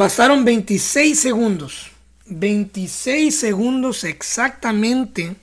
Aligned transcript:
Bastaron 0.00 0.46
26 0.46 1.20
segundos. 1.20 1.90
26 2.24 3.38
segundos 3.38 4.04
exactamente 4.04 5.36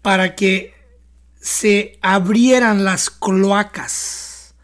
para 0.00 0.34
que 0.34 0.72
se 1.38 1.98
abrieran 2.00 2.86
las 2.86 3.10
cloacas, 3.10 4.54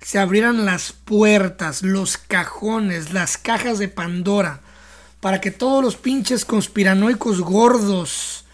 se 0.00 0.20
abrieran 0.20 0.64
las 0.64 0.92
puertas, 0.92 1.82
los 1.82 2.18
cajones, 2.18 3.12
las 3.12 3.36
cajas 3.36 3.80
de 3.80 3.88
Pandora, 3.88 4.60
para 5.18 5.40
que 5.40 5.50
todos 5.50 5.82
los 5.82 5.96
pinches 5.96 6.44
conspiranoicos 6.44 7.40
gordos, 7.40 8.44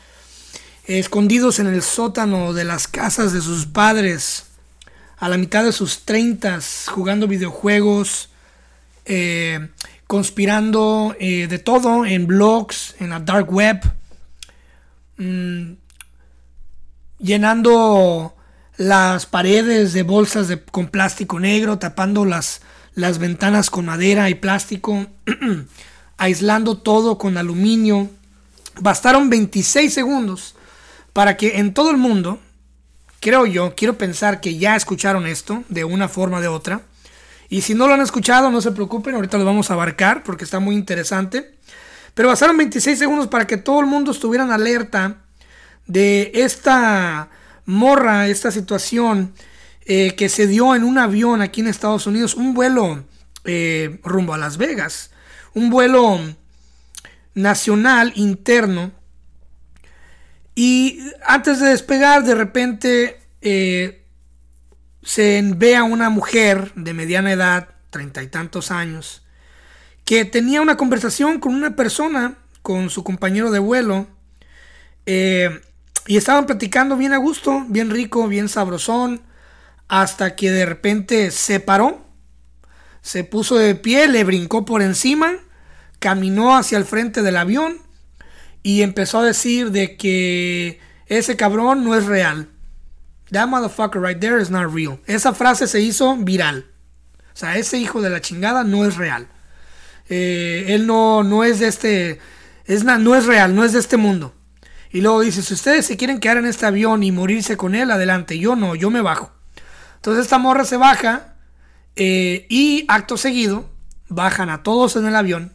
escondidos 0.86 1.58
en 1.58 1.66
el 1.66 1.83
sótano 1.83 2.55
de 2.55 2.64
las 2.64 2.88
casas 2.88 3.34
de 3.34 3.42
sus 3.42 3.66
padres, 3.66 4.47
a 5.19 5.28
la 5.28 5.36
mitad 5.36 5.64
de 5.64 5.72
sus 5.72 6.06
treintas, 6.06 6.86
jugando 6.89 7.28
videojuegos, 7.28 8.30
eh, 9.09 9.69
conspirando 10.06 11.17
eh, 11.19 11.47
de 11.48 11.59
todo 11.59 12.06
en 12.06 12.27
blogs, 12.27 12.95
en 13.01 13.11
la 13.11 13.20
dark 13.20 13.51
web, 13.53 13.81
mm, 15.17 15.73
llenando 17.19 18.34
las 18.77 19.27
paredes 19.27 19.92
de 19.92 20.03
bolsas 20.03 20.48
de- 20.48 20.62
con 20.62 20.89
plástico 20.89 21.41
negro, 21.41 21.79
tapando 21.79 22.25
las, 22.25 22.61
las 22.95 23.19
ventanas 23.19 23.70
con 23.70 23.86
madera 23.86 24.31
y 24.31 24.34
plástico, 24.34 25.06
aislando 26.17 26.79
todo 26.79 27.19
con 27.19 27.36
aluminio. 27.36 28.09
Bastaron 28.81 29.29
26 29.31 29.92
segundos 29.92 30.55
para 31.12 31.36
que 31.36 31.59
en 31.59 31.75
todo 31.75 31.91
el 31.91 31.97
mundo, 31.97 32.39
creo 33.19 33.47
yo, 33.47 33.75
quiero 33.75 33.98
pensar 33.98 34.41
que 34.41 34.56
ya 34.56 34.77
escucharon 34.77 35.27
esto 35.27 35.64
de 35.69 35.84
una 35.84 36.09
forma 36.09 36.39
o 36.39 36.41
de 36.41 36.48
otra. 36.48 36.83
Y 37.48 37.62
si 37.62 37.74
no 37.74 37.88
lo 37.88 37.94
han 37.94 38.00
escuchado, 38.00 38.50
no 38.50 38.60
se 38.60 38.72
preocupen, 38.72 39.14
ahorita 39.14 39.38
lo 39.38 39.44
vamos 39.44 39.70
a 39.70 39.74
abarcar 39.74 40.22
porque 40.22 40.44
está 40.44 40.60
muy 40.60 40.74
interesante. 40.74 41.55
Pero 42.14 42.28
bastaron 42.28 42.56
26 42.56 42.98
segundos 42.98 43.28
para 43.28 43.46
que 43.46 43.56
todo 43.56 43.80
el 43.80 43.86
mundo 43.86 44.10
estuviera 44.10 44.44
en 44.44 44.50
alerta 44.50 45.22
de 45.86 46.30
esta 46.34 47.30
morra, 47.64 48.28
esta 48.28 48.50
situación 48.50 49.32
eh, 49.86 50.14
que 50.16 50.28
se 50.28 50.46
dio 50.46 50.74
en 50.74 50.84
un 50.84 50.98
avión 50.98 51.40
aquí 51.40 51.62
en 51.62 51.68
Estados 51.68 52.06
Unidos, 52.06 52.34
un 52.34 52.52
vuelo 52.52 53.05
eh, 53.44 54.00
rumbo 54.05 54.34
a 54.34 54.38
Las 54.38 54.58
Vegas, 54.58 55.10
un 55.55 55.70
vuelo 55.70 56.20
nacional 57.34 58.12
interno. 58.16 58.92
Y 60.55 61.00
antes 61.24 61.60
de 61.60 61.68
despegar, 61.68 62.24
de 62.24 62.34
repente 62.34 63.20
eh, 63.40 63.97
se 65.02 65.42
ve 65.56 65.77
a 65.77 65.84
una 65.84 66.10
mujer 66.10 66.72
de 66.74 66.94
mediana 66.94 67.32
edad, 67.32 67.68
treinta 67.91 68.22
y 68.22 68.28
tantos 68.28 68.70
años, 68.70 69.22
que 70.05 70.24
tenía 70.24 70.60
una 70.60 70.77
conversación 70.77 71.40
con 71.40 71.55
una 71.55 71.77
persona, 71.77 72.39
con 72.62 72.90
su 72.90 73.05
compañero 73.05 73.50
de 73.50 73.58
vuelo, 73.58 74.06
eh, 75.06 75.61
y 76.06 76.17
estaban 76.17 76.46
platicando 76.46 76.96
bien 76.96 77.12
a 77.12 77.18
gusto, 77.18 77.64
bien 77.68 77.90
rico, 77.90 78.28
bien 78.28 78.48
sabrosón, 78.48 79.23
hasta 79.89 80.36
que 80.36 80.50
de 80.50 80.67
repente 80.67 81.30
se 81.30 81.61
paró, 81.61 82.06
se 83.02 83.24
puso 83.24 83.56
de 83.56 83.74
pie, 83.74 84.08
le 84.08 84.24
brincó 84.24 84.64
por 84.64 84.83
encima, 84.83 85.34
caminó 85.98 86.56
hacia 86.56 86.78
el 86.78 86.84
frente 86.84 87.23
del 87.23 87.36
avión 87.36 87.78
y 88.62 88.83
empezó 88.83 89.20
a 89.20 89.24
decir 89.24 89.70
de 89.70 89.96
que 89.96 90.80
ese 91.06 91.36
cabrón 91.36 91.84
no 91.84 91.94
es 91.94 92.06
real. 92.06 92.48
That 93.30 93.48
motherfucker 93.48 94.00
right 94.00 94.18
there 94.18 94.40
is 94.40 94.50
not 94.50 94.72
real. 94.72 95.00
Esa 95.06 95.34
frase 95.34 95.66
se 95.66 95.80
hizo 95.80 96.16
viral. 96.16 96.66
O 97.34 97.36
sea, 97.36 97.56
ese 97.56 97.78
hijo 97.78 98.00
de 98.00 98.11
la 98.11 98.20
chingada 98.20 98.64
no 98.64 98.84
es 98.86 98.96
real. 98.96 99.28
Eh, 100.08 100.66
él 100.68 100.86
no, 100.86 101.22
no 101.22 101.44
es 101.44 101.58
de 101.61 101.68
este. 101.68 102.20
Es 102.64 102.84
no 102.84 103.14
es 103.14 103.27
real, 103.27 103.55
no 103.55 103.64
es 103.64 103.72
de 103.72 103.78
este 103.78 103.96
mundo. 103.96 104.34
Y 104.90 105.02
luego 105.02 105.20
dice: 105.20 105.42
Si 105.42 105.55
ustedes 105.55 105.86
se 105.86 105.96
quieren 105.96 106.20
quedar 106.20 106.38
en 106.38 106.46
este 106.46 106.67
avión 106.67 107.02
y 107.02 107.12
morirse 107.12 107.56
con 107.56 107.74
él, 107.74 107.90
adelante. 107.90 108.38
Yo 108.38 108.56
no, 108.56 108.74
yo 108.74 108.90
me 108.90 109.02
bajo. 109.02 109.30
Entonces 109.96 110.24
esta 110.24 110.38
morra 110.38 110.64
se 110.64 110.77
baja. 110.77 111.34
eh, 111.96 112.46
y 112.48 112.84
acto 112.88 113.17
seguido, 113.17 113.68
bajan 114.08 114.50
a 114.50 114.62
todos 114.62 114.96
en 114.96 115.06
el 115.06 115.17
avión. 115.17 115.55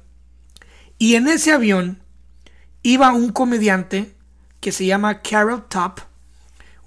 Y 0.97 1.15
en 1.15 1.27
ese 1.27 1.51
avión 1.51 2.03
iba 2.83 3.11
un 3.13 3.31
comediante 3.31 4.13
que 4.59 4.71
se 4.71 4.85
llama 4.85 5.21
Carol 5.21 5.67
Top 5.67 6.01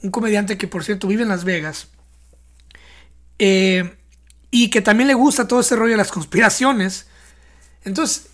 un 0.03 0.11
comediante 0.11 0.59
que 0.59 0.69
por 0.69 0.85
cierto 0.85 1.09
vive 1.09 1.23
en 1.23 1.29
Las 1.29 1.45
Vegas 1.45 1.89
eh, 3.39 3.97
y 4.51 4.71
que 4.71 4.81
también 4.81 5.09
le 5.09 5.15
gusta 5.15 5.49
todo 5.49 5.61
ese 5.61 5.77
rollo 5.77 5.93
de 5.93 5.99
las 5.99 6.13
conspiraciones. 6.13 7.07
Entonces, 7.85 8.29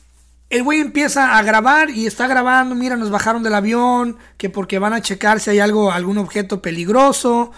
el 0.50 0.62
güey 0.62 0.80
empieza 0.80 1.36
a 1.36 1.42
grabar 1.42 1.90
y 1.90 2.06
está 2.06 2.26
grabando, 2.26 2.74
mira, 2.74 2.96
nos 2.96 3.10
bajaron 3.10 3.42
del 3.42 3.54
avión, 3.54 4.18
que 4.36 4.50
porque 4.50 4.78
van 4.78 4.92
a 4.92 5.02
checar 5.02 5.40
si 5.40 5.50
hay 5.50 5.58
algo, 5.58 5.90
algún 5.90 6.18
objeto 6.18 6.60
peligroso, 6.62 7.52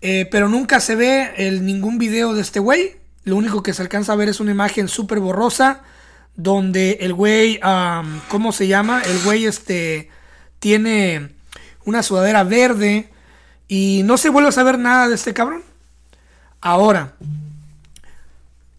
eh, 0.00 0.28
pero 0.30 0.48
nunca 0.48 0.80
se 0.80 0.94
ve 0.94 1.32
ningún 1.62 1.98
video 1.98 2.34
de 2.34 2.42
este 2.42 2.60
güey. 2.60 2.96
Lo 3.24 3.36
único 3.36 3.62
que 3.62 3.72
se 3.72 3.82
alcanza 3.82 4.12
a 4.12 4.16
ver 4.16 4.28
es 4.28 4.40
una 4.40 4.50
imagen 4.50 4.88
súper 4.88 5.18
borrosa, 5.18 5.80
donde 6.36 6.98
el 7.00 7.14
güey, 7.14 7.58
¿cómo 8.28 8.52
se 8.52 8.66
llama? 8.68 9.02
El 9.02 9.18
güey 9.20 9.46
este, 9.46 10.10
tiene 10.58 11.30
una 11.86 12.02
sudadera 12.02 12.44
verde 12.44 13.13
y 13.68 14.02
no 14.04 14.18
se 14.18 14.28
vuelve 14.28 14.48
a 14.48 14.52
saber 14.52 14.78
nada 14.78 15.08
de 15.08 15.14
este 15.14 15.34
cabrón. 15.34 15.62
Ahora, 16.60 17.14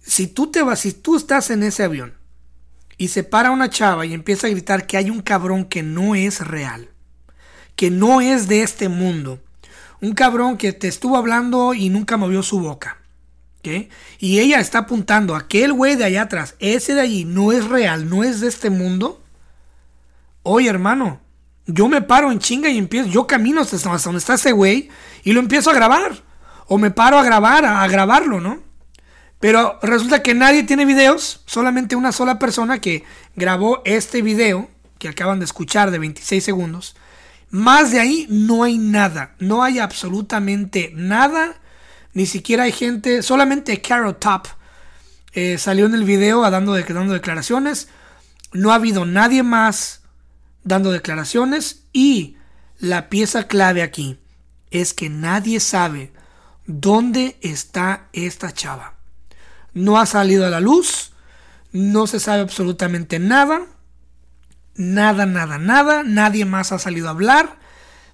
si 0.01 0.28
tú 0.28 0.47
te 0.51 0.62
vas, 0.62 0.79
si 0.79 0.94
tú 0.94 1.16
estás 1.16 1.50
en 1.50 1.63
ese 1.63 1.84
avión 1.84 2.13
y 2.97 3.09
se 3.09 3.23
para 3.23 3.51
una 3.51 3.69
chava 3.69 4.06
y 4.06 4.13
empieza 4.13 4.47
a 4.47 4.50
gritar 4.50 4.88
que 4.88 4.97
hay 4.97 5.09
un 5.09 5.22
cabrón 5.22 5.66
que 5.66 5.84
no 5.84 6.16
es 6.16 6.46
real, 6.46 6.90
que 7.75 7.91
no 7.91 8.22
es 8.22 8.47
de 8.47 8.63
este 8.63 8.90
mundo, 8.90 9.40
un 10.01 10.13
cabrón 10.13 10.57
que 10.57 10.73
te 10.73 10.88
estuvo 10.88 11.17
hablando 11.17 11.73
y 11.73 11.90
nunca 11.90 12.17
movió 12.17 12.44
su 12.44 12.59
boca, 12.59 12.97
¿ok? 13.59 13.90
Y 14.19 14.40
ella 14.40 14.59
está 14.59 14.79
apuntando 14.79 15.35
a 15.35 15.40
aquel 15.40 15.73
güey 15.73 15.96
de 15.96 16.06
allá 16.06 16.23
atrás, 16.23 16.56
ese 16.59 16.94
de 16.94 17.02
allí 17.02 17.25
no 17.25 17.52
es 17.52 17.66
real, 17.66 18.09
no 18.09 18.23
es 18.23 18.40
de 18.40 18.47
este 18.47 18.69
mundo. 18.69 19.22
Oye, 20.44 20.69
hermano, 20.69 21.22
yo 21.67 21.87
me 21.87 22.01
paro 22.01 22.31
en 22.31 22.39
chinga 22.39 22.69
y 22.69 22.77
empiezo, 22.77 23.09
yo 23.09 23.27
camino 23.27 23.61
hasta, 23.61 23.77
donde 23.77 24.19
está 24.19 24.35
ese 24.35 24.51
güey 24.51 24.89
y 25.23 25.33
lo 25.33 25.39
empiezo 25.39 25.69
a 25.69 25.73
grabar. 25.73 26.23
O 26.67 26.77
me 26.77 26.91
paro 26.91 27.17
a 27.17 27.23
grabar, 27.23 27.65
a, 27.65 27.87
grabarlo, 27.87 28.41
¿no? 28.41 28.63
Pero 29.39 29.79
resulta 29.83 30.23
que 30.23 30.33
nadie 30.33 30.63
tiene 30.63 30.85
videos, 30.85 31.43
solamente 31.45 31.95
una 31.95 32.11
sola 32.11 32.39
persona 32.39 32.79
que 32.79 33.03
grabó 33.35 33.81
este 33.85 34.21
video 34.21 34.69
que 34.97 35.09
acaban 35.09 35.39
de 35.39 35.45
escuchar 35.45 35.91
de 35.91 35.99
26 35.99 36.43
segundos. 36.43 36.95
Más 37.51 37.91
de 37.91 37.99
ahí 37.99 38.25
no 38.29 38.63
hay 38.63 38.77
nada, 38.77 39.35
no 39.39 39.61
hay 39.61 39.77
absolutamente 39.77 40.91
nada, 40.95 41.55
ni 42.13 42.25
siquiera 42.25 42.63
hay 42.63 42.72
gente, 42.72 43.22
solamente 43.22 43.81
Carol 43.81 44.16
Top 44.16 44.47
eh, 45.34 45.57
salió 45.57 45.85
en 45.85 45.93
el 45.93 46.05
video 46.05 46.41
dando, 46.49 46.73
dando 46.73 47.13
declaraciones, 47.13 47.90
no 48.53 48.72
ha 48.72 48.75
habido 48.75 49.05
nadie 49.05 49.43
más 49.43 50.01
dando 50.66 50.91
declaraciones 50.91 51.85
y 51.94 52.35
la 52.78 53.08
pieza 53.08 53.47
clave 53.47 53.82
aquí 53.82 54.20
es 54.72 54.94
que 54.94 55.09
nadie 55.09 55.62
sabe 55.62 56.12
dónde 56.66 57.38
está 57.41 58.09
esta 58.12 58.52
chava. 58.52 58.96
No 59.73 59.97
ha 59.97 60.06
salido 60.06 60.46
a 60.46 60.50
la 60.50 60.59
luz, 60.59 61.14
no 61.72 62.08
se 62.08 62.20
sabe 62.20 62.41
absolutamente 62.41 63.20
nada, 63.20 63.62
nada, 64.76 65.26
nada, 65.26 65.58
nada, 65.58 66.03
nadie 66.03 66.46
más 66.46 66.72
ha 66.72 66.79
salido 66.79 67.08
a 67.08 67.12
hablar, 67.12 67.58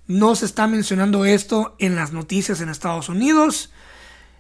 no 0.08 0.36
se 0.36 0.46
está 0.46 0.68
mencionando 0.68 1.26
esto 1.26 1.76
en 1.80 1.96
las 1.96 2.12
noticias 2.12 2.62
en 2.62 2.70
Estados 2.70 3.10
Unidos, 3.10 3.72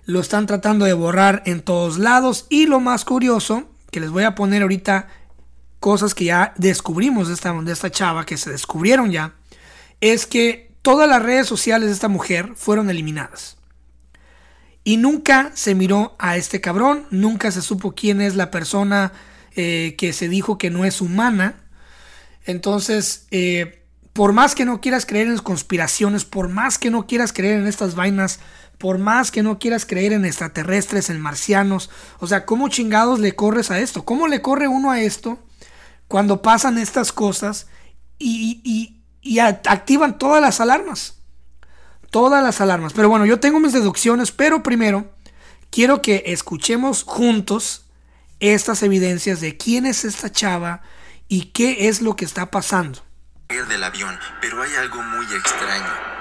lo 0.05 0.19
están 0.19 0.47
tratando 0.47 0.85
de 0.85 0.93
borrar 0.93 1.43
en 1.45 1.61
todos 1.61 1.97
lados 1.97 2.45
y 2.49 2.65
lo 2.65 2.79
más 2.79 3.05
curioso, 3.05 3.69
que 3.89 3.99
les 3.99 4.09
voy 4.09 4.23
a 4.23 4.35
poner 4.35 4.63
ahorita 4.63 5.07
cosas 5.81 6.13
que 6.13 6.25
ya 6.25 6.53
descubrimos 6.57 7.27
de 7.27 7.33
esta, 7.33 7.51
de 7.53 7.73
esta 7.73 7.89
chava, 7.89 8.25
que 8.25 8.37
se 8.37 8.51
descubrieron 8.51 9.11
ya, 9.11 9.33
es 9.99 10.27
que 10.27 10.71
todas 10.83 11.09
las 11.09 11.21
redes 11.21 11.47
sociales 11.47 11.89
de 11.89 11.93
esta 11.93 12.07
mujer 12.07 12.53
fueron 12.55 12.89
eliminadas. 12.89 13.57
Y 14.83 14.97
nunca 14.97 15.51
se 15.55 15.73
miró 15.73 16.15
a 16.19 16.37
este 16.37 16.61
cabrón, 16.61 17.07
nunca 17.09 17.49
se 17.49 17.63
supo 17.63 17.93
quién 17.93 18.21
es 18.21 18.35
la 18.35 18.51
persona 18.51 19.11
eh, 19.55 19.95
que 19.97 20.13
se 20.13 20.29
dijo 20.29 20.59
que 20.59 20.69
no 20.69 20.85
es 20.85 21.01
humana. 21.01 21.63
Entonces, 22.45 23.25
eh, 23.31 23.83
por 24.13 24.33
más 24.33 24.53
que 24.53 24.65
no 24.65 24.81
quieras 24.81 25.07
creer 25.07 25.27
en 25.27 25.37
conspiraciones, 25.39 26.25
por 26.25 26.47
más 26.47 26.77
que 26.77 26.91
no 26.91 27.07
quieras 27.07 27.33
creer 27.33 27.59
en 27.59 27.65
estas 27.65 27.95
vainas, 27.95 28.39
por 28.77 28.99
más 28.99 29.31
que 29.31 29.41
no 29.41 29.57
quieras 29.57 29.87
creer 29.87 30.13
en 30.13 30.25
extraterrestres, 30.25 31.09
en 31.09 31.19
marcianos, 31.19 31.89
o 32.19 32.27
sea, 32.27 32.45
¿cómo 32.45 32.69
chingados 32.69 33.19
le 33.19 33.35
corres 33.35 33.71
a 33.71 33.79
esto? 33.79 34.05
¿Cómo 34.05 34.27
le 34.27 34.43
corre 34.43 34.67
uno 34.67 34.91
a 34.91 35.01
esto 35.01 35.39
cuando 36.11 36.41
pasan 36.41 36.77
estas 36.77 37.11
cosas 37.13 37.67
y, 38.19 38.99
activan 39.39 40.19
todas 40.19 40.41
las 40.41 40.59
alarmas? 40.59 41.15
todas 42.11 42.43
las 42.43 42.59
alarmas. 42.59 42.91
Pero 42.93 43.09
bueno, 43.09 43.25
yo 43.25 43.39
tengo 43.39 43.59
mis 43.59 43.73
deducciones, 43.73 44.31
pero 44.31 44.61
primero 44.61 45.09
quiero 45.71 46.01
que 46.01 46.23
escuchemos 46.27 47.03
juntos 47.03 47.85
estas 48.41 48.83
evidencias 48.83 49.39
de 49.39 49.55
quién 49.57 49.85
es 49.85 50.03
esta 50.03 50.29
chava 50.29 50.81
y 51.29 51.45
qué 51.53 51.87
es 51.87 52.01
lo 52.01 52.15
que 52.15 52.25
está 52.25 52.51
pasando. 52.51 52.99
del 53.47 53.83
avión, 53.83 54.19
pero 54.41 54.61
hay 54.61 54.75
algo 54.75 55.01
muy 55.01 55.25
extraño. 55.25 56.20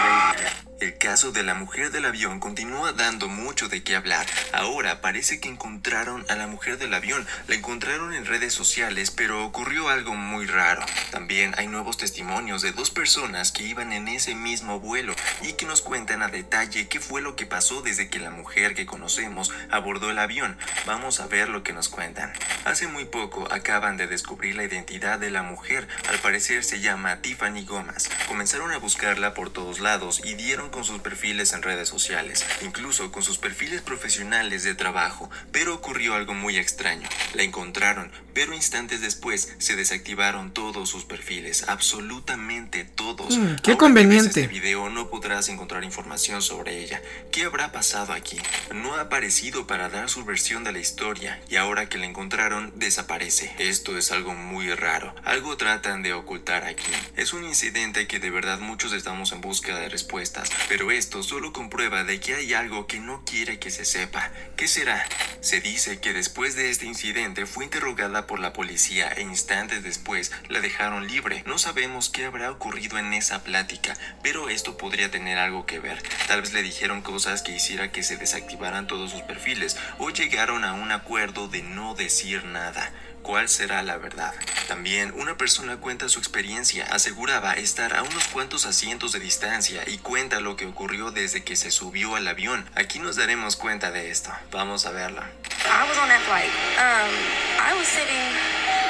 El 0.81 0.97
caso 0.97 1.31
de 1.31 1.43
la 1.43 1.53
mujer 1.53 1.91
del 1.91 2.05
avión 2.05 2.39
continúa 2.39 2.91
dando 2.91 3.27
mucho 3.27 3.69
de 3.69 3.83
qué 3.83 3.95
hablar. 3.95 4.25
Ahora 4.51 4.99
parece 4.99 5.39
que 5.39 5.47
encontraron 5.47 6.25
a 6.27 6.33
la 6.33 6.47
mujer 6.47 6.79
del 6.79 6.95
avión. 6.95 7.27
La 7.47 7.53
encontraron 7.53 8.15
en 8.15 8.25
redes 8.25 8.51
sociales, 8.55 9.11
pero 9.11 9.45
ocurrió 9.45 9.89
algo 9.89 10.15
muy 10.15 10.47
raro. 10.47 10.83
También 11.11 11.53
hay 11.59 11.67
nuevos 11.67 11.97
testimonios 11.97 12.63
de 12.63 12.71
dos 12.71 12.89
personas 12.89 13.51
que 13.51 13.61
iban 13.61 13.93
en 13.93 14.07
ese 14.07 14.33
mismo 14.33 14.79
vuelo 14.79 15.13
y 15.43 15.53
que 15.53 15.67
nos 15.67 15.83
cuentan 15.83 16.23
a 16.23 16.29
detalle 16.29 16.87
qué 16.87 16.99
fue 16.99 17.21
lo 17.21 17.35
que 17.35 17.45
pasó 17.45 17.83
desde 17.83 18.09
que 18.09 18.17
la 18.17 18.31
mujer 18.31 18.73
que 18.73 18.87
conocemos 18.87 19.51
abordó 19.69 20.09
el 20.09 20.17
avión. 20.17 20.57
Vamos 20.87 21.19
a 21.19 21.27
ver 21.27 21.47
lo 21.49 21.61
que 21.61 21.73
nos 21.73 21.89
cuentan. 21.89 22.33
Hace 22.65 22.87
muy 22.87 23.05
poco 23.05 23.47
acaban 23.51 23.97
de 23.97 24.07
descubrir 24.07 24.55
la 24.55 24.63
identidad 24.63 25.19
de 25.19 25.29
la 25.29 25.43
mujer. 25.43 25.87
Al 26.09 26.17
parecer 26.17 26.63
se 26.63 26.79
llama 26.79 27.21
Tiffany 27.21 27.65
Gómez. 27.65 28.09
Comenzaron 28.27 28.71
a 28.71 28.79
buscarla 28.79 29.35
por 29.35 29.53
todos 29.53 29.79
lados 29.79 30.21
y 30.23 30.33
dieron 30.33 30.70
con 30.71 30.83
sus 30.83 30.99
perfiles 30.99 31.53
en 31.53 31.61
redes 31.61 31.89
sociales, 31.89 32.45
incluso 32.61 33.11
con 33.11 33.23
sus 33.23 33.37
perfiles 33.37 33.81
profesionales 33.81 34.63
de 34.63 34.73
trabajo, 34.73 35.29
pero 35.51 35.75
ocurrió 35.75 36.15
algo 36.15 36.33
muy 36.33 36.57
extraño. 36.57 37.07
La 37.33 37.43
encontraron, 37.43 38.11
pero 38.33 38.53
instantes 38.53 39.01
después 39.01 39.53
se 39.57 39.75
desactivaron 39.75 40.51
todos 40.53 40.89
sus 40.89 41.03
perfiles, 41.03 41.65
absolutamente 41.67 42.85
todos. 42.85 43.37
Mm, 43.37 43.55
qué 43.61 43.77
conveniente. 43.77 44.39
En 44.39 44.45
este 44.45 44.47
video 44.47 44.89
no 44.89 45.09
encontrar 45.39 45.83
información 45.83 46.41
sobre 46.41 46.79
ella. 46.79 47.01
¿Qué 47.31 47.45
habrá 47.45 47.71
pasado 47.71 48.13
aquí? 48.13 48.37
No 48.73 48.95
ha 48.95 49.01
aparecido 49.01 49.65
para 49.65 49.89
dar 49.89 50.09
su 50.09 50.25
versión 50.25 50.63
de 50.63 50.73
la 50.73 50.79
historia 50.79 51.41
y 51.49 51.55
ahora 51.55 51.87
que 51.87 51.97
la 51.97 52.05
encontraron 52.05 52.73
desaparece. 52.75 53.55
Esto 53.57 53.97
es 53.97 54.11
algo 54.11 54.33
muy 54.33 54.73
raro. 54.75 55.15
Algo 55.23 55.55
tratan 55.55 56.03
de 56.03 56.13
ocultar 56.13 56.65
aquí. 56.65 56.91
Es 57.15 57.33
un 57.33 57.45
incidente 57.45 58.07
que 58.07 58.19
de 58.19 58.29
verdad 58.29 58.59
muchos 58.59 58.91
estamos 58.93 59.31
en 59.31 59.41
búsqueda 59.41 59.79
de 59.79 59.89
respuestas, 59.89 60.49
pero 60.67 60.91
esto 60.91 61.23
solo 61.23 61.53
comprueba 61.53 62.03
de 62.03 62.19
que 62.19 62.35
hay 62.35 62.53
algo 62.53 62.85
que 62.85 62.99
no 62.99 63.23
quiere 63.23 63.57
que 63.57 63.71
se 63.71 63.85
sepa. 63.85 64.31
¿Qué 64.57 64.67
será? 64.67 65.07
Se 65.39 65.61
dice 65.61 65.99
que 65.99 66.13
después 66.13 66.55
de 66.55 66.69
este 66.69 66.85
incidente 66.85 67.45
fue 67.45 67.63
interrogada 67.63 68.27
por 68.27 68.39
la 68.39 68.53
policía 68.53 69.07
e 69.15 69.21
instantes 69.21 69.83
después 69.83 70.31
la 70.49 70.59
dejaron 70.59 71.07
libre. 71.07 71.43
No 71.45 71.57
sabemos 71.57 72.09
qué 72.09 72.25
habrá 72.25 72.51
ocurrido 72.51 72.97
en 72.97 73.13
esa 73.13 73.43
plática, 73.43 73.95
pero 74.21 74.49
esto 74.49 74.77
podría 74.77 75.09
tener 75.09 75.20
algo 75.27 75.65
que 75.65 75.79
ver. 75.79 76.01
Tal 76.27 76.41
vez 76.41 76.53
le 76.53 76.63
dijeron 76.63 77.01
cosas 77.01 77.41
que 77.41 77.51
hiciera 77.51 77.91
que 77.91 78.03
se 78.03 78.17
desactivaran 78.17 78.87
todos 78.87 79.11
sus 79.11 79.21
perfiles 79.21 79.77
o 79.97 80.09
llegaron 80.09 80.63
a 80.63 80.73
un 80.73 80.91
acuerdo 80.91 81.47
de 81.47 81.61
no 81.61 81.95
decir 81.95 82.45
nada 82.45 82.91
cuál 83.21 83.49
será 83.49 83.83
la 83.83 83.97
verdad. 83.97 84.33
También 84.67 85.13
una 85.15 85.37
persona 85.37 85.77
cuenta 85.77 86.09
su 86.09 86.19
experiencia, 86.19 86.85
aseguraba 86.91 87.53
estar 87.53 87.95
a 87.95 88.03
unos 88.03 88.27
cuantos 88.27 88.65
asientos 88.65 89.11
de 89.11 89.19
distancia 89.19 89.83
y 89.87 89.97
cuenta 89.97 90.39
lo 90.39 90.55
que 90.55 90.65
ocurrió 90.65 91.11
desde 91.11 91.43
que 91.43 91.55
se 91.55 91.71
subió 91.71 92.15
al 92.15 92.27
avión. 92.27 92.65
Aquí 92.75 92.99
nos 92.99 93.15
daremos 93.15 93.55
cuenta 93.55 93.91
de 93.91 94.11
esto. 94.11 94.31
Vamos 94.51 94.85
a 94.85 94.91
verla. 94.91 95.29
I 95.65 95.87
was 95.87 95.97
on 95.97 96.09
that 96.09 96.21
flight. 96.25 96.51
Um, 96.77 97.11
I 97.59 97.73
was 97.77 97.87
sitting 97.87 98.25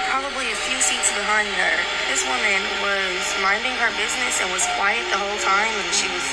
probably 0.09 0.51
a 0.51 0.59
few 0.67 0.79
seats 0.81 1.11
behind 1.15 1.47
her. 1.47 1.75
This 2.09 2.23
woman 2.25 2.61
was 2.83 3.21
minding 3.41 3.75
her 3.79 3.91
business 3.95 4.41
and 4.41 4.51
was 4.51 4.63
quiet 4.77 5.03
the 5.11 5.17
whole 5.17 5.39
time 5.39 5.71
and 5.71 5.93
she 5.93 6.07
was 6.07 6.25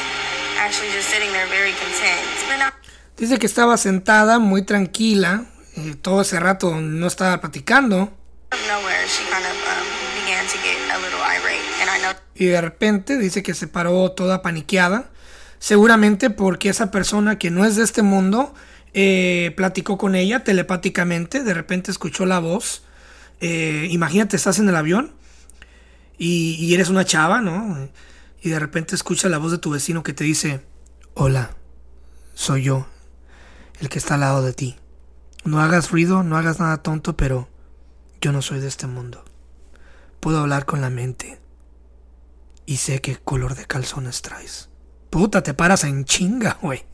actually 0.58 0.90
just 0.90 1.08
sitting 1.08 1.30
there 1.32 1.46
very 1.48 1.72
content. 1.72 2.26
Dice 3.18 3.36
que 3.38 3.46
estaba 3.46 3.76
sentada 3.76 4.38
muy 4.38 4.62
tranquila, 4.62 5.44
todo 6.00 6.22
ese 6.22 6.40
rato 6.40 6.80
no 6.80 7.06
estaba 7.06 7.40
platicando. 7.40 8.12
Y 12.34 12.46
de 12.46 12.60
repente 12.60 13.18
dice 13.18 13.42
que 13.42 13.54
se 13.54 13.66
paró 13.66 14.12
toda 14.12 14.42
paniqueada, 14.42 15.10
seguramente 15.58 16.30
porque 16.30 16.68
esa 16.68 16.90
persona 16.90 17.38
que 17.38 17.50
no 17.50 17.64
es 17.64 17.76
de 17.76 17.82
este 17.82 18.02
mundo 18.02 18.54
eh, 18.94 19.52
platicó 19.56 19.98
con 19.98 20.14
ella 20.14 20.44
telepáticamente, 20.44 21.42
de 21.42 21.54
repente 21.54 21.90
escuchó 21.90 22.26
la 22.26 22.38
voz. 22.38 22.82
Eh, 23.40 23.88
imagínate, 23.90 24.36
estás 24.36 24.58
en 24.58 24.68
el 24.68 24.76
avión 24.76 25.12
y, 26.16 26.54
y 26.54 26.74
eres 26.74 26.88
una 26.88 27.04
chava, 27.04 27.40
¿no? 27.40 27.88
Y 28.40 28.50
de 28.50 28.58
repente 28.58 28.94
escucha 28.94 29.28
la 29.28 29.38
voz 29.38 29.50
de 29.50 29.58
tu 29.58 29.70
vecino 29.70 30.02
que 30.02 30.12
te 30.12 30.24
dice, 30.24 30.60
hola, 31.14 31.56
soy 32.34 32.62
yo, 32.62 32.86
el 33.80 33.88
que 33.88 33.98
está 33.98 34.14
al 34.14 34.20
lado 34.20 34.42
de 34.42 34.52
ti. 34.52 34.76
No 35.48 35.62
hagas 35.62 35.90
ruido, 35.90 36.22
no 36.22 36.36
hagas 36.36 36.60
nada 36.60 36.76
tonto, 36.82 37.16
pero 37.16 37.48
yo 38.20 38.32
no 38.32 38.42
soy 38.42 38.60
de 38.60 38.68
este 38.68 38.86
mundo. 38.86 39.24
Puedo 40.20 40.40
hablar 40.40 40.66
con 40.66 40.82
la 40.82 40.90
mente. 40.90 41.40
Y 42.66 42.76
sé 42.76 43.00
qué 43.00 43.16
color 43.16 43.54
de 43.54 43.64
calzones 43.64 44.20
traes. 44.20 44.68
Puta, 45.08 45.42
te 45.42 45.54
paras 45.54 45.84
en 45.84 46.04
chinga, 46.04 46.58
güey. 46.60 46.84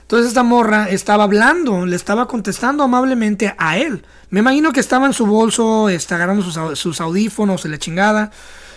Entonces 0.00 0.28
esta 0.28 0.42
morra 0.42 0.88
estaba 0.88 1.24
hablando, 1.24 1.84
le 1.84 1.96
estaba 1.96 2.26
contestando 2.28 2.82
amablemente 2.82 3.54
a 3.58 3.76
él. 3.76 4.06
Me 4.30 4.40
imagino 4.40 4.72
que 4.72 4.80
estaba 4.80 5.04
en 5.04 5.12
su 5.12 5.26
bolso, 5.26 5.90
está 5.90 6.14
agarrando 6.14 6.42
sus, 6.42 6.78
sus 6.78 6.98
audífonos 7.02 7.66
y 7.66 7.68
la 7.68 7.78
chingada 7.78 8.30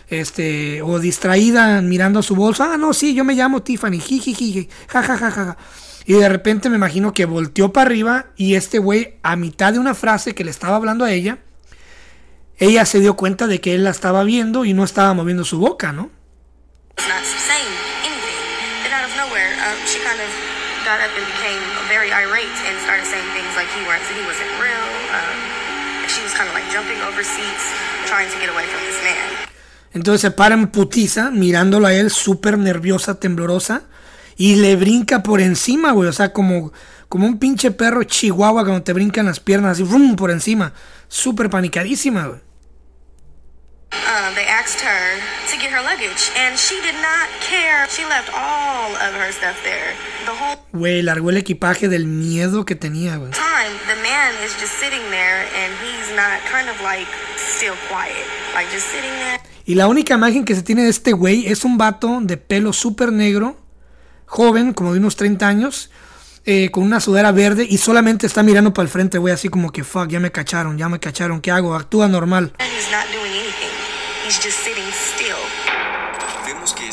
este, 0.09 0.81
o 0.81 0.99
distraída 0.99 1.81
mirando 1.81 2.23
su 2.23 2.35
bolsa, 2.35 2.73
ah, 2.73 2.77
no, 2.77 2.93
sí, 2.93 3.13
yo 3.13 3.23
me 3.23 3.35
llamo 3.35 3.63
Tiffany, 3.63 3.99
jiji, 3.99 4.69
ja, 4.87 5.03
ja, 5.03 5.17
ja, 5.17 5.31
ja. 5.31 5.57
Y 6.05 6.13
de 6.13 6.29
repente 6.29 6.69
me 6.69 6.77
imagino 6.77 7.13
que 7.13 7.25
volteó 7.25 7.73
para 7.73 7.87
arriba 7.87 8.27
y 8.37 8.55
este 8.55 8.79
güey, 8.79 9.15
a 9.23 9.35
mitad 9.35 9.73
de 9.73 9.79
una 9.79 9.93
frase 9.93 10.33
que 10.33 10.45
le 10.45 10.51
estaba 10.51 10.77
hablando 10.77 11.03
a 11.03 11.11
ella, 11.11 11.39
ella 12.57 12.85
se 12.85 12.99
dio 12.99 13.15
cuenta 13.15 13.45
de 13.45 13.59
que 13.59 13.75
él 13.75 13.83
la 13.83 13.89
estaba 13.89 14.23
viendo 14.23 14.63
y 14.63 14.73
no 14.73 14.83
estaba 14.83 15.13
moviendo 15.13 15.43
su 15.43 15.59
boca, 15.59 15.91
¿no? 15.91 16.09
Entonces 29.97 30.21
se 30.21 30.31
para 30.31 30.53
en 30.53 30.67
putiza, 30.67 31.31
mirándolo 31.31 31.87
a 31.87 31.93
él, 31.93 32.11
súper 32.11 32.59
nerviosa, 32.59 33.19
temblorosa, 33.19 33.81
y 34.37 34.55
le 34.55 34.75
brinca 34.75 35.23
por 35.23 35.41
encima, 35.41 35.91
güey. 35.91 36.07
O 36.07 36.13
sea, 36.13 36.31
como, 36.33 36.71
como 37.09 37.25
un 37.25 37.39
pinche 37.39 37.71
perro 37.71 38.03
chihuahua 38.03 38.63
cuando 38.63 38.83
te 38.83 38.93
brincan 38.93 39.25
las 39.25 39.39
piernas, 39.39 39.71
así, 39.71 39.83
rum, 39.83 40.15
por 40.15 40.29
encima. 40.29 40.73
Súper 41.07 41.49
panicadísima, 41.49 42.27
güey. 42.27 42.41
Uh, 43.91 44.35
they 44.35 44.45
asked 44.45 44.81
her 44.81 45.17
to 45.49 45.57
get 45.57 45.71
her 45.71 45.81
luggage, 45.81 46.29
and 46.35 46.59
she 46.59 46.75
did 46.81 46.95
not 47.01 47.27
care. 47.39 47.87
She 47.89 48.03
left 48.05 48.29
all 48.35 48.91
of 48.91 49.13
her 49.15 49.31
stuff 49.31 49.57
there. 49.63 49.95
The 50.25 50.35
whole 50.35 50.57
Güey, 50.73 51.01
largó 51.01 51.31
el 51.31 51.37
equipaje 51.37 51.87
del 51.87 52.05
miedo 52.05 52.65
que 52.65 52.75
tenía, 52.75 53.15
güey. 53.15 53.31
Time, 53.31 53.73
the 53.87 53.95
man 54.03 54.35
is 54.43 54.53
just 54.59 54.73
sitting 54.77 55.01
there, 55.09 55.47
and 55.55 55.73
he's 55.81 56.13
not 56.15 56.37
kind 56.51 56.69
of 56.69 56.79
like 56.83 57.07
still 57.37 57.75
quiet, 57.89 58.27
like 58.53 58.69
just 58.69 58.85
sitting 58.91 59.11
there. 59.11 59.39
Y 59.67 59.75
la 59.75 59.87
única 59.87 60.13
imagen 60.13 60.45
que 60.45 60.55
se 60.55 60.63
tiene 60.63 60.83
de 60.83 60.89
este 60.89 61.11
güey 61.11 61.45
es 61.45 61.65
un 61.65 61.77
vato 61.77 62.19
de 62.21 62.37
pelo 62.37 62.71
súper 62.71 63.11
negro, 63.11 63.57
joven, 64.25 64.71
como 64.71 64.93
de 64.93 64.99
unos 64.99 65.17
30 65.17 65.45
años, 65.45 65.91
eh, 66.45 66.71
con 66.71 66.85
una 66.85 67.01
sudadera 67.01 67.33
verde 67.33 67.67
y 67.69 67.77
solamente 67.77 68.25
está 68.25 68.43
mirando 68.43 68.73
para 68.73 68.85
el 68.85 68.89
frente, 68.89 69.17
güey, 69.17 69.33
así 69.33 69.49
como 69.49 69.73
que, 69.73 69.83
fuck, 69.83 70.07
ya 70.07 70.21
me 70.21 70.31
cacharon, 70.31 70.77
ya 70.77 70.87
me 70.87 71.01
cacharon, 71.01 71.41
¿qué 71.41 71.51
hago? 71.51 71.75
Actúa 71.75 72.07
normal. 72.07 72.53
He's 72.59 72.89
not 72.89 73.11
doing. 73.11 73.27
He's 74.25 74.39
just 74.41 74.67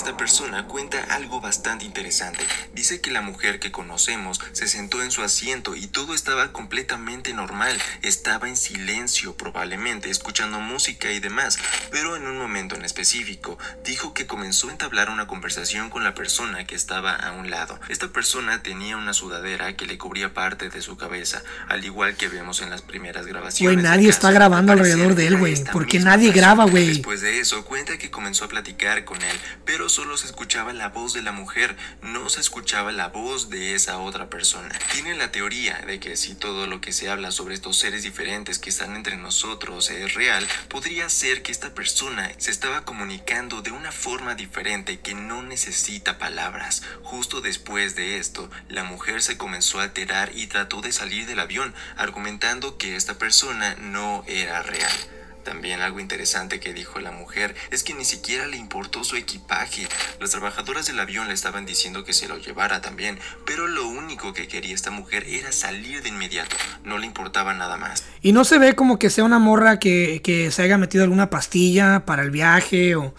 esta 0.05 0.19
persona 0.19 0.67
cuenta 0.67 1.03
algo 1.15 1.41
bastante 1.41 1.87
interesante. 1.87 2.45
Dice 2.75 3.01
que 3.01 3.11
la 3.11 3.23
mujer 3.23 3.59
que 3.59 3.73
conocemos 3.73 4.39
se 4.53 4.69
sentó 4.69 5.03
en 5.03 5.11
su 5.11 5.23
asiento 5.23 5.75
y 5.75 5.87
todo 5.87 6.13
estaba 6.13 6.53
completamente 6.53 7.33
normal. 7.33 7.81
Estaba 8.03 8.47
en 8.47 8.59
silencio, 8.59 9.35
probablemente 9.35 10.11
escuchando 10.11 10.61
música 10.61 11.11
y 11.11 11.21
demás, 11.21 11.59
pero 11.91 12.17
en 12.17 12.27
un 12.27 12.37
momento 12.37 12.75
en 12.75 12.85
específico 12.85 13.57
dijo 13.83 14.13
que 14.13 14.27
comenzó 14.27 14.69
a 14.69 14.73
entablar 14.73 15.09
una 15.09 15.27
conversación 15.27 15.89
con 15.89 16.05
la 16.05 16.13
persona 16.13 16.67
que 16.67 16.75
estaba 16.75 17.15
a 17.15 17.33
un 17.33 17.49
lado. 17.49 17.81
Esta 17.89 18.09
persona 18.09 18.63
tenía 18.63 18.99
una 18.99 19.15
sudadera 19.15 19.75
que 19.75 19.87
le 19.87 19.97
cubría 19.97 20.35
parte 20.35 20.69
de 20.69 20.83
su 20.83 20.99
cabeza, 20.99 21.43
al 21.67 21.83
igual 21.83 22.15
que 22.19 22.29
vemos 22.29 22.61
en 22.61 22.69
las 22.69 22.83
primeras 22.83 23.25
grabaciones. 23.25 23.77
Güey, 23.77 23.83
nadie 23.83 24.11
está 24.11 24.31
grabando 24.33 24.73
alrededor 24.73 25.15
de 25.15 25.29
él, 25.29 25.39
güey. 25.39 25.65
Porque 25.73 25.99
nadie 25.99 26.31
graba, 26.31 26.67
güey. 26.67 26.89
Después 26.89 27.23
de 27.23 27.41
eso, 27.41 27.65
cuenta 27.65 27.97
que 27.97 28.11
comenzó 28.11 28.45
a 28.45 28.49
platicar 28.49 29.07
con 29.07 29.23
él, 29.23 29.41
pero 29.65 29.89
solo 29.95 30.17
se 30.17 30.27
escuchaba 30.27 30.73
la 30.73 30.89
voz 30.89 31.13
de 31.13 31.23
la 31.23 31.31
mujer, 31.31 31.77
no 32.03 32.29
se 32.29 32.41
escuchaba 32.41 32.91
la 32.91 33.11
voz 33.11 33.49
de 33.49 33.77
esa 33.77 33.99
otra 33.99 34.29
persona. 34.29 34.77
Tiene 34.93 35.15
la 35.15 35.31
teoría 35.31 35.79
de 35.87 36.01
que 36.01 36.17
si 36.17 36.35
todo 36.35 36.67
lo 36.67 36.81
que 36.81 36.93
se 36.93 37.09
habla 37.09 37.31
sobre 37.31 37.55
estos 37.55 37.77
seres 37.77 38.03
diferentes 38.03 38.59
que 38.59 38.71
están 38.71 38.97
entre 38.97 39.17
nosotros 39.17 39.91
es 39.91 40.15
real, 40.15 40.45
podría 40.69 41.09
ser 41.09 41.43
que 41.43 41.53
esta 41.53 41.75
persona 41.75 42.29
se 42.39 42.51
estaba 42.51 42.85
comunicando 42.85 43.63
de 43.63 43.71
una 43.71 43.93
forma 43.93 44.35
diferente 44.35 44.99
que 44.99 45.15
no 45.15 45.45
necesita 45.45 46.19
palabras. 46.19 46.83
Justo 47.05 47.41
después 47.41 47.95
de 47.95 48.19
esto, 48.19 48.51
la 48.69 48.83
mujer 48.83 49.23
se 49.23 49.39
comenzó 49.39 49.79
a 49.79 49.85
alterar 49.85 50.33
y 50.35 50.49
trató 50.49 50.81
de 50.81 50.91
salir 50.91 51.27
del 51.27 51.39
avión, 51.39 51.73
argumentando 51.97 52.79
que 52.79 52.97
esta 52.97 53.17
persona 53.17 53.77
no 53.77 54.25
era 54.27 54.61
real. 54.65 55.24
También 55.45 55.81
algo 55.81 56.01
interesante 56.01 56.59
que 56.59 56.73
dijo 56.73 57.01
la 57.01 57.11
mujer 57.11 57.55
es 57.71 57.83
que 57.83 57.95
ni 57.95 58.05
siquiera 58.05 58.47
le 58.47 58.57
importó 58.57 59.05
su 59.05 59.17
equipaje. 59.17 59.87
Las 60.21 60.31
trabajadoras 60.31 60.87
del 60.87 60.99
avión 60.99 61.29
le 61.29 61.35
estaban 61.35 61.67
diciendo 61.67 62.05
que 62.05 62.13
se 62.13 62.29
lo 62.29 62.39
llevara 62.39 62.81
también, 62.81 63.19
pero 63.45 63.67
lo 63.67 63.87
único 63.87 64.33
que 64.33 64.49
quería 64.49 64.75
esta 64.75 64.91
mujer 64.91 65.25
era 65.29 65.53
salir 65.53 66.03
de 66.03 66.09
inmediato. 66.09 66.57
No 66.85 66.99
le 66.99 67.07
importaba 67.07 67.55
nada 67.55 67.77
más. 67.77 68.05
Y 68.23 68.33
no 68.33 68.45
se 68.45 68.59
ve 68.59 68.75
como 68.75 68.99
que 68.99 69.11
sea 69.11 69.25
una 69.25 69.39
morra 69.39 69.79
que, 69.79 70.21
que 70.25 70.51
se 70.51 70.63
haya 70.63 70.79
metido 70.79 71.05
alguna 71.05 71.31
pastilla 71.31 72.05
para 72.07 72.23
el 72.23 72.31
viaje 72.31 72.97
o... 72.97 73.15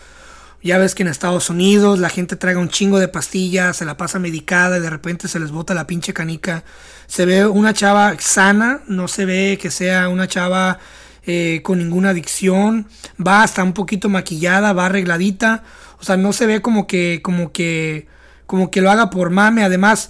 Ya 0.65 0.79
ves 0.79 0.95
que 0.95 1.03
en 1.03 1.09
Estados 1.09 1.51
Unidos 1.51 1.99
la 1.99 2.09
gente 2.09 2.37
traga 2.37 2.57
un 2.59 2.69
chingo 2.69 2.97
de 2.97 3.07
pastillas, 3.07 3.77
se 3.77 3.85
la 3.85 3.97
pasa 3.97 4.17
medicada 4.17 4.79
y 4.79 4.81
de 4.81 4.89
repente 4.89 5.27
se 5.27 5.39
les 5.39 5.51
bota 5.51 5.75
la 5.75 5.85
pinche 5.85 6.11
canica. 6.11 6.63
Se 7.05 7.27
ve 7.27 7.45
una 7.45 7.71
chava 7.75 8.15
sana, 8.17 8.81
no 8.87 9.07
se 9.07 9.25
ve 9.25 9.59
que 9.61 9.69
sea 9.69 10.09
una 10.09 10.27
chava 10.27 10.79
eh, 11.25 11.61
con 11.63 11.79
ninguna 11.79 12.09
adicción, 12.09 12.87
va 13.25 13.43
hasta 13.43 13.63
un 13.63 13.73
poquito 13.73 14.09
maquillada, 14.09 14.73
va 14.73 14.85
arregladita, 14.85 15.63
o 15.99 16.03
sea, 16.03 16.17
no 16.17 16.33
se 16.33 16.45
ve 16.45 16.61
como 16.61 16.87
que, 16.87 17.21
como 17.23 17.51
que, 17.51 18.07
como 18.45 18.71
que 18.71 18.81
lo 18.81 18.91
haga 18.91 19.09
por 19.09 19.29
mame, 19.29 19.63
además, 19.63 20.09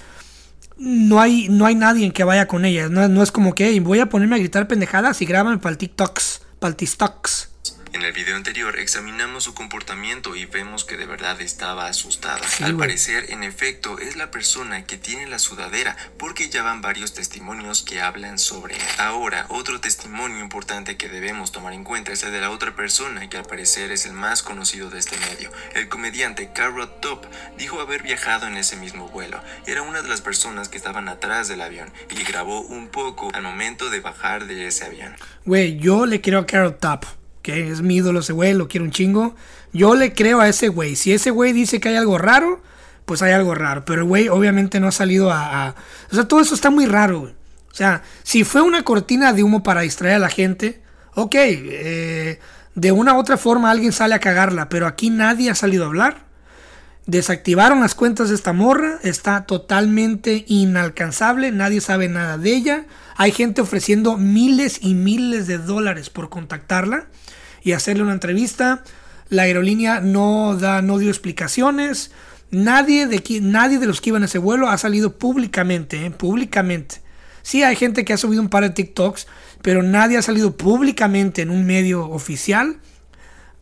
no 0.78 1.22
hay, 1.22 1.48
no 1.50 1.66
hay 1.66 1.76
nadie 1.76 2.12
que 2.12 2.24
vaya 2.24 2.48
con 2.48 2.66
ella, 2.66 2.90
no, 2.90 3.08
no 3.08 3.24
es 3.24 3.32
como 3.32 3.56
que 3.56 3.80
voy 3.80 4.00
a 4.00 4.10
ponerme 4.10 4.36
a 4.36 4.40
gritar 4.40 4.68
pendejadas 4.68 5.22
y 5.22 5.26
graban 5.26 5.60
para 5.60 5.72
el 5.72 5.78
TikToks, 5.78 6.42
para 6.60 6.70
el 6.70 6.76
TikToks. 6.76 7.55
En 7.96 8.02
el 8.02 8.12
video 8.12 8.36
anterior 8.36 8.78
examinamos 8.78 9.46
su 9.46 9.54
comportamiento 9.54 10.36
y 10.36 10.46
vemos 10.46 10.84
que 10.84 10.98
de 10.98 11.06
verdad 11.06 11.40
estaba 11.40 11.88
asustada. 11.88 12.42
Al 12.60 12.76
parecer, 12.76 13.32
en 13.32 13.42
efecto, 13.42 14.00
es 14.00 14.18
la 14.18 14.32
persona 14.32 14.84
que 14.84 14.98
tiene 14.98 15.28
la 15.28 15.40
sudadera 15.40 15.96
porque 16.18 16.50
ya 16.50 16.62
van 16.62 16.82
varios 16.82 17.14
testimonios 17.14 17.84
que 17.84 18.02
hablan 18.02 18.38
sobre 18.38 18.76
Ahora, 18.98 19.46
otro 19.48 19.80
testimonio 19.80 20.42
importante 20.42 20.98
que 20.98 21.08
debemos 21.08 21.54
tomar 21.54 21.72
en 21.72 21.86
cuenta 21.86 22.12
es 22.12 22.24
el 22.24 22.34
de 22.34 22.42
la 22.42 22.52
otra 22.52 22.76
persona 22.76 23.30
que 23.30 23.38
al 23.38 23.46
parecer 23.46 23.94
es 23.94 24.06
el 24.06 24.12
más 24.12 24.44
conocido 24.44 24.90
de 24.90 25.00
este 25.00 25.18
medio. 25.18 25.50
El 25.74 25.88
comediante 25.88 26.52
Carrot 26.52 27.00
Top 27.00 27.26
dijo 27.58 27.80
haber 27.80 28.04
viajado 28.04 28.46
en 28.46 28.58
ese 28.58 28.76
mismo 28.76 29.08
vuelo. 29.08 29.42
Era 29.68 29.84
una 29.84 30.02
de 30.02 30.10
las 30.10 30.20
personas 30.20 30.68
que 30.68 30.76
estaban 30.76 31.08
atrás 31.08 31.48
del 31.48 31.62
avión 31.62 31.94
y 32.10 32.26
grabó 32.26 32.60
un 32.60 32.90
poco 32.90 33.30
al 33.34 33.44
momento 33.44 33.90
de 33.90 34.02
bajar 34.02 34.48
de 34.48 34.68
ese 34.68 34.84
avión. 34.84 35.16
Güey, 35.46 35.78
yo 35.78 36.06
le 36.06 36.20
quiero 36.20 36.40
a 36.40 36.46
Carrot 36.46 36.82
Top 36.82 37.06
que 37.46 37.70
es 37.70 37.84
mi 37.84 37.98
ídolo 37.98 38.22
ese 38.22 38.34
güey, 38.34 38.56
lo 38.56 38.68
quiero 38.68 38.86
un 38.86 38.92
chingo. 38.92 39.36
Yo 39.72 39.94
le 39.94 40.14
creo 40.14 40.40
a 40.40 40.50
ese 40.50 40.68
güey. 40.68 40.96
Si 40.96 41.14
ese 41.14 41.30
güey 41.30 41.54
dice 41.54 41.80
que 41.80 41.90
hay 41.90 41.96
algo 41.96 42.18
raro, 42.18 42.64
pues 43.06 43.22
hay 43.22 43.34
algo 43.34 43.54
raro. 43.54 43.86
Pero 43.86 44.02
el 44.02 44.08
güey 44.08 44.30
obviamente 44.30 44.80
no 44.80 44.88
ha 44.88 44.92
salido 44.92 45.32
a, 45.32 45.76
O 46.12 46.16
sea, 46.16 46.28
todo 46.28 46.40
eso 46.42 46.56
está 46.56 46.72
muy 46.72 46.88
raro, 46.88 47.20
güey. 47.20 47.34
O 47.34 47.76
sea, 47.76 48.02
si 48.24 48.44
fue 48.46 48.64
una 48.64 48.82
cortina 48.82 49.32
de 49.32 49.44
humo 49.44 49.62
para 49.62 49.82
distraer 49.82 50.16
a 50.16 50.20
la 50.20 50.30
gente, 50.30 50.82
ok, 51.14 51.36
eh, 51.36 52.40
de 52.74 52.92
una 52.92 53.14
u 53.14 53.20
otra 53.20 53.38
forma 53.38 53.70
alguien 53.70 53.92
sale 53.92 54.16
a 54.16 54.20
cagarla, 54.20 54.68
pero 54.68 54.88
aquí 54.88 55.12
nadie 55.12 55.52
ha 55.52 55.56
salido 55.56 55.84
a 55.84 55.88
hablar. 55.88 56.26
Desactivaron 57.06 57.80
las 57.82 57.94
cuentas 57.94 58.30
de 58.30 58.36
esta 58.36 58.54
morra, 58.54 58.98
está 59.04 59.46
totalmente 59.46 60.46
inalcanzable, 60.48 61.52
nadie 61.52 61.80
sabe 61.80 62.10
nada 62.10 62.40
de 62.40 62.56
ella. 62.56 62.86
Hay 63.18 63.32
gente 63.32 63.62
ofreciendo 63.62 64.18
miles 64.18 64.80
y 64.82 64.96
miles 64.96 65.46
de 65.46 65.60
dólares 65.60 66.10
por 66.10 66.30
contactarla 66.30 67.06
y 67.66 67.74
hacerle 67.74 68.04
una 68.04 68.14
entrevista. 68.14 68.84
La 69.28 69.42
aerolínea 69.42 70.00
no, 70.00 70.56
da, 70.56 70.82
no 70.84 71.00
dio 71.00 71.10
explicaciones. 71.10 72.12
Nadie 72.52 73.08
de, 73.08 73.22
nadie 73.42 73.80
de 73.80 73.88
los 73.88 74.00
que 74.00 74.12
iban 74.12 74.22
a 74.22 74.28
ese 74.28 74.38
vuelo 74.38 74.70
ha 74.70 74.78
salido 74.78 75.18
públicamente, 75.18 76.06
¿eh? 76.06 76.12
públicamente. 76.12 77.02
Sí, 77.42 77.64
hay 77.64 77.76
gente 77.76 78.06
que 78.06 78.14
ha 78.14 78.18
subido 78.18 78.42
un 78.42 78.50
par 78.50 78.64
de 78.64 78.70
TikToks, 78.70 79.28
pero 79.64 79.82
nadie 79.82 80.18
ha 80.18 80.22
salido 80.22 80.56
públicamente 80.56 81.42
en 81.42 81.50
un 81.50 81.66
medio 81.66 82.08
oficial 82.08 82.78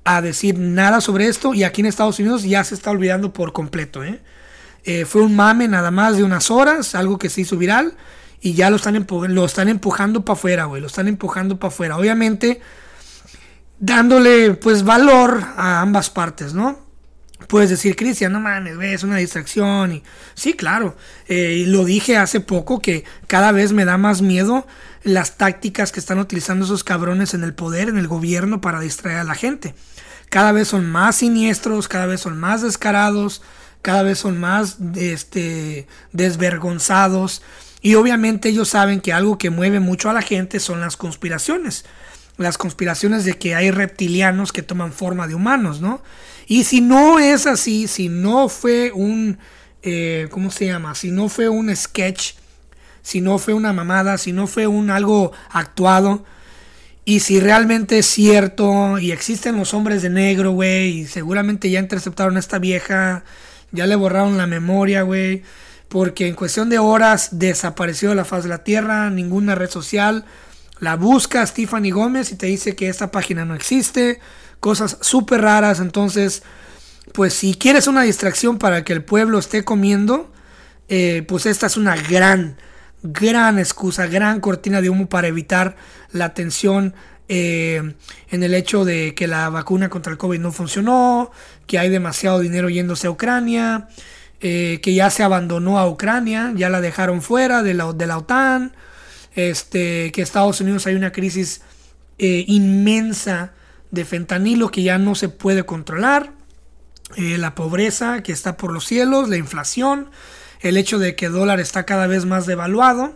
a 0.03 0.21
decir 0.21 0.59
nada 0.59 0.99
sobre 0.99 1.27
esto. 1.27 1.53
Y 1.53 1.63
aquí 1.63 1.79
en 1.79 1.87
Estados 1.87 2.19
Unidos 2.19 2.43
ya 2.43 2.61
se 2.65 2.75
está 2.75 2.91
olvidando 2.91 3.31
por 3.31 3.53
completo. 3.53 4.03
¿eh? 4.03 4.19
Eh, 4.83 5.05
fue 5.05 5.21
un 5.21 5.33
mame 5.33 5.69
nada 5.69 5.91
más 5.91 6.17
de 6.17 6.25
unas 6.25 6.51
horas, 6.51 6.93
algo 6.93 7.17
que 7.17 7.29
se 7.29 7.39
hizo 7.41 7.55
viral. 7.55 7.93
Y 8.41 8.53
ya 8.53 8.69
lo 8.69 8.75
están, 8.75 9.07
lo 9.29 9.45
están 9.45 9.69
empujando 9.69 10.25
para 10.25 10.37
afuera, 10.37 10.65
güey. 10.65 10.81
Lo 10.81 10.87
están 10.87 11.07
empujando 11.07 11.57
para 11.57 11.69
afuera. 11.69 11.97
Obviamente 11.97 12.59
dándole 13.79 14.53
pues 14.53 14.83
valor 14.83 15.43
a 15.57 15.81
ambas 15.81 16.09
partes, 16.09 16.53
¿no? 16.53 16.83
Puedes 17.47 17.69
decir, 17.69 17.95
Cristian, 17.95 18.31
no 18.31 18.39
mames, 18.39 18.77
es 18.81 19.03
una 19.03 19.17
distracción. 19.17 19.91
Y, 19.91 20.03
sí, 20.33 20.53
claro. 20.53 20.95
Eh, 21.27 21.65
lo 21.67 21.85
dije 21.85 22.17
hace 22.17 22.39
poco 22.39 22.79
que 22.79 23.03
cada 23.27 23.51
vez 23.51 23.73
me 23.73 23.85
da 23.85 23.97
más 23.97 24.21
miedo 24.21 24.65
las 25.03 25.37
tácticas 25.37 25.91
que 25.91 25.99
están 25.99 26.19
utilizando 26.19 26.65
esos 26.65 26.83
cabrones 26.83 27.33
en 27.33 27.43
el 27.43 27.53
poder, 27.53 27.89
en 27.89 27.97
el 27.97 28.07
gobierno, 28.07 28.61
para 28.61 28.79
distraer 28.79 29.19
a 29.19 29.23
la 29.23 29.35
gente. 29.35 29.75
Cada 30.29 30.51
vez 30.51 30.69
son 30.69 30.89
más 30.89 31.17
siniestros, 31.17 31.87
cada 31.87 32.05
vez 32.05 32.21
son 32.21 32.39
más 32.39 32.61
descarados, 32.61 33.41
cada 33.81 34.03
vez 34.03 34.19
son 34.19 34.39
más 34.39 34.77
este, 34.95 35.87
desvergonzados. 36.13 37.43
Y 37.81 37.95
obviamente 37.95 38.49
ellos 38.49 38.69
saben 38.69 39.01
que 39.01 39.11
algo 39.11 39.37
que 39.37 39.49
mueve 39.49 39.81
mucho 39.81 40.09
a 40.09 40.13
la 40.13 40.21
gente 40.21 40.59
son 40.61 40.79
las 40.79 40.95
conspiraciones 40.95 41.83
las 42.37 42.57
conspiraciones 42.57 43.25
de 43.25 43.33
que 43.33 43.55
hay 43.55 43.71
reptilianos 43.71 44.51
que 44.51 44.63
toman 44.63 44.91
forma 44.91 45.27
de 45.27 45.35
humanos, 45.35 45.81
¿no? 45.81 46.01
Y 46.47 46.63
si 46.63 46.81
no 46.81 47.19
es 47.19 47.47
así, 47.47 47.87
si 47.87 48.09
no 48.09 48.49
fue 48.49 48.91
un, 48.91 49.37
eh, 49.81 50.27
¿cómo 50.31 50.51
se 50.51 50.65
llama? 50.65 50.95
Si 50.95 51.11
no 51.11 51.29
fue 51.29 51.49
un 51.49 51.73
sketch, 51.75 52.33
si 53.01 53.21
no 53.21 53.37
fue 53.37 53.53
una 53.53 53.73
mamada, 53.73 54.17
si 54.17 54.31
no 54.31 54.47
fue 54.47 54.67
un 54.67 54.89
algo 54.89 55.31
actuado, 55.49 56.25
y 57.05 57.19
si 57.19 57.39
realmente 57.39 57.99
es 57.99 58.05
cierto, 58.05 58.97
y 58.97 59.11
existen 59.11 59.57
los 59.57 59.73
hombres 59.73 60.01
de 60.01 60.09
negro, 60.09 60.51
güey, 60.51 60.99
y 60.99 61.05
seguramente 61.05 61.69
ya 61.69 61.79
interceptaron 61.79 62.37
a 62.37 62.39
esta 62.39 62.59
vieja, 62.59 63.23
ya 63.71 63.87
le 63.87 63.95
borraron 63.95 64.37
la 64.37 64.47
memoria, 64.47 65.01
güey, 65.01 65.43
porque 65.89 66.27
en 66.27 66.35
cuestión 66.35 66.69
de 66.69 66.79
horas 66.79 67.39
desapareció 67.39 68.09
de 68.09 68.15
la 68.15 68.25
faz 68.25 68.43
de 68.43 68.49
la 68.49 68.63
Tierra, 68.63 69.09
ninguna 69.09 69.53
red 69.53 69.69
social, 69.69 70.23
la 70.79 70.95
busca 70.95 71.45
Stephanie 71.45 71.91
Gómez 71.91 72.31
y 72.31 72.35
te 72.35 72.47
dice 72.47 72.75
que 72.75 72.89
esta 72.89 73.11
página 73.11 73.45
no 73.45 73.55
existe. 73.55 74.19
Cosas 74.59 74.97
súper 75.01 75.41
raras. 75.41 75.79
Entonces, 75.79 76.43
pues 77.13 77.33
si 77.33 77.53
quieres 77.53 77.87
una 77.87 78.03
distracción 78.03 78.57
para 78.57 78.83
que 78.83 78.93
el 78.93 79.03
pueblo 79.03 79.39
esté 79.39 79.63
comiendo, 79.63 80.31
eh, 80.89 81.23
pues 81.27 81.45
esta 81.45 81.67
es 81.67 81.77
una 81.77 81.95
gran, 81.95 82.57
gran 83.01 83.59
excusa, 83.59 84.07
gran 84.07 84.39
cortina 84.39 84.81
de 84.81 84.89
humo 84.89 85.07
para 85.07 85.27
evitar 85.27 85.75
la 86.11 86.25
atención 86.25 86.93
eh, 87.29 87.95
en 88.29 88.43
el 88.43 88.53
hecho 88.53 88.83
de 88.83 89.15
que 89.15 89.27
la 89.27 89.49
vacuna 89.49 89.89
contra 89.89 90.11
el 90.11 90.17
COVID 90.17 90.39
no 90.39 90.51
funcionó, 90.51 91.31
que 91.67 91.79
hay 91.79 91.89
demasiado 91.89 92.39
dinero 92.39 92.69
yéndose 92.69 93.07
a 93.07 93.11
Ucrania, 93.11 93.87
eh, 94.41 94.79
que 94.83 94.93
ya 94.93 95.09
se 95.09 95.23
abandonó 95.23 95.79
a 95.79 95.87
Ucrania, 95.87 96.51
ya 96.55 96.69
la 96.69 96.81
dejaron 96.81 97.21
fuera 97.21 97.63
de 97.63 97.73
la, 97.73 97.93
de 97.93 98.07
la 98.07 98.17
OTAN 98.17 98.73
este, 99.35 100.11
que 100.11 100.21
Estados 100.21 100.61
Unidos 100.61 100.87
hay 100.87 100.95
una 100.95 101.11
crisis 101.11 101.61
eh, 102.17 102.45
inmensa 102.47 103.53
de 103.91 104.05
fentanilo 104.05 104.71
que 104.71 104.83
ya 104.83 104.97
no 104.97 105.15
se 105.15 105.29
puede 105.29 105.65
controlar, 105.65 106.33
eh, 107.15 107.37
la 107.37 107.53
pobreza 107.53 108.23
que 108.23 108.31
está 108.31 108.57
por 108.57 108.71
los 108.71 108.85
cielos, 108.85 109.29
la 109.29 109.37
inflación, 109.37 110.09
el 110.61 110.77
hecho 110.77 110.97
de 110.97 111.15
que 111.15 111.27
el 111.27 111.33
dólar 111.33 111.59
está 111.59 111.85
cada 111.85 112.07
vez 112.07 112.25
más 112.25 112.45
devaluado. 112.45 113.13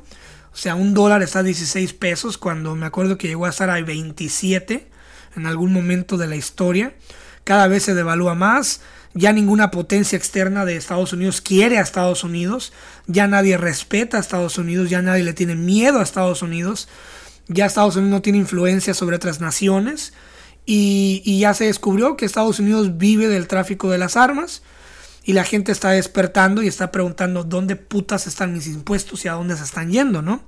O 0.53 0.57
sea, 0.57 0.75
un 0.75 0.93
dólar 0.93 1.23
está 1.23 1.39
a 1.39 1.43
16 1.43 1.93
pesos 1.93 2.37
cuando 2.37 2.75
me 2.75 2.85
acuerdo 2.85 3.17
que 3.17 3.27
llegó 3.27 3.45
a 3.45 3.49
estar 3.49 3.69
a 3.69 3.81
27 3.81 4.87
en 5.35 5.45
algún 5.45 5.71
momento 5.71 6.17
de 6.17 6.27
la 6.27 6.35
historia. 6.35 6.93
Cada 7.43 7.67
vez 7.67 7.83
se 7.83 7.95
devalúa 7.95 8.35
más. 8.35 8.81
Ya 9.17 9.33
ninguna 9.33 9.71
potencia 9.71 10.15
externa 10.15 10.63
de 10.63 10.75
Estados 10.75 11.11
Unidos 11.11 11.41
quiere 11.41 11.79
a 11.79 11.81
Estados 11.81 12.23
Unidos. 12.23 12.71
Ya 13.07 13.25
nadie 13.25 13.57
respeta 13.57 14.17
a 14.17 14.19
Estados 14.19 14.59
Unidos. 14.59 14.91
Ya 14.91 15.01
nadie 15.01 15.23
le 15.23 15.33
tiene 15.33 15.55
miedo 15.55 15.99
a 15.99 16.03
Estados 16.03 16.43
Unidos. 16.43 16.87
Ya 17.47 17.65
Estados 17.65 17.95
Unidos 17.95 18.11
no 18.11 18.21
tiene 18.21 18.37
influencia 18.37 18.93
sobre 18.93 19.15
otras 19.15 19.41
naciones. 19.41 20.13
Y, 20.67 21.39
ya 21.39 21.55
se 21.55 21.65
descubrió 21.65 22.15
que 22.15 22.25
Estados 22.25 22.59
Unidos 22.59 22.99
vive 22.99 23.27
del 23.27 23.47
tráfico 23.47 23.89
de 23.89 23.97
las 23.97 24.17
armas 24.17 24.61
y 25.23 25.33
la 25.33 25.43
gente 25.43 25.71
está 25.71 25.91
despertando 25.91 26.61
y 26.61 26.67
está 26.67 26.91
preguntando 26.91 27.43
dónde 27.43 27.75
putas 27.75 28.27
están 28.27 28.53
mis 28.53 28.67
impuestos 28.67 29.25
y 29.25 29.29
a 29.29 29.33
dónde 29.33 29.57
se 29.57 29.63
están 29.63 29.89
yendo, 29.91 30.21
¿no? 30.21 30.43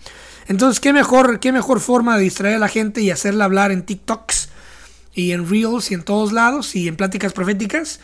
Entonces, 0.47 0.79
¿qué 0.79 0.93
mejor, 0.93 1.39
qué 1.39 1.51
mejor 1.51 1.79
forma 1.79 2.17
de 2.17 2.23
distraer 2.23 2.57
a 2.57 2.59
la 2.59 2.67
gente 2.67 3.01
y 3.01 3.09
hacerla 3.09 3.45
hablar 3.45 3.71
en 3.71 3.83
TikToks 3.83 4.49
y 5.15 5.31
en 5.31 5.49
Reels 5.49 5.89
y 5.89 5.95
en 5.95 6.03
todos 6.03 6.33
lados 6.33 6.75
y 6.75 6.87
en 6.87 6.97
pláticas 6.97 7.33
proféticas 7.33 7.99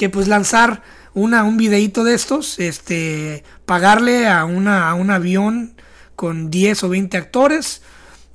que 0.00 0.08
pues 0.08 0.28
lanzar 0.28 0.82
una, 1.12 1.44
un 1.44 1.58
videito 1.58 2.04
de 2.04 2.14
estos, 2.14 2.58
este, 2.58 3.44
pagarle 3.66 4.28
a, 4.28 4.46
una, 4.46 4.88
a 4.88 4.94
un 4.94 5.10
avión 5.10 5.74
con 6.16 6.50
10 6.50 6.84
o 6.84 6.88
20 6.88 7.18
actores, 7.18 7.82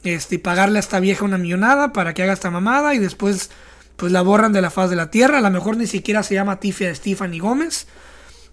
este, 0.03 0.36
y 0.36 0.38
pagarle 0.38 0.77
a 0.77 0.81
esta 0.81 1.00
vieja 1.00 1.25
una 1.25 1.39
millonada 1.39 1.91
para 1.91 2.13
que 2.13 2.22
haga 2.22 2.34
esta 2.34 2.51
mamada 2.51 2.93
y 2.93 3.00
después 3.00 3.50
pues 3.95 4.12
la 4.12 4.22
borran 4.22 4.53
de 4.53 4.62
la 4.62 4.69
faz 4.69 4.91
de 4.91 4.95
la 4.95 5.10
tierra. 5.10 5.39
A 5.39 5.41
lo 5.41 5.50
mejor 5.50 5.75
ni 5.75 5.88
siquiera 5.88 6.22
se 6.22 6.36
llama 6.36 6.60
Tifia 6.60 6.93
Stephanie 6.93 7.39
Gómez. 7.39 7.88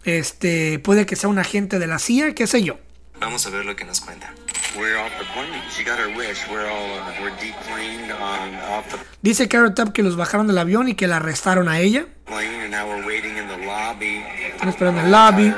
Este, 0.04 0.78
puede 0.78 1.04
que 1.04 1.14
sea 1.14 1.28
un 1.28 1.38
agente 1.38 1.78
de 1.78 1.88
la 1.88 1.98
CIA, 1.98 2.34
qué 2.34 2.46
sé 2.46 2.62
yo. 2.62 2.78
Vamos 3.20 3.46
a 3.46 3.50
ver 3.50 3.66
lo 3.66 3.76
que 3.76 3.84
nos 3.84 4.00
cuenta. 4.00 4.32
Dice 9.20 9.48
Carrot 9.48 9.74
Top 9.74 9.92
que 9.92 10.02
los 10.02 10.16
bajaron 10.16 10.46
del 10.46 10.56
avión 10.56 10.88
y 10.88 10.94
que 10.94 11.06
la 11.06 11.16
arrestaron 11.18 11.68
a 11.68 11.78
ella. 11.78 12.06
Están 14.52 14.68
esperando 14.68 15.00
en 15.00 15.06
el 15.06 15.12
lobby. 15.12 15.54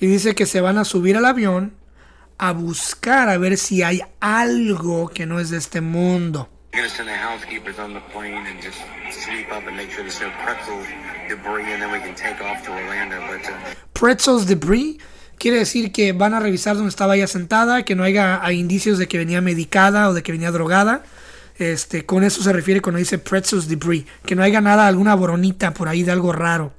y 0.00 0.06
dice 0.06 0.34
que 0.34 0.46
se 0.46 0.60
van 0.60 0.78
a 0.78 0.84
subir 0.84 1.16
al 1.16 1.24
avión 1.24 1.74
a 2.38 2.52
buscar 2.52 3.28
a 3.28 3.36
ver 3.36 3.56
si 3.56 3.82
hay 3.82 4.00
algo 4.20 5.08
que 5.08 5.26
no 5.26 5.40
es 5.40 5.50
de 5.50 5.58
este 5.58 5.80
mundo. 5.80 6.48
Pretzels 13.92 14.46
debris 14.46 14.98
quiere 15.38 15.58
decir 15.58 15.92
que 15.92 16.12
van 16.12 16.34
a 16.34 16.40
revisar 16.40 16.76
dónde 16.76 16.90
estaba 16.90 17.16
ella 17.16 17.26
sentada, 17.26 17.84
que 17.84 17.94
no 17.94 18.04
haya 18.04 18.40
indicios 18.52 18.98
de 18.98 19.08
que 19.08 19.18
venía 19.18 19.40
medicada 19.40 20.08
o 20.08 20.14
de 20.14 20.22
que 20.22 20.32
venía 20.32 20.50
drogada. 20.50 21.02
Este, 21.58 22.04
con 22.04 22.22
eso 22.22 22.42
se 22.42 22.52
refiere 22.52 22.80
cuando 22.80 22.98
dice 22.98 23.18
pretzels 23.18 23.68
debris, 23.68 24.04
que 24.24 24.36
no 24.36 24.42
haya 24.42 24.60
nada, 24.60 24.86
alguna 24.86 25.14
boronita 25.14 25.72
por 25.72 25.88
ahí 25.88 26.02
de 26.02 26.12
algo 26.12 26.32
raro. 26.32 26.72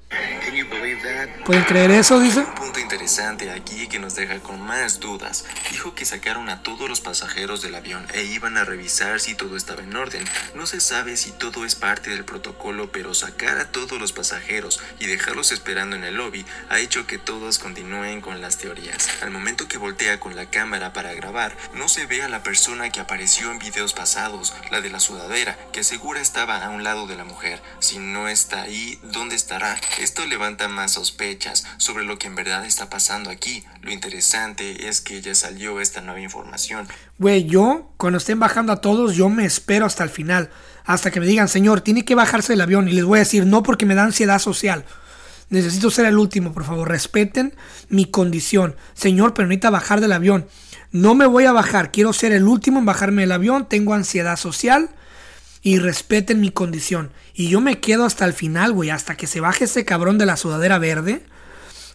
¿Pueden 1.46 1.64
creer 1.64 1.92
eso? 1.92 2.20
Dice 2.20 2.46
interesante 2.90 3.52
aquí 3.52 3.88
que 3.88 4.00
nos 4.00 4.16
deja 4.16 4.40
con 4.40 4.60
más 4.60 5.00
dudas. 5.00 5.46
Dijo 5.70 5.94
que 5.94 6.06
sacaron 6.06 6.50
a 6.50 6.64
todos 6.64 6.90
los 6.90 7.02
pasajeros 7.02 7.62
del 7.62 7.76
avión 7.76 8.08
e 8.16 8.24
iban 8.24 8.58
a 8.58 8.64
revisar 8.64 9.20
si 9.20 9.36
todo 9.36 9.58
estaba 9.58 9.84
en 9.84 9.96
orden. 9.96 10.26
No 10.56 10.66
se 10.66 10.80
sabe 10.80 11.16
si 11.16 11.32
todo 11.32 11.66
es 11.66 11.76
parte 11.76 12.10
del 12.10 12.26
protocolo, 12.26 12.92
pero 12.92 13.14
sacar 13.14 13.60
a 13.60 13.72
todos 13.72 14.00
los 14.00 14.12
pasajeros 14.12 14.80
y 15.00 15.06
dejarlos 15.06 15.52
esperando 15.52 15.98
en 15.98 16.04
el 16.04 16.16
lobby 16.16 16.48
ha 16.70 16.80
hecho 16.80 17.06
que 17.06 17.20
todos 17.20 17.60
continúen 17.60 18.22
con 18.22 18.42
las 18.42 18.58
teorías. 18.58 19.08
Al 19.22 19.30
momento 19.30 19.68
que 19.68 19.78
voltea 19.78 20.20
con 20.20 20.36
la 20.36 20.50
cámara 20.50 20.92
para 20.92 21.14
grabar, 21.14 21.56
no 21.76 21.90
se 21.90 22.08
ve 22.08 22.24
a 22.24 22.28
la 22.28 22.42
persona 22.42 22.90
que 22.90 23.02
apareció 23.02 23.52
en 23.52 23.60
videos 23.60 23.94
pasados, 23.94 24.56
la 24.72 24.82
de 24.82 24.90
la 24.90 25.00
sudadera, 25.00 25.60
que 25.72 25.84
segura 25.84 26.22
estaba 26.22 26.66
a 26.66 26.72
un 26.72 26.84
lado 26.84 27.06
de 27.06 27.18
la 27.18 27.24
mujer. 27.24 27.62
Si 27.82 28.00
no 28.00 28.30
está 28.30 28.64
ahí, 28.64 29.00
¿dónde 29.04 29.36
estará? 29.36 29.80
Esto 30.00 30.26
levanta 30.26 30.68
más 30.68 30.94
sospechas 30.94 31.68
sobre 31.78 32.04
lo 32.04 32.18
que 32.18 32.26
en 32.26 32.34
verdad 32.34 32.66
está 32.66 32.79
pasando 32.88 33.32
aquí. 33.32 33.64
Lo 33.82 33.92
interesante 33.92 34.88
es 34.88 35.02
que 35.02 35.20
ya 35.22 35.34
salió 35.34 35.82
esta 35.82 36.02
nueva 36.02 36.22
información. 36.22 36.88
Güey, 37.18 37.46
yo, 37.46 37.92
cuando 37.98 38.20
estén 38.20 38.40
bajando 38.40 38.72
a 38.72 38.82
todos, 38.82 39.16
yo 39.16 39.28
me 39.30 39.46
espero 39.46 39.88
hasta 39.88 40.04
el 40.04 40.12
final. 40.12 40.52
Hasta 40.86 41.10
que 41.10 41.20
me 41.20 41.26
digan, 41.26 41.50
señor, 41.50 41.82
tiene 41.82 42.06
que 42.06 42.16
bajarse 42.16 42.54
del 42.54 42.62
avión. 42.62 42.88
Y 42.88 42.92
les 42.92 43.06
voy 43.06 43.18
a 43.18 43.20
decir, 43.20 43.46
no 43.46 43.64
porque 43.64 43.86
me 43.86 43.96
da 43.96 44.04
ansiedad 44.04 44.40
social. 44.40 44.86
Necesito 45.50 45.90
ser 45.90 46.06
el 46.06 46.18
último, 46.18 46.54
por 46.54 46.64
favor. 46.64 46.88
Respeten 46.88 47.56
mi 47.90 48.06
condición. 48.06 48.76
Señor, 48.94 49.34
pero 49.34 49.48
necesita 49.48 49.72
bajar 49.72 50.00
del 50.00 50.12
avión. 50.12 50.48
No 50.92 51.16
me 51.16 51.26
voy 51.26 51.46
a 51.46 51.52
bajar. 51.52 51.92
Quiero 51.92 52.14
ser 52.14 52.32
el 52.32 52.44
último 52.44 52.80
en 52.80 52.86
bajarme 52.86 53.24
del 53.24 53.32
avión. 53.32 53.68
Tengo 53.68 53.94
ansiedad 53.94 54.38
social. 54.38 54.90
Y 55.62 55.80
respeten 55.80 56.40
mi 56.40 56.52
condición. 56.52 57.12
Y 57.34 57.50
yo 57.50 57.60
me 57.62 57.80
quedo 57.80 58.06
hasta 58.06 58.26
el 58.26 58.34
final, 58.34 58.72
güey. 58.72 58.92
Hasta 58.92 59.18
que 59.18 59.28
se 59.28 59.42
baje 59.42 59.66
ese 59.66 59.86
cabrón 59.86 60.18
de 60.18 60.26
la 60.26 60.38
sudadera 60.38 60.78
verde 60.78 61.26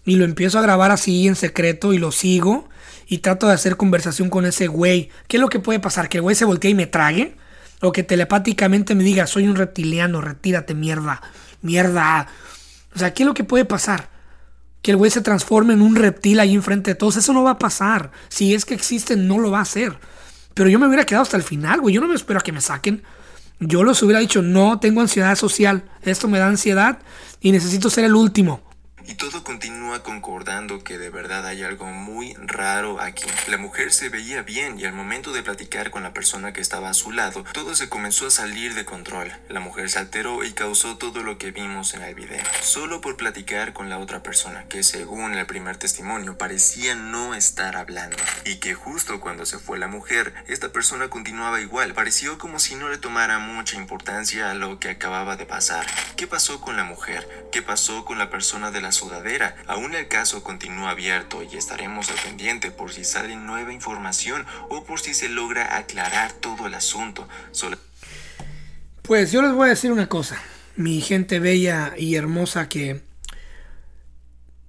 y 0.05 0.17
lo 0.17 0.25
empiezo 0.25 0.59
a 0.59 0.63
grabar 0.63 0.91
así 0.91 1.27
en 1.27 1.37
secreto 1.37 1.93
y 1.93 1.99
lo 1.99 2.13
sigo 2.13 2.69
y 3.07 3.19
trato 3.19 3.47
de 3.47 3.55
hacer 3.55 3.77
conversación 3.77 4.31
con 4.31 4.45
ese 4.45 4.67
güey. 4.67 5.11
¿Qué 5.29 5.37
es 5.37 5.41
lo 5.41 5.49
que 5.49 5.61
puede 5.61 5.81
pasar? 5.81 6.09
¿Que 6.09 6.19
el 6.19 6.23
güey 6.23 6.37
se 6.37 6.45
voltee 6.45 6.71
y 6.71 6.75
me 6.75 6.87
trague? 6.87 7.37
¿O 7.81 7.93
que 7.93 8.03
telepáticamente 8.03 8.95
me 8.95 9.05
diga, 9.05 9.27
soy 9.27 9.47
un 9.47 9.57
reptiliano, 9.57 10.21
retírate, 10.21 10.75
mierda, 10.75 11.23
mierda? 11.63 12.29
O 12.95 12.99
sea, 12.99 13.13
¿qué 13.13 13.23
es 13.23 13.27
lo 13.27 13.35
que 13.35 13.45
puede 13.45 13.65
pasar? 13.65 14.09
Que 14.83 14.91
el 14.91 14.97
güey 14.97 15.11
se 15.11 15.23
transforme 15.23 15.73
en 15.73 15.83
un 15.83 15.97
reptil 15.97 16.41
ahí 16.41 16.55
enfrente 16.55 16.93
de 16.93 16.95
todos. 16.95 17.17
Eso 17.17 17.33
no 17.33 17.43
va 17.43 17.53
a 17.53 17.59
pasar. 17.59 18.11
Si 18.29 18.55
es 18.55 18.65
que 18.65 18.75
existe, 18.75 19.17
no 19.17 19.39
lo 19.39 19.51
va 19.51 19.59
a 19.59 19.63
hacer. 19.63 19.99
Pero 20.53 20.69
yo 20.69 20.79
me 20.79 20.87
hubiera 20.87 21.05
quedado 21.05 21.23
hasta 21.23 21.37
el 21.37 21.43
final, 21.43 21.81
güey. 21.81 21.95
Yo 21.95 22.01
no 22.01 22.09
me 22.09 22.15
espero 22.15 22.39
a 22.39 22.43
que 22.43 22.53
me 22.53 22.61
saquen. 22.61 23.03
Yo 23.61 23.83
les 23.83 24.03
hubiera 24.03 24.21
dicho, 24.21 24.43
no, 24.43 24.79
tengo 24.79 25.01
ansiedad 25.01 25.35
social. 25.37 25.85
Esto 26.03 26.29
me 26.29 26.39
da 26.39 26.47
ansiedad 26.47 26.99
y 27.41 27.53
necesito 27.53 27.89
ser 27.89 28.05
el 28.05 28.15
último 28.15 28.63
y 29.07 29.15
todo 29.15 29.45
continúa 29.45 30.03
concordando 30.03 30.83
que 30.83 30.99
de 30.99 31.11
verdad 31.11 31.47
hay 31.47 31.63
algo 31.63 31.87
muy 31.87 32.35
raro 32.39 33.01
aquí. 33.01 33.27
La 33.49 33.59
mujer 33.59 33.93
se 33.93 34.09
veía 34.09 34.43
bien 34.43 34.79
y 34.79 34.85
al 34.85 34.93
momento 34.93 35.33
de 35.33 35.43
platicar 35.43 35.91
con 35.91 36.03
la 36.03 36.13
persona 36.13 36.53
que 36.53 36.61
estaba 36.61 36.91
a 36.91 36.95
su 36.95 37.13
lado, 37.13 37.45
todo 37.53 37.75
se 37.75 37.89
comenzó 37.89 38.27
a 38.27 38.31
salir 38.31 38.75
de 38.75 38.85
control. 38.85 39.33
La 39.49 39.61
mujer 39.61 39.91
se 39.91 39.99
alteró 39.99 40.45
y 40.45 40.53
causó 40.53 40.97
todo 40.97 41.23
lo 41.23 41.39
que 41.39 41.51
vimos 41.51 41.95
en 41.95 42.03
el 42.03 42.15
video, 42.15 42.43
solo 42.63 43.01
por 43.01 43.17
platicar 43.17 43.73
con 43.73 43.89
la 43.89 43.99
otra 43.99 44.23
persona, 44.23 44.65
que 44.69 44.83
según 44.83 45.35
el 45.35 45.47
primer 45.47 45.77
testimonio 45.77 46.39
parecía 46.39 46.95
no 46.95 47.35
estar 47.35 47.77
hablando. 47.77 48.17
Y 48.45 48.57
que 48.57 48.75
justo 48.75 49.21
cuando 49.21 49.47
se 49.47 49.59
fue 49.59 49.79
la 49.79 49.89
mujer, 49.89 50.35
esta 50.49 50.73
persona 50.73 51.09
continuaba 51.09 51.61
igual, 51.61 51.95
pareció 51.95 52.39
como 52.39 52.59
si 52.59 52.75
no 52.75 52.89
le 52.89 52.99
tomara 52.99 53.39
mucha 53.39 53.77
importancia 53.77 54.51
a 54.51 54.55
lo 54.55 54.79
que 54.81 54.91
acababa 54.91 55.37
de 55.37 55.47
pasar. 55.47 55.87
¿Qué 56.17 56.27
pasó 56.27 56.61
con 56.61 56.77
la 56.77 56.85
mujer? 56.85 57.49
¿Qué 57.53 57.63
pasó 57.63 58.05
con 58.05 58.19
la 58.19 58.31
persona 58.31 58.71
de 58.71 58.81
la 58.81 58.93
sudadera. 58.95 59.57
Aún 59.67 59.95
el 59.95 60.09
caso 60.09 60.43
continúa 60.43 60.91
abierto 60.91 61.43
y 61.43 61.57
estaremos 61.57 62.11
al 62.11 62.17
por 62.77 62.93
si 62.93 63.05
sale 63.05 63.37
nueva 63.37 63.73
información 63.73 64.47
o 64.71 64.85
por 64.85 65.01
si 65.01 65.13
se 65.13 65.29
logra 65.29 65.77
aclarar 65.77 66.33
todo 66.33 66.67
el 66.67 66.75
asunto. 66.75 67.29
Pues 69.03 69.33
yo 69.33 69.43
les 69.43 69.53
voy 69.53 69.67
a 69.67 69.71
decir 69.71 69.93
una 69.93 70.09
cosa, 70.09 70.41
mi 70.77 71.03
gente 71.03 71.39
bella 71.41 71.93
y 71.99 72.15
hermosa 72.15 72.69
que 72.69 73.03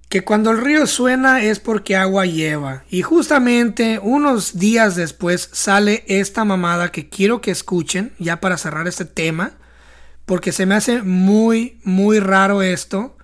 que 0.08 0.22
cuando 0.22 0.50
el 0.50 0.60
río 0.60 0.86
suena 0.86 1.42
es 1.42 1.58
porque 1.58 1.96
agua 1.96 2.26
lleva. 2.26 2.84
Y 2.88 3.02
justamente 3.02 3.98
unos 4.00 4.58
días 4.58 4.94
después 4.94 5.48
sale 5.52 6.04
esta 6.06 6.44
mamada 6.44 6.92
que 6.92 7.08
quiero 7.08 7.40
que 7.40 7.50
escuchen, 7.50 8.12
ya 8.18 8.40
para 8.40 8.56
cerrar 8.56 8.86
este 8.86 9.04
tema, 9.04 9.54
porque 10.24 10.52
se 10.52 10.66
me 10.66 10.74
hace 10.74 11.02
muy, 11.02 11.80
muy 11.82 12.20
raro 12.20 12.62
esto. 12.62 13.15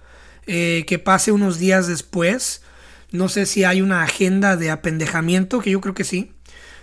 Eh, 0.47 0.85
que 0.87 0.99
pase 0.99 1.33
unos 1.33 1.59
días 1.59 1.87
después. 1.87 2.63
No 3.11 3.29
sé 3.29 3.47
si 3.47 3.65
hay 3.65 3.81
una 3.81 4.03
agenda 4.03 4.57
de 4.57 4.71
apendejamiento, 4.71 5.61
que 5.61 5.71
yo 5.71 5.81
creo 5.81 5.95
que 5.95 6.05
sí. 6.05 6.33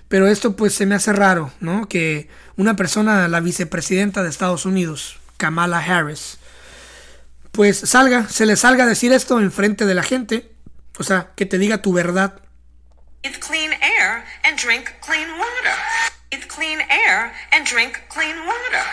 Pero 0.07 0.27
esto 0.27 0.55
pues 0.55 0.73
se 0.73 0.85
me 0.85 0.95
hace 0.95 1.13
raro, 1.13 1.51
¿no? 1.59 1.87
Que 1.87 2.29
una 2.55 2.75
persona, 2.75 3.27
la 3.27 3.39
vicepresidenta 3.39 4.23
de 4.23 4.29
Estados 4.29 4.65
Unidos, 4.65 5.19
Kamala 5.37 5.79
Harris, 5.79 6.39
pues 7.51 7.77
salga, 7.77 8.27
se 8.27 8.45
le 8.45 8.55
salga 8.55 8.85
a 8.85 8.87
decir 8.87 9.11
esto 9.13 9.39
en 9.39 9.51
frente 9.51 9.85
de 9.85 9.95
la 9.95 10.03
gente. 10.03 10.51
O 10.97 11.03
sea, 11.03 11.31
que 11.35 11.45
te 11.45 11.57
diga 11.57 11.81
tu 11.81 11.93
verdad. 11.93 12.41
clean 13.39 13.71
air 13.81 14.23
and 14.43 14.59
drink 14.59 14.89
clean 15.01 15.29
water. 15.31 16.47
clean 16.47 16.79
air 16.89 17.31
and 17.51 17.65
drink 17.65 18.01
clean 18.09 18.35
water. 18.45 18.85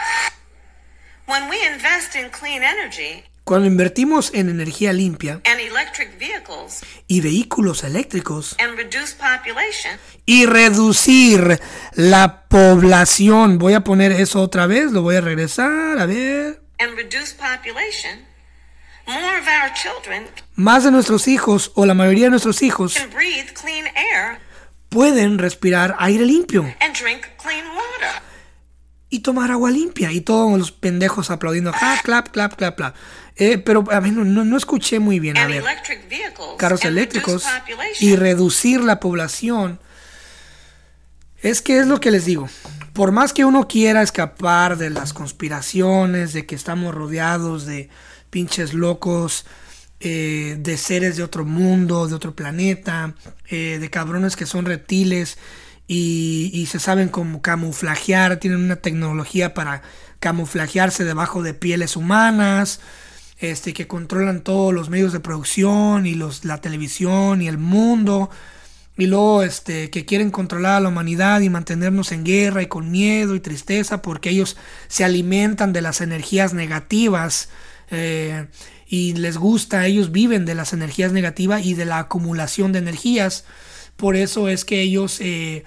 When 1.26 1.48
we 1.48 1.66
invest 1.66 2.14
in 2.14 2.30
clean 2.30 2.62
energy, 2.62 3.24
Cuando 3.46 3.68
invertimos 3.68 4.34
en 4.34 4.48
energía 4.48 4.92
limpia 4.92 5.40
and 5.44 5.60
electric 5.60 6.18
vehicles 6.18 6.80
y 7.06 7.20
vehículos 7.20 7.84
eléctricos 7.84 8.56
and 8.58 8.76
reduce 8.76 9.14
population, 9.14 10.00
y 10.24 10.46
reducir 10.46 11.60
la 11.94 12.42
población, 12.48 13.58
voy 13.58 13.74
a 13.74 13.84
poner 13.84 14.10
eso 14.10 14.42
otra 14.42 14.66
vez, 14.66 14.90
lo 14.90 15.02
voy 15.02 15.14
a 15.14 15.20
regresar, 15.20 15.96
a 15.96 16.06
ver. 16.06 16.60
and 16.80 16.96
reduce 16.96 17.34
population, 17.34 18.26
more 19.06 19.38
of 19.38 19.46
our 19.46 19.72
children 19.74 20.26
Más 20.56 20.82
de 20.82 20.90
nuestros 20.90 21.28
hijos 21.28 21.70
o 21.76 21.86
la 21.86 21.94
mayoría 21.94 22.24
de 22.24 22.30
nuestros 22.30 22.62
hijos 22.62 22.94
can 22.94 23.10
breathe 23.10 23.52
clean 23.54 23.86
air 23.94 24.40
pueden 24.88 25.38
respirar 25.38 25.94
aire 26.00 26.26
limpio 26.26 26.62
and 26.80 26.96
drink 27.00 27.24
clean 27.40 27.64
water. 27.68 28.22
Y 29.16 29.20
tomar 29.20 29.50
agua 29.50 29.70
limpia 29.70 30.12
y 30.12 30.20
todos 30.20 30.58
los 30.58 30.72
pendejos 30.72 31.30
aplaudiendo, 31.30 31.72
ja, 31.72 32.00
clap, 32.04 32.28
clap, 32.28 32.54
clap, 32.54 32.76
clap. 32.76 32.94
Eh, 33.36 33.56
pero 33.56 33.84
a 33.90 34.00
mí 34.02 34.10
no, 34.10 34.24
no, 34.24 34.44
no 34.44 34.56
escuché 34.56 34.98
muy 34.98 35.20
bien, 35.20 35.38
a 35.38 35.46
ver. 35.46 35.64
carros 36.58 36.84
eléctricos 36.84 37.44
y 38.00 38.14
reducir 38.16 38.82
la 38.82 39.00
población. 39.00 39.80
Es 41.40 41.62
que 41.62 41.78
es 41.78 41.86
lo 41.86 41.98
que 41.98 42.10
les 42.10 42.26
digo. 42.26 42.48
Por 42.92 43.10
más 43.10 43.32
que 43.32 43.44
uno 43.44 43.68
quiera 43.68 44.02
escapar 44.02 44.76
de 44.76 44.90
las 44.90 45.14
conspiraciones, 45.14 46.34
de 46.34 46.44
que 46.44 46.54
estamos 46.54 46.94
rodeados 46.94 47.64
de 47.64 47.88
pinches 48.28 48.74
locos, 48.74 49.46
eh, 50.00 50.56
de 50.58 50.76
seres 50.76 51.16
de 51.16 51.22
otro 51.22 51.46
mundo, 51.46 52.06
de 52.06 52.14
otro 52.14 52.34
planeta, 52.34 53.14
eh, 53.48 53.78
de 53.80 53.90
cabrones 53.90 54.36
que 54.36 54.44
son 54.44 54.66
reptiles 54.66 55.38
y, 55.86 56.50
y 56.52 56.66
se 56.66 56.78
saben 56.78 57.08
cómo 57.08 57.42
camuflajear, 57.42 58.38
tienen 58.38 58.60
una 58.60 58.76
tecnología 58.76 59.54
para 59.54 59.82
camuflajearse 60.20 61.04
debajo 61.04 61.42
de 61.42 61.54
pieles 61.54 61.96
humanas, 61.96 62.80
este, 63.38 63.74
que 63.74 63.86
controlan 63.86 64.42
todos 64.42 64.72
los 64.72 64.88
medios 64.88 65.12
de 65.12 65.20
producción 65.20 66.06
y 66.06 66.14
los, 66.14 66.44
la 66.44 66.60
televisión 66.60 67.42
y 67.42 67.48
el 67.48 67.58
mundo. 67.58 68.30
Y 68.98 69.06
luego 69.06 69.42
este, 69.42 69.90
que 69.90 70.06
quieren 70.06 70.30
controlar 70.30 70.76
a 70.76 70.80
la 70.80 70.88
humanidad 70.88 71.40
y 71.40 71.50
mantenernos 71.50 72.12
en 72.12 72.24
guerra 72.24 72.62
y 72.62 72.66
con 72.66 72.90
miedo 72.90 73.34
y 73.34 73.40
tristeza 73.40 74.00
porque 74.00 74.30
ellos 74.30 74.56
se 74.88 75.04
alimentan 75.04 75.74
de 75.74 75.82
las 75.82 76.00
energías 76.00 76.54
negativas 76.54 77.50
eh, 77.90 78.46
y 78.86 79.12
les 79.14 79.36
gusta, 79.36 79.86
ellos 79.86 80.12
viven 80.12 80.46
de 80.46 80.54
las 80.54 80.72
energías 80.72 81.12
negativas 81.12 81.64
y 81.64 81.74
de 81.74 81.84
la 81.84 81.98
acumulación 81.98 82.72
de 82.72 82.78
energías. 82.78 83.44
Por 83.96 84.16
eso 84.16 84.48
es 84.48 84.64
que 84.64 84.80
ellos 84.82 85.20
eh, 85.20 85.64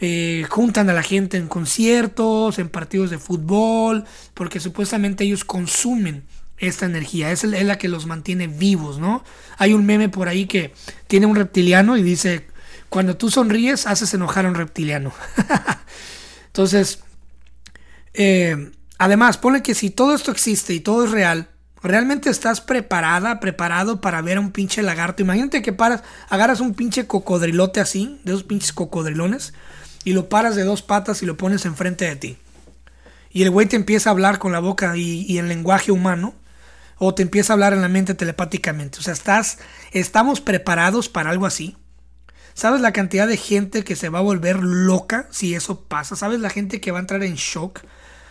eh, 0.00 0.46
juntan 0.48 0.88
a 0.88 0.94
la 0.94 1.02
gente 1.02 1.36
en 1.36 1.46
conciertos, 1.46 2.58
en 2.58 2.68
partidos 2.68 3.10
de 3.10 3.18
fútbol, 3.18 4.04
porque 4.34 4.60
supuestamente 4.60 5.24
ellos 5.24 5.44
consumen 5.44 6.24
esta 6.56 6.86
energía, 6.86 7.30
es, 7.32 7.44
la 7.44 7.78
que 7.78 7.88
los 7.88 8.06
mantiene 8.06 8.46
vivos, 8.46 8.98
¿no? 8.98 9.24
Hay 9.56 9.72
un 9.72 9.84
meme 9.86 10.08
por 10.08 10.28
ahí 10.28 10.46
que 10.46 10.74
tiene 11.06 11.26
un 11.26 11.36
reptiliano 11.36 11.96
y 11.96 12.02
dice, 12.02 12.46
cuando 12.88 13.16
tú 13.16 13.30
sonríes, 13.30 13.86
haces 13.86 14.12
enojar 14.14 14.44
a 14.44 14.48
un 14.48 14.54
reptiliano. 14.54 15.12
Entonces, 16.46 17.00
eh, 18.12 18.72
además, 18.98 19.38
pone 19.38 19.62
que 19.62 19.74
si 19.74 19.90
todo 19.90 20.14
esto 20.14 20.30
existe 20.30 20.74
y 20.74 20.80
todo 20.80 21.04
es 21.04 21.10
real, 21.10 21.48
¿realmente 21.82 22.30
estás 22.30 22.60
preparada, 22.60 23.40
preparado 23.40 24.00
para 24.00 24.22
ver 24.22 24.38
a 24.38 24.40
un 24.40 24.52
pinche 24.52 24.82
lagarto? 24.82 25.22
Imagínate 25.22 25.62
que 25.62 25.72
paras, 25.72 26.02
agarras 26.28 26.60
un 26.60 26.74
pinche 26.74 27.06
cocodrilote 27.06 27.80
así, 27.80 28.20
de 28.24 28.32
esos 28.32 28.44
pinches 28.44 28.72
cocodrilones, 28.72 29.54
y 30.04 30.12
lo 30.12 30.28
paras 30.28 30.56
de 30.56 30.64
dos 30.64 30.82
patas 30.82 31.22
y 31.22 31.26
lo 31.26 31.36
pones 31.36 31.64
enfrente 31.66 32.04
de 32.06 32.16
ti. 32.16 32.38
Y 33.30 33.42
el 33.42 33.50
güey 33.50 33.66
te 33.66 33.76
empieza 33.76 34.10
a 34.10 34.12
hablar 34.12 34.38
con 34.38 34.52
la 34.52 34.58
boca 34.58 34.96
y, 34.96 35.24
y 35.28 35.38
en 35.38 35.48
lenguaje 35.48 35.92
humano, 35.92 36.34
o 36.98 37.14
te 37.14 37.22
empieza 37.22 37.52
a 37.52 37.54
hablar 37.54 37.72
en 37.72 37.80
la 37.80 37.88
mente 37.88 38.14
telepáticamente. 38.14 38.98
O 38.98 39.02
sea, 39.02 39.14
estás, 39.14 39.58
estamos 39.92 40.40
preparados 40.40 41.08
para 41.08 41.30
algo 41.30 41.46
así. 41.46 41.76
¿Sabes 42.52 42.82
la 42.82 42.92
cantidad 42.92 43.26
de 43.26 43.38
gente 43.38 43.84
que 43.84 43.96
se 43.96 44.10
va 44.10 44.18
a 44.18 44.22
volver 44.22 44.56
loca 44.62 45.26
si 45.30 45.54
eso 45.54 45.80
pasa? 45.84 46.14
¿Sabes 46.14 46.40
la 46.40 46.50
gente 46.50 46.78
que 46.78 46.90
va 46.90 46.98
a 46.98 47.00
entrar 47.00 47.22
en 47.22 47.36
shock? 47.36 47.80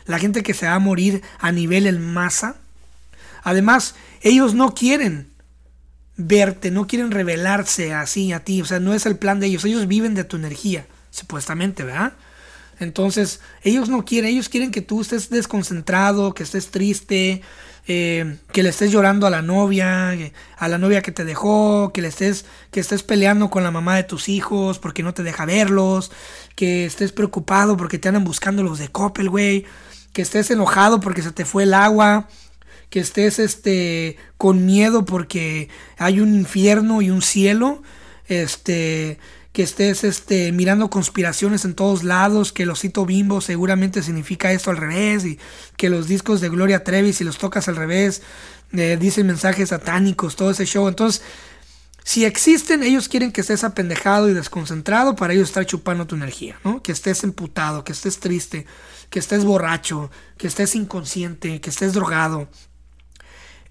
La 0.06 0.20
gente 0.20 0.44
que 0.44 0.54
se 0.54 0.68
va 0.68 0.76
a 0.76 0.80
morir 0.80 1.24
a 1.40 1.52
nivel 1.52 1.88
en 1.88 2.14
masa. 2.14 2.58
Además, 3.44 3.96
ellos 4.22 4.54
no 4.54 4.74
quieren 4.74 5.32
verte, 6.18 6.72
no 6.72 6.88
quieren 6.88 7.12
revelarse 7.12 7.94
así 7.94 8.34
a 8.34 8.44
ti. 8.44 8.62
O 8.62 8.66
sea, 8.66 8.80
no 8.80 8.94
es 8.94 9.06
el 9.06 9.18
plan 9.18 9.40
de 9.40 9.48
ellos. 9.48 9.66
Ellos 9.66 9.88
viven 9.88 10.16
de 10.16 10.24
tu 10.24 10.38
energía, 10.38 10.86
supuestamente, 11.10 11.84
¿verdad? 11.84 12.14
Entonces, 12.80 13.42
ellos 13.62 13.90
no 13.90 14.06
quieren, 14.06 14.32
ellos 14.32 14.48
quieren 14.48 14.72
que 14.72 14.82
tú 14.82 15.02
estés 15.02 15.30
desconcentrado, 15.30 16.34
que 16.34 16.44
estés 16.44 16.72
triste, 16.72 17.42
eh, 17.88 18.38
que 18.54 18.64
le 18.64 18.70
estés 18.70 18.92
llorando 18.92 19.28
a 19.28 19.30
la 19.30 19.42
novia, 19.42 20.14
eh, 20.14 20.32
a 20.58 20.68
la 20.68 20.78
novia 20.78 21.02
que 21.02 21.12
te 21.12 21.26
dejó, 21.26 21.92
que 21.94 22.02
le 22.02 22.08
estés, 22.08 22.46
que 22.72 22.80
estés 22.80 23.04
peleando 23.04 23.50
con 23.50 23.64
la 23.64 23.72
mamá 23.72 23.96
de 23.96 24.04
tus 24.04 24.30
hijos 24.30 24.80
porque 24.80 25.04
no 25.04 25.14
te 25.14 25.24
deja 25.24 25.46
verlos, 25.46 26.12
que 26.56 26.86
estés 26.86 27.12
preocupado 27.12 27.76
porque 27.76 27.98
te 27.98 28.08
andan 28.08 28.24
buscando 28.24 28.64
los 28.64 28.80
de 28.80 28.90
Coppel, 28.90 29.30
güey, 29.30 29.66
que 30.14 30.22
estés 30.22 30.50
enojado 30.52 31.00
porque 31.00 31.22
se 31.22 31.32
te 31.32 31.46
fue 31.46 31.64
el 31.64 31.74
agua, 31.74 32.30
que 32.90 33.00
estés 33.00 33.40
este 33.40 34.18
con 34.38 34.66
miedo 34.66 35.06
porque 35.06 35.70
hay 35.98 36.20
un 36.20 36.34
infierno 36.36 37.02
y 37.02 37.10
un 37.10 37.22
cielo, 37.22 37.84
este 38.28 39.20
que 39.52 39.64
estés 39.64 40.04
este 40.04 40.52
mirando 40.52 40.90
conspiraciones 40.90 41.66
en 41.66 41.74
todos 41.74 42.04
lados, 42.04 42.54
que 42.54 42.64
el 42.64 42.70
osito 42.70 43.06
bimbo 43.06 43.42
seguramente 43.42 44.04
significa 44.04 44.52
esto 44.52 44.70
al 44.70 44.78
revés 44.78 45.26
y 45.26 45.40
que 45.76 45.90
los 45.90 46.08
discos 46.08 46.40
de 46.40 46.50
Gloria 46.50 46.84
Trevi 46.84 47.14
si 47.14 47.24
los 47.24 47.38
tocas 47.38 47.68
al 47.68 47.76
revés 47.76 48.22
eh, 48.72 48.98
dicen 49.00 49.28
mensajes 49.28 49.70
satánicos, 49.70 50.36
todo 50.36 50.52
ese 50.52 50.66
show. 50.66 50.88
Entonces, 50.88 51.24
si 52.04 52.26
existen, 52.26 52.84
ellos 52.84 53.08
quieren 53.08 53.32
que 53.32 53.42
estés 53.42 53.64
apendejado 53.64 54.30
y 54.30 54.34
desconcentrado 54.34 55.16
para 55.16 55.34
ellos 55.34 55.50
estar 55.50 55.66
chupando 55.66 56.08
tu 56.08 56.16
energía, 56.16 56.60
¿no? 56.64 56.82
Que 56.82 56.92
estés 56.92 57.24
emputado, 57.24 57.84
que 57.84 57.92
estés 57.92 58.20
triste, 58.20 58.66
que 59.10 59.20
estés 59.20 59.46
borracho, 59.46 60.10
que 60.38 60.48
estés 60.48 60.76
inconsciente, 60.76 61.62
que 61.62 61.70
estés 61.70 61.94
drogado. 61.94 62.48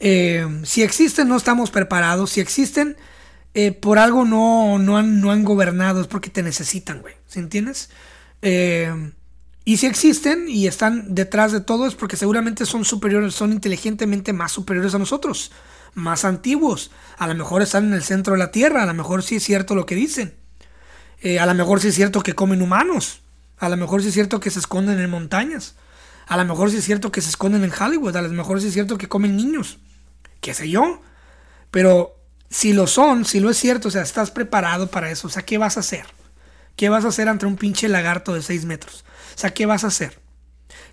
Eh, 0.01 0.47
si 0.65 0.83
existen, 0.83 1.29
no 1.29 1.37
estamos 1.37 1.71
preparados. 1.71 2.31
Si 2.31 2.41
existen, 2.41 2.97
eh, 3.55 3.73
por 3.73 3.99
algo 3.99 4.25
no, 4.25 4.79
no, 4.79 4.97
han, 4.97 5.21
no 5.21 5.31
han 5.31 5.45
gobernado, 5.45 6.01
es 6.01 6.07
porque 6.07 6.31
te 6.31 6.43
necesitan, 6.43 7.01
güey. 7.01 7.15
¿Sí 7.27 7.39
entiendes? 7.39 7.91
Eh, 8.43 9.13
y 9.65 9.77
si 9.77 9.87
existen 9.87 10.49
y 10.49 10.67
están 10.67 11.15
detrás 11.15 11.53
de 11.53 11.61
todo, 11.61 11.87
es 11.87 11.95
porque 11.95 12.17
seguramente 12.17 12.65
son 12.65 12.85
superiores, 12.85 13.35
son 13.35 13.53
inteligentemente 13.53 14.33
más 14.33 14.53
superiores 14.53 14.95
a 14.95 14.99
nosotros, 14.99 15.53
más 15.95 16.25
antiguos. 16.25 16.91
A 17.19 17.27
lo 17.27 17.35
mejor 17.35 17.63
están 17.63 17.89
en 17.89 17.95
el 17.95 18.03
centro 18.03 18.33
de 18.33 18.39
la 18.39 18.51
Tierra, 18.51 18.83
a 18.83 18.87
lo 18.87 18.95
mejor 18.95 19.23
sí 19.23 19.37
es 19.37 19.43
cierto 19.43 19.75
lo 19.75 19.85
que 19.85 19.95
dicen. 19.95 20.35
A 21.39 21.47
lo 21.47 21.55
mejor 21.55 21.81
sí 21.81 21.89
es 21.89 21.97
cierto 21.97 22.23
que 22.23 22.35
comen 22.35 22.63
humanos. 22.63 23.21
A 23.59 23.69
lo 23.69 23.77
mejor 23.77 24.03
sí 24.03 24.09
es 24.09 24.15
cierto 24.15 24.39
que 24.41 24.51
se 24.51 24.61
esconden 24.61 25.01
en 25.01 25.11
montañas. 25.11 25.75
A 26.29 26.37
lo 26.37 26.45
mejor 26.45 26.71
sí 26.71 26.77
es 26.77 26.85
cierto 26.85 27.11
que 27.11 27.21
se 27.21 27.29
esconden 27.29 27.65
en 27.65 27.73
Hollywood. 27.73 28.15
A 28.17 28.23
lo 28.23 28.29
mejor 28.29 28.61
sí 28.61 28.69
es 28.69 28.73
cierto 28.73 28.97
que 28.97 29.09
comen 29.09 29.37
niños. 29.37 29.81
¿Qué 30.49 30.55
sé 30.55 30.71
yo? 30.71 31.03
Pero 31.71 32.17
si 32.51 32.73
lo 32.73 32.87
son, 32.87 33.25
si 33.27 33.41
lo 33.41 33.51
es 33.51 33.59
cierto, 33.59 33.89
o 33.89 33.91
sea, 33.91 34.03
estás 34.03 34.31
preparado 34.31 34.89
para 34.89 35.11
eso. 35.11 35.29
O 35.29 35.31
sea, 35.31 35.45
¿qué 35.45 35.59
vas 35.59 35.77
a 35.77 35.81
hacer? 35.81 36.07
¿Qué 36.77 36.89
vas 36.89 37.05
a 37.05 37.09
hacer 37.09 37.29
ante 37.29 37.47
un 37.47 37.57
pinche 37.57 37.89
lagarto 37.89 38.35
de 38.35 38.43
6 38.43 38.65
metros? 38.67 39.05
O 39.37 39.39
sea, 39.39 39.51
¿qué 39.55 39.67
vas 39.67 39.85
a 39.85 39.89
hacer? 39.89 40.21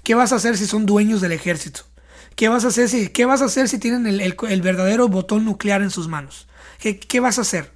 ¿Qué 0.03 0.15
vas 0.15 0.33
a 0.33 0.37
hacer 0.37 0.57
si 0.57 0.67
son 0.67 0.85
dueños 0.85 1.21
del 1.21 1.33
ejército? 1.33 1.81
¿Qué 2.35 2.49
vas 2.49 2.65
a 2.65 2.69
hacer 2.69 2.89
si, 2.89 3.09
qué 3.09 3.25
vas 3.25 3.41
a 3.41 3.45
hacer 3.45 3.69
si 3.69 3.79
tienen 3.79 4.07
el, 4.07 4.21
el- 4.21 4.61
verdadero 4.61 5.09
botón 5.09 5.45
nuclear 5.45 5.81
en 5.83 5.91
sus 5.91 6.07
manos? 6.07 6.47
¿Qué, 6.79 6.99
qué 6.99 7.19
vas 7.21 7.39
a 7.39 7.41
hacer? 7.43 7.71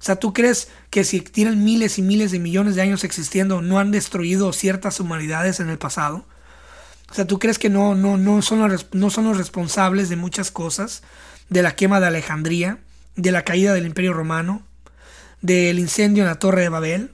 O 0.00 0.04
sea, 0.04 0.16
¿tú 0.16 0.32
crees 0.34 0.68
que 0.90 1.04
si 1.04 1.20
tienen 1.22 1.64
miles 1.64 1.98
y 1.98 2.02
miles 2.02 2.32
de 2.32 2.40
millones 2.40 2.76
de 2.76 2.82
años 2.82 3.04
existiendo, 3.04 3.62
no 3.62 3.78
han 3.80 3.92
destruido 3.92 4.52
ciertas 4.52 5.00
humanidades 5.00 5.60
en 5.60 5.70
el 5.70 5.78
pasado? 5.78 6.26
O 7.10 7.14
sea, 7.14 7.26
¿tú 7.26 7.38
crees 7.38 7.58
que 7.58 7.68
no, 7.68 7.94
no, 7.94 8.16
no, 8.16 8.40
son, 8.42 8.68
los, 8.68 8.86
no 8.92 9.10
son 9.10 9.24
los 9.24 9.36
responsables 9.36 10.08
de 10.08 10.16
muchas 10.16 10.50
cosas? 10.50 11.02
De 11.48 11.62
la 11.62 11.74
quema 11.74 11.98
de 12.00 12.06
Alejandría, 12.06 12.78
de 13.16 13.32
la 13.32 13.44
caída 13.44 13.74
del 13.74 13.86
Imperio 13.86 14.12
Romano, 14.12 14.62
del 15.40 15.78
incendio 15.78 16.22
en 16.22 16.28
la 16.28 16.38
Torre 16.38 16.62
de 16.62 16.68
Babel, 16.68 17.10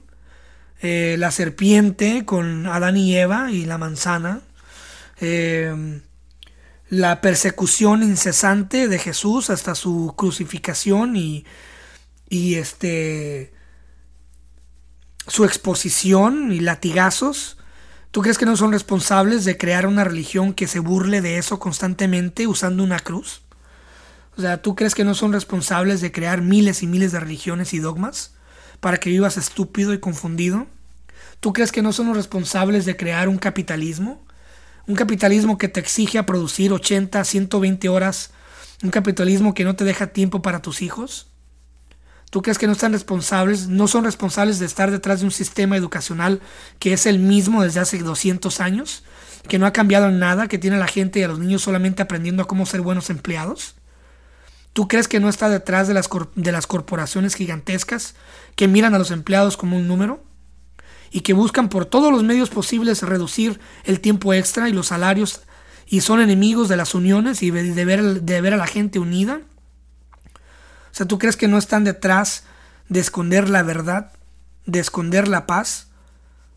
eh, 0.81 1.15
la 1.17 1.31
serpiente 1.31 2.25
con 2.25 2.67
Adán 2.67 2.97
y 2.97 3.15
Eva 3.15 3.51
y 3.51 3.65
la 3.65 3.79
manzana, 3.79 4.41
eh, 5.19 6.01
la 6.89 7.19
persecución 7.19 8.03
incesante 8.03 8.87
de 8.87 8.99
Jesús 8.99 9.49
hasta 9.49 9.73
su 9.73 10.13
crucificación 10.15 11.15
y, 11.15 11.45
y 12.29 12.55
este 12.55 13.53
su 15.27 15.43
exposición 15.43 16.51
y 16.53 16.59
latigazos. 16.59 17.56
¿Tú 18.11 18.21
crees 18.21 18.37
que 18.37 18.45
no 18.45 18.55
son 18.55 18.71
responsables 18.71 19.45
de 19.45 19.57
crear 19.57 19.85
una 19.85 20.03
religión 20.03 20.53
que 20.53 20.67
se 20.67 20.79
burle 20.79 21.21
de 21.21 21.37
eso 21.37 21.59
constantemente 21.59 22.47
usando 22.47 22.83
una 22.83 22.99
cruz? 22.99 23.41
O 24.37 24.41
sea, 24.41 24.61
¿tú 24.61 24.75
crees 24.75 24.95
que 24.95 25.03
no 25.03 25.13
son 25.13 25.33
responsables 25.33 25.99
de 25.99 26.11
crear 26.11 26.41
miles 26.41 26.83
y 26.83 26.87
miles 26.87 27.11
de 27.11 27.19
religiones 27.19 27.73
y 27.73 27.79
dogmas 27.79 28.35
para 28.79 28.97
que 28.97 29.09
vivas 29.09 29.37
estúpido 29.37 29.93
y 29.93 29.99
confundido? 29.99 30.67
¿Tú 31.39 31.53
crees 31.53 31.71
que 31.71 31.81
no 31.81 31.91
son 31.91 32.07
los 32.07 32.17
responsables 32.17 32.85
de 32.85 32.95
crear 32.95 33.29
un 33.29 33.37
capitalismo? 33.37 34.25
Un 34.87 34.95
capitalismo 34.95 35.57
que 35.57 35.67
te 35.67 35.79
exige 35.79 36.17
a 36.17 36.25
producir 36.25 36.71
80, 36.71 37.23
120 37.23 37.89
horas 37.89 38.31
Un 38.83 38.91
capitalismo 38.91 39.53
que 39.53 39.63
no 39.63 39.75
te 39.75 39.83
deja 39.83 40.07
tiempo 40.07 40.41
para 40.43 40.61
tus 40.61 40.81
hijos. 40.83 41.27
¿Tú 42.29 42.41
crees 42.41 42.57
que 42.57 42.67
no 42.67 42.73
están 42.73 42.91
responsables, 42.91 43.67
no 43.67 43.87
son 43.87 44.03
responsables 44.03 44.59
de 44.59 44.65
estar 44.65 44.91
detrás 44.91 45.21
de 45.21 45.25
un 45.25 45.31
sistema 45.31 45.77
educacional 45.77 46.41
que 46.77 46.91
es 46.91 47.05
el 47.05 47.19
mismo 47.19 47.63
desde 47.63 47.79
hace 47.79 47.99
200 47.99 48.59
años? 48.59 49.03
Que 49.47 49.59
no 49.59 49.65
ha 49.65 49.71
cambiado 49.71 50.09
en 50.09 50.19
nada, 50.19 50.47
que 50.47 50.57
tiene 50.57 50.75
a 50.75 50.79
la 50.79 50.87
gente 50.87 51.19
y 51.19 51.23
a 51.23 51.29
los 51.29 51.39
niños 51.39 51.61
solamente 51.61 52.01
aprendiendo 52.01 52.43
a 52.43 52.47
cómo 52.47 52.65
ser 52.65 52.81
buenos 52.81 53.09
empleados. 53.09 53.75
¿Tú 54.73 54.89
crees 54.89 55.07
que 55.07 55.21
no 55.21 55.29
está 55.29 55.49
detrás 55.49 55.87
de 55.87 55.93
las, 55.93 56.09
de 56.35 56.51
las 56.51 56.67
corporaciones 56.67 57.33
gigantescas 57.33 58.15
que 58.55 58.67
miran 58.67 58.93
a 58.93 58.99
los 58.99 59.11
empleados 59.11 59.55
como 59.55 59.77
un 59.77 59.87
número? 59.87 60.23
Y 61.11 61.21
que 61.21 61.31
buscan 61.31 61.69
por 61.69 61.85
todos 61.85 62.11
los 62.11 62.23
medios 62.23 62.49
posibles 62.49 63.01
reducir 63.03 63.61
el 63.85 64.01
tiempo 64.01 64.33
extra 64.33 64.67
y 64.67 64.73
los 64.73 64.87
salarios 64.87 65.43
y 65.87 66.01
son 66.01 66.19
enemigos 66.19 66.67
de 66.67 66.75
las 66.75 66.93
uniones 66.93 67.41
y 67.41 67.51
de 67.51 67.85
ver, 67.85 68.21
de 68.21 68.41
ver 68.41 68.53
a 68.53 68.57
la 68.57 68.67
gente 68.67 68.99
unida? 68.99 69.39
O 70.97 71.01
sea, 71.05 71.07
¿tú 71.07 71.19
crees 71.19 71.37
que 71.37 71.47
no 71.47 71.59
están 71.59 71.83
detrás 71.83 72.43
de 72.89 72.99
esconder 72.99 73.49
la 73.49 73.61
verdad, 73.61 74.13
de 74.65 74.79
esconder 74.79 75.27
la 75.27 75.45
paz? 75.45 75.89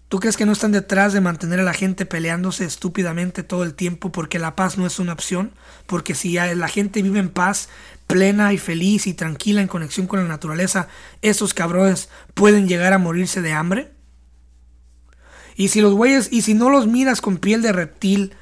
¿Tú 0.08 0.18
crees 0.18 0.38
que 0.38 0.46
no 0.46 0.52
están 0.52 0.72
detrás 0.72 1.12
de 1.12 1.20
mantener 1.20 1.60
a 1.60 1.62
la 1.62 1.74
gente 1.74 2.06
peleándose 2.06 2.64
estúpidamente 2.64 3.42
todo 3.42 3.64
el 3.64 3.74
tiempo 3.74 4.12
porque 4.12 4.38
la 4.38 4.56
paz 4.56 4.78
no 4.78 4.86
es 4.86 4.98
una 4.98 5.12
opción? 5.12 5.52
Porque 5.84 6.14
si 6.14 6.32
la 6.32 6.68
gente 6.68 7.02
vive 7.02 7.18
en 7.18 7.28
paz, 7.28 7.68
plena 8.06 8.54
y 8.54 8.56
feliz 8.56 9.06
y 9.06 9.12
tranquila 9.12 9.60
en 9.60 9.68
conexión 9.68 10.06
con 10.06 10.20
la 10.20 10.26
naturaleza, 10.26 10.88
esos 11.20 11.52
cabrones 11.52 12.08
pueden 12.32 12.66
llegar 12.66 12.94
a 12.94 12.98
morirse 12.98 13.42
de 13.42 13.52
hambre. 13.52 13.92
Y 15.54 15.68
si 15.68 15.82
los 15.82 15.92
güeyes, 15.92 16.32
y 16.32 16.40
si 16.40 16.54
no 16.54 16.70
los 16.70 16.86
miras 16.86 17.20
con 17.20 17.36
piel 17.36 17.60
de 17.60 17.72
reptil, 17.72 18.32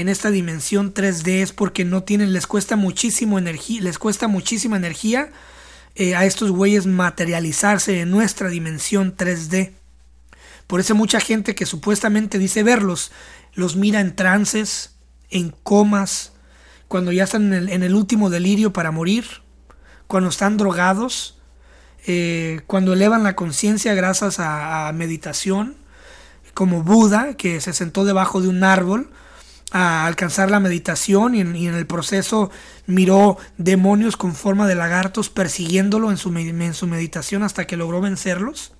en 0.00 0.08
esta 0.08 0.30
dimensión 0.30 0.94
3D 0.94 1.42
es 1.42 1.52
porque 1.52 1.84
no 1.84 2.02
tienen, 2.02 2.32
les 2.32 2.46
cuesta 2.46 2.76
muchísimo 2.76 3.38
energía, 3.38 3.80
les 3.82 3.98
cuesta 3.98 4.28
muchísima 4.28 4.76
energía 4.76 5.30
eh, 5.94 6.14
a 6.14 6.24
estos 6.24 6.50
güeyes 6.50 6.86
materializarse 6.86 8.00
en 8.00 8.10
nuestra 8.10 8.48
dimensión 8.48 9.16
3D. 9.16 9.72
Por 10.66 10.80
eso 10.80 10.94
mucha 10.94 11.20
gente 11.20 11.54
que 11.54 11.66
supuestamente 11.66 12.38
dice 12.38 12.62
verlos, 12.62 13.12
los 13.54 13.76
mira 13.76 14.00
en 14.00 14.16
trances, 14.16 14.96
en 15.30 15.50
comas, 15.62 16.32
cuando 16.88 17.12
ya 17.12 17.24
están 17.24 17.52
en 17.52 17.82
el, 17.82 17.94
último 17.94 18.30
delirio 18.30 18.72
para 18.72 18.90
morir, 18.90 19.24
cuando 20.06 20.30
están 20.30 20.56
drogados, 20.56 21.38
eh, 22.06 22.60
cuando 22.66 22.92
elevan 22.92 23.22
la 23.22 23.34
conciencia 23.34 23.94
gracias 23.94 24.38
a 24.38 24.90
meditación, 24.94 25.76
como 26.54 26.82
Buda, 26.82 27.34
que 27.34 27.60
se 27.60 27.72
sentó 27.72 28.04
debajo 28.04 28.40
de 28.40 28.48
un 28.48 28.64
árbol, 28.64 29.10
a 29.72 30.06
alcanzar 30.06 30.50
la 30.50 30.60
meditación 30.60 31.34
y 31.34 31.40
en, 31.40 31.56
el 31.56 31.86
proceso 31.86 32.50
miró 32.86 33.38
demonios 33.58 34.16
con 34.16 34.34
forma 34.34 34.66
de 34.66 34.76
lagartos 34.76 35.28
persiguiéndolo 35.28 36.10
en 36.10 36.16
su, 36.16 36.36
en 36.36 36.74
su 36.74 36.86
meditación 36.86 37.42
hasta 37.42 37.66
que 37.66 37.76
logró 37.76 38.00
vencerlos? 38.00 38.72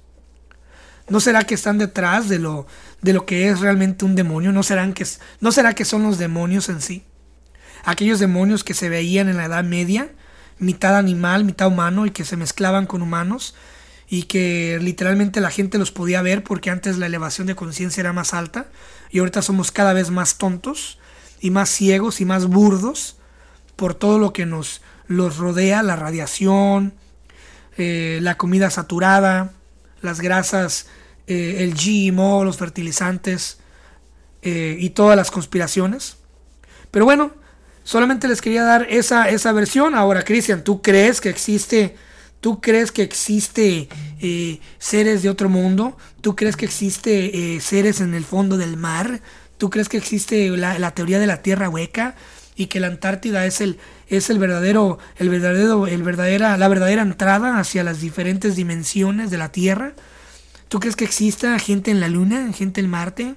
¿No 1.09 1.20
será 1.20 1.44
que 1.44 1.55
están 1.55 1.79
detrás 1.79 2.29
de 2.29 2.38
lo, 2.38 2.66
de 3.01 3.12
lo 3.12 3.27
que 3.27 3.49
es 3.49 3.61
realmente 3.61 4.05
un 4.05 4.16
demonio? 4.16 4.53
¿No, 4.53 4.62
serán 4.62 4.92
que, 4.92 5.07
¿No 5.40 5.53
será 5.53 5.75
que 5.75 5.85
son 5.85 6.03
los 6.03 6.18
demonios 6.18 6.68
en 6.68 6.81
sí? 6.81 7.05
Aquellos 7.85 8.18
demonios 8.18 8.64
que 8.64 8.75
se 8.75 8.88
veían 8.88 9.29
en 9.29 9.37
la 9.37 9.44
Edad 9.44 9.62
Media, 9.62 10.11
mitad 10.59 10.96
animal, 10.96 11.44
mitad 11.44 11.68
humano 11.68 12.07
y 12.07 12.11
que 12.11 12.25
se 12.25 12.37
mezclaban 12.37 12.87
con 12.87 13.03
humanos 13.03 13.55
y 14.09 14.25
que 14.25 14.79
literalmente 14.81 15.40
la 15.40 15.51
gente 15.51 15.79
los 15.79 15.92
podía 15.92 16.22
ver 16.22 16.42
porque 16.42 16.70
antes 16.70 16.99
la 16.99 17.07
elevación 17.07 17.46
de 17.46 17.57
conciencia 17.57 18.01
era 18.01 18.12
más 18.12 18.35
alta 18.35 18.66
y 19.10 19.18
ahorita 19.18 19.42
somos 19.42 19.70
cada 19.70 19.92
vez 19.92 20.10
más 20.10 20.38
tontos 20.38 20.98
y 21.40 21.50
más 21.50 21.68
ciegos 21.68 22.20
y 22.20 22.24
más 22.24 22.46
burdos 22.46 23.16
por 23.76 23.94
todo 23.94 24.18
lo 24.18 24.32
que 24.32 24.46
nos 24.46 24.82
los 25.06 25.36
rodea, 25.36 25.82
la 25.82 25.96
radiación, 25.96 26.94
eh, 27.76 28.18
la 28.22 28.36
comida 28.36 28.70
saturada, 28.70 29.52
las 30.00 30.20
grasas, 30.20 30.86
eh, 31.26 31.56
el 31.60 31.74
GMO, 31.74 32.44
los 32.44 32.56
fertilizantes 32.56 33.58
eh, 34.42 34.76
y 34.78 34.90
todas 34.90 35.16
las 35.16 35.30
conspiraciones. 35.30 36.16
Pero 36.90 37.04
bueno, 37.04 37.32
solamente 37.84 38.28
les 38.28 38.40
quería 38.40 38.64
dar 38.64 38.86
esa, 38.88 39.28
esa 39.28 39.52
versión. 39.52 39.94
Ahora, 39.94 40.22
Cristian, 40.22 40.64
¿tú 40.64 40.82
crees 40.82 41.20
que 41.20 41.28
existe 41.28 41.96
¿Tú 42.40 42.61
crees 42.61 42.92
que 42.92 43.03
existe 43.03 43.88
eh, 44.20 44.61
seres 44.79 45.22
de 45.22 45.31
otro 45.31 45.49
mundo? 45.49 45.96
¿Tú 46.20 46.37
crees 46.37 46.57
que 46.57 46.64
existe 46.64 47.57
eh, 47.57 47.61
seres 47.61 48.01
en 48.01 48.14
el 48.14 48.25
fondo 48.25 48.57
del 48.57 48.77
mar? 48.77 49.20
¿Tú 49.59 49.70
crees 49.70 49.88
que 49.88 49.96
existe 49.96 50.51
la, 50.51 50.90
teoría 50.92 51.18
de 51.18 51.27
la 51.27 51.42
tierra 51.42 51.68
hueca 51.68 52.14
y 52.55 52.66
que 52.66 52.81
la 52.81 52.88
Antártida 52.88 53.46
es 53.46 53.61
el 53.61 53.79
es 54.09 54.31
el 54.31 54.38
verdadero 54.38 54.99
el 55.16 55.29
verdadero 55.29 55.87
el 55.87 56.03
verdadera 56.03 56.57
la 56.57 56.68
verdadera 56.68 57.03
entrada 57.03 57.59
hacia 57.59 57.83
las 57.83 58.01
diferentes 58.01 58.55
dimensiones 58.57 59.31
de 59.31 59.38
la 59.38 59.51
Tierra? 59.51 59.94
¿Tú 60.68 60.81
crees 60.81 60.96
que 60.96 61.05
exista 61.05 61.59
gente 61.59 61.90
en 61.90 62.01
la 62.01 62.09
Luna, 62.09 62.53
gente 62.53 62.81
en 62.81 62.90
Marte? 62.90 63.35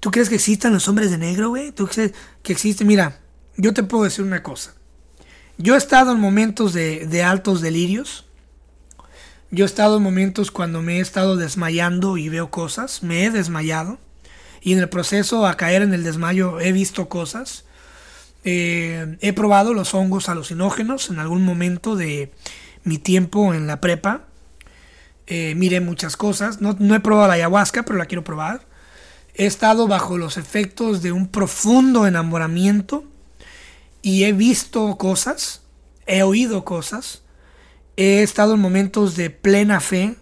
¿Tú 0.00 0.10
crees 0.10 0.28
que 0.28 0.34
existan 0.34 0.72
los 0.72 0.88
hombres 0.88 1.10
de 1.10 1.18
negro, 1.18 1.50
güey? 1.50 1.72
¿Tú 1.72 1.86
crees 1.86 2.12
que 2.42 2.52
existe? 2.52 2.84
Mira, 2.84 3.20
yo 3.56 3.72
te 3.72 3.82
puedo 3.82 4.04
decir 4.04 4.24
una 4.24 4.42
cosa. 4.42 4.74
Yo 5.62 5.76
he 5.76 5.78
estado 5.78 6.10
en 6.10 6.18
momentos 6.18 6.72
de, 6.72 7.22
altos 7.24 7.60
delirios. 7.60 8.24
Yo 9.52 9.64
he 9.64 9.66
estado 9.66 9.98
en 9.98 10.02
momentos 10.02 10.50
cuando 10.50 10.82
me 10.82 10.96
he 10.96 11.00
estado 11.00 11.36
desmayando 11.36 12.16
y 12.16 12.28
veo 12.28 12.50
cosas. 12.50 13.04
Me 13.04 13.24
he 13.24 13.30
desmayado. 13.30 14.00
Y 14.60 14.72
en 14.72 14.80
el 14.80 14.88
proceso 14.88 15.46
a 15.46 15.56
caer 15.56 15.82
en 15.82 15.94
el 15.94 16.02
desmayo 16.02 16.58
he 16.58 16.72
visto 16.72 17.08
cosas. 17.08 17.64
Eh, 18.42 19.16
he 19.20 19.32
probado 19.32 19.72
los 19.72 19.94
hongos 19.94 20.28
alucinógenos 20.28 21.10
en 21.10 21.20
algún 21.20 21.44
momento 21.44 21.94
de 21.94 22.32
mi 22.82 22.98
tiempo 22.98 23.54
en 23.54 23.68
la 23.68 23.80
prepa. 23.80 24.24
Eh, 25.28 25.54
miré 25.54 25.80
muchas 25.80 26.16
cosas. 26.16 26.60
No, 26.60 26.74
no 26.80 26.96
he 26.96 27.00
probado 27.00 27.28
la 27.28 27.34
ayahuasca, 27.34 27.84
pero 27.84 27.98
la 27.98 28.06
quiero 28.06 28.24
probar. 28.24 28.66
He 29.36 29.46
estado 29.46 29.86
bajo 29.86 30.18
los 30.18 30.38
efectos 30.38 31.02
de 31.02 31.12
un 31.12 31.28
profundo 31.28 32.08
enamoramiento 32.08 33.11
y 34.02 34.24
he 34.24 34.32
visto 34.32 34.98
cosas, 34.98 35.62
he 36.06 36.22
oído 36.24 36.64
cosas, 36.64 37.22
he 37.96 38.22
estado 38.22 38.54
en 38.54 38.60
momentos 38.60 39.16
de 39.16 39.30
plena 39.30 39.80
fe, 39.80 40.16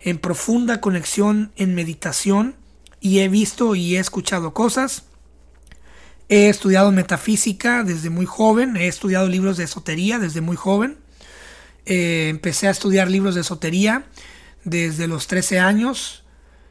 en 0.00 0.18
profunda 0.18 0.80
conexión, 0.80 1.52
en 1.56 1.74
meditación, 1.74 2.54
y 3.00 3.18
he 3.18 3.28
visto 3.28 3.74
y 3.74 3.96
he 3.96 3.98
escuchado 3.98 4.54
cosas. 4.54 5.02
He 6.28 6.48
estudiado 6.48 6.92
metafísica 6.92 7.82
desde 7.82 8.10
muy 8.10 8.26
joven, 8.26 8.76
he 8.76 8.86
estudiado 8.86 9.28
libros 9.28 9.56
de 9.56 9.64
esotería 9.64 10.18
desde 10.18 10.40
muy 10.40 10.56
joven. 10.56 10.96
Eh, 11.84 12.28
empecé 12.30 12.68
a 12.68 12.72
estudiar 12.72 13.10
libros 13.10 13.34
de 13.34 13.42
esotería 13.42 14.06
desde 14.64 15.06
los 15.06 15.26
13 15.26 15.60
años. 15.60 16.24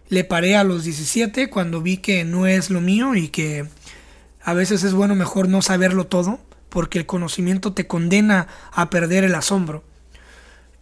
Le 0.09 0.23
paré 0.23 0.55
a 0.55 0.63
los 0.63 0.83
17 0.83 1.49
cuando 1.49 1.81
vi 1.81 1.97
que 1.97 2.25
no 2.25 2.47
es 2.47 2.69
lo 2.69 2.81
mío 2.81 3.15
y 3.15 3.29
que 3.29 3.67
a 4.45 4.53
veces 4.53 4.83
es 4.83 4.93
bueno 4.93 5.15
mejor 5.15 5.49
no 5.49 5.63
saberlo 5.63 6.05
todo, 6.05 6.39
porque 6.69 6.99
el 6.99 7.07
conocimiento 7.07 7.73
te 7.73 7.87
condena 7.87 8.47
a 8.71 8.91
perder 8.91 9.23
el 9.23 9.33
asombro. 9.33 9.83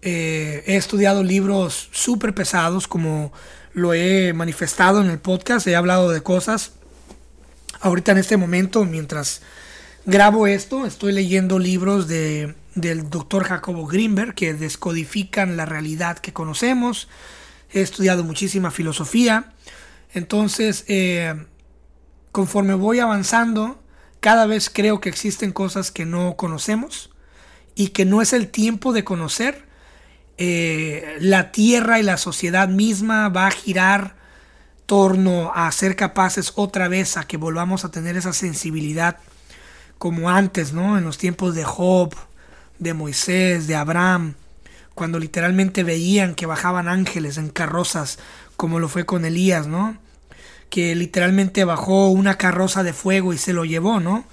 Eh, 0.01 0.65
he 0.67 0.75
estudiado 0.75 1.23
libros 1.23 1.87
súper 1.93 2.35
pesados, 2.35 2.89
como 2.89 3.31
lo 3.71 3.93
he 3.93 4.33
manifestado 4.33 5.01
en 5.01 5.09
el 5.09 5.17
podcast, 5.17 5.65
he 5.65 5.77
hablado 5.77 6.11
de 6.11 6.21
cosas. 6.21 6.73
Ahorita 7.79 8.11
en 8.11 8.17
este 8.17 8.35
momento, 8.35 8.83
mientras 8.83 9.41
grabo 10.05 10.45
esto, 10.45 10.85
estoy 10.85 11.13
leyendo 11.13 11.57
libros 11.57 12.09
de, 12.09 12.55
del 12.75 13.09
doctor 13.09 13.45
Jacobo 13.45 13.87
Greenberg 13.87 14.35
que 14.35 14.53
descodifican 14.53 15.55
la 15.55 15.65
realidad 15.65 16.19
que 16.19 16.33
conocemos. 16.33 17.07
He 17.71 17.81
estudiado 17.81 18.25
muchísima 18.25 18.71
filosofía. 18.71 19.53
Entonces, 20.13 20.83
eh, 20.89 21.33
conforme 22.33 22.73
voy 22.73 22.99
avanzando, 22.99 23.79
cada 24.19 24.47
vez 24.47 24.69
creo 24.69 24.99
que 24.99 25.07
existen 25.07 25.53
cosas 25.53 25.91
que 25.91 26.05
no 26.05 26.35
conocemos 26.35 27.11
y 27.75 27.89
que 27.89 28.05
no 28.05 28.21
es 28.21 28.33
el 28.33 28.49
tiempo 28.49 28.91
de 28.91 29.03
conocer. 29.03 29.65
Eh, 30.39 31.17
la 31.21 31.51
tierra 31.51 31.99
y 31.99 32.03
la 32.03 32.17
sociedad 32.17 32.67
misma 32.67 33.29
va 33.29 33.47
a 33.47 33.51
girar 33.51 34.15
torno 34.87 35.51
a 35.53 35.71
ser 35.71 35.95
capaces 35.95 36.53
otra 36.55 36.87
vez 36.87 37.17
a 37.17 37.25
que 37.25 37.37
volvamos 37.37 37.85
a 37.85 37.91
tener 37.91 38.17
esa 38.17 38.33
sensibilidad 38.33 39.17
como 39.99 40.31
antes, 40.31 40.73
¿no? 40.73 40.97
En 40.97 41.05
los 41.05 41.19
tiempos 41.19 41.53
de 41.53 41.63
Job, 41.63 42.15
de 42.79 42.95
Moisés, 42.95 43.67
de 43.67 43.75
Abraham, 43.75 44.33
cuando 44.95 45.19
literalmente 45.19 45.83
veían 45.83 46.33
que 46.33 46.47
bajaban 46.47 46.87
ángeles 46.87 47.37
en 47.37 47.49
carrozas, 47.49 48.17
como 48.57 48.79
lo 48.79 48.89
fue 48.89 49.05
con 49.05 49.23
Elías, 49.23 49.67
¿no? 49.67 49.97
Que 50.73 50.95
literalmente 50.95 51.65
bajó 51.65 52.07
una 52.07 52.39
carroza 52.39 52.81
de 52.81 52.93
fuego 52.93 53.31
y 53.31 53.37
se 53.37 53.53
lo 53.53 53.63
llevó, 53.63 53.99
¿no? 53.99 54.25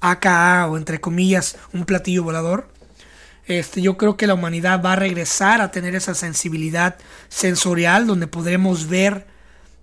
AKA 0.00 0.66
o 0.66 0.78
entre 0.78 0.98
comillas 0.98 1.58
un 1.74 1.84
platillo 1.84 2.22
volador. 2.22 2.72
Este, 3.46 3.82
yo 3.82 3.98
creo 3.98 4.16
que 4.16 4.26
la 4.26 4.32
humanidad 4.32 4.82
va 4.82 4.94
a 4.94 4.96
regresar 4.96 5.60
a 5.60 5.70
tener 5.70 5.94
esa 5.94 6.14
sensibilidad 6.14 6.96
sensorial 7.28 8.06
donde 8.06 8.26
podremos 8.26 8.88
ver 8.88 9.26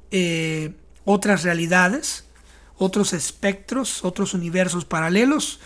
eh, 0.10 0.74
otras 1.04 1.44
realidades, 1.44 2.26
otros 2.80 3.14
espectros, 3.14 4.04
otros 4.04 4.34
universos 4.34 4.86
paralelos 4.86 5.60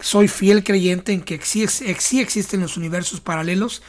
soy 0.00 0.28
fiel 0.28 0.64
creyente 0.64 1.12
en 1.12 1.22
que 1.22 1.40
sí, 1.42 1.62
existen 1.62 2.60
los 2.60 2.76
universos 2.76 3.20
paralelos 3.20 3.82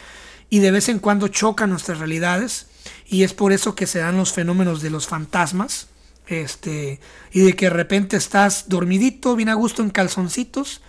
y 0.50 0.60
de 0.60 0.72
vez 0.72 0.88
en 0.88 1.00
cuando 1.00 1.28
chocan 1.28 1.72
nuestras 1.72 1.98
realidades 1.98 2.68
y 3.14 3.24
es 3.24 3.34
por 3.34 3.54
eso 3.54 3.76
que 3.76 3.86
se 3.86 4.00
dan 4.00 4.18
los 4.18 4.34
fenómenos 4.34 4.82
de 4.82 4.90
los 4.90 5.08
fantasmas 5.08 5.88
este 6.26 7.00
y 7.32 7.42
de 7.42 7.56
que 7.56 7.66
de 7.66 7.74
repente 7.74 8.18
estás 8.18 8.70
dormidito 8.70 9.36
bien 9.36 9.50
a 9.50 9.54
gusto 9.54 9.84
en 9.84 9.92
calzoncitos 9.92 10.82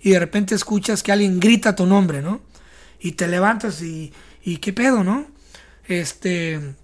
y 0.00 0.10
de 0.10 0.18
repente 0.18 0.54
escuchas 0.54 1.02
que 1.02 1.12
alguien 1.12 1.38
grita 1.38 1.76
tu 1.76 1.86
nombre 1.86 2.20
no 2.20 2.40
y 2.98 3.12
te 3.12 3.28
levantas 3.28 3.80
y 3.82 4.12
y 4.42 4.56
qué 4.56 4.72
pedo 4.72 5.04
no 5.04 5.26
este 5.86 6.74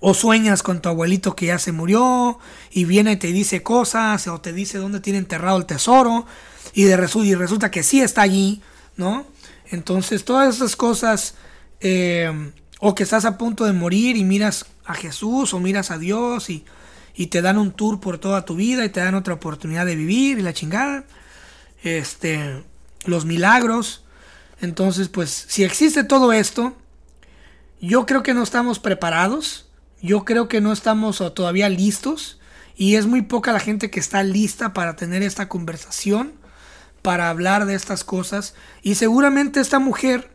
o 0.00 0.12
sueñas 0.12 0.62
con 0.62 0.82
tu 0.82 0.88
abuelito 0.88 1.36
que 1.36 1.46
ya 1.46 1.60
se 1.60 1.70
murió 1.70 2.40
y 2.72 2.84
viene 2.84 3.12
y 3.12 3.16
te 3.16 3.28
dice 3.28 3.62
cosas 3.62 4.26
o 4.26 4.40
te 4.40 4.52
dice 4.52 4.78
dónde 4.78 5.00
tiene 5.00 5.20
enterrado 5.20 5.56
el 5.56 5.66
tesoro 5.66 6.26
y, 6.74 6.84
de 6.84 6.94
y 6.94 7.34
resulta 7.34 7.70
que 7.70 7.82
sí 7.82 8.00
está 8.00 8.22
allí, 8.22 8.60
¿no? 8.96 9.24
Entonces 9.70 10.24
todas 10.24 10.56
esas 10.56 10.76
cosas, 10.76 11.34
eh, 11.80 12.52
o 12.80 12.94
que 12.94 13.02
estás 13.02 13.24
a 13.24 13.38
punto 13.38 13.64
de 13.64 13.72
morir 13.72 14.16
y 14.16 14.24
miras 14.24 14.66
a 14.84 14.94
Jesús 14.94 15.54
o 15.54 15.60
miras 15.60 15.90
a 15.90 15.98
Dios 15.98 16.50
y, 16.50 16.64
y 17.14 17.28
te 17.28 17.42
dan 17.42 17.58
un 17.58 17.72
tour 17.72 18.00
por 18.00 18.18
toda 18.18 18.44
tu 18.44 18.56
vida 18.56 18.84
y 18.84 18.88
te 18.88 19.00
dan 19.00 19.14
otra 19.14 19.34
oportunidad 19.34 19.86
de 19.86 19.96
vivir 19.96 20.38
y 20.38 20.42
la 20.42 20.52
chingada, 20.52 21.04
este, 21.82 22.62
los 23.04 23.24
milagros. 23.24 24.04
Entonces, 24.60 25.08
pues 25.08 25.46
si 25.48 25.64
existe 25.64 26.04
todo 26.04 26.32
esto, 26.32 26.76
yo 27.80 28.06
creo 28.06 28.22
que 28.22 28.34
no 28.34 28.42
estamos 28.42 28.78
preparados 28.78 29.66
yo 30.02 30.24
creo 30.24 30.48
que 30.48 30.60
no 30.60 30.72
estamos 30.72 31.18
todavía 31.34 31.68
listos 31.68 32.38
y 32.76 32.96
es 32.96 33.06
muy 33.06 33.22
poca 33.22 33.52
la 33.52 33.60
gente 33.60 33.90
que 33.90 34.00
está 34.00 34.22
lista 34.22 34.72
para 34.72 34.96
tener 34.96 35.22
esta 35.22 35.48
conversación, 35.48 36.34
para 37.02 37.30
hablar 37.30 37.66
de 37.66 37.74
estas 37.74 38.04
cosas. 38.04 38.54
Y 38.82 38.96
seguramente 38.96 39.60
esta 39.60 39.78
mujer, 39.78 40.30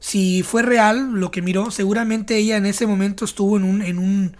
si 0.00 0.42
fue 0.42 0.62
real 0.62 1.12
lo 1.12 1.30
que 1.30 1.42
miró, 1.42 1.70
seguramente 1.70 2.36
ella 2.36 2.56
en 2.56 2.66
ese 2.66 2.86
momento 2.86 3.24
estuvo 3.24 3.56
en, 3.56 3.64
un, 3.64 3.82
en, 3.82 3.98
un, 3.98 4.36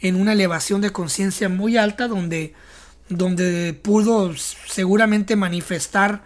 en 0.00 0.16
una 0.16 0.34
elevación 0.34 0.80
de 0.80 0.90
conciencia 0.90 1.48
muy 1.48 1.76
alta 1.76 2.08
donde, 2.08 2.54
donde 3.08 3.72
pudo 3.72 4.34
seguramente 4.36 5.34
manifestar 5.34 6.22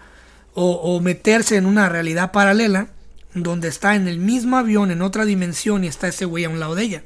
o, 0.55 0.73
o 0.73 1.01
meterse 1.01 1.57
en 1.57 1.67
una 1.67 1.89
realidad 1.89 2.33
paralela 2.33 2.89
donde 3.35 3.69
está 3.69 3.95
en 3.95 4.09
el 4.09 4.19
mismo 4.19 4.59
avión, 4.59 4.91
en 4.91 5.01
otra 5.01 5.25
dimensión 5.25 5.85
y 5.85 5.87
está 5.87 6.09
ese 6.09 6.25
güey 6.25 6.45
a 6.45 6.51
un 6.51 6.61
lado 6.61 6.75
de 6.75 6.83
ella. 6.83 7.05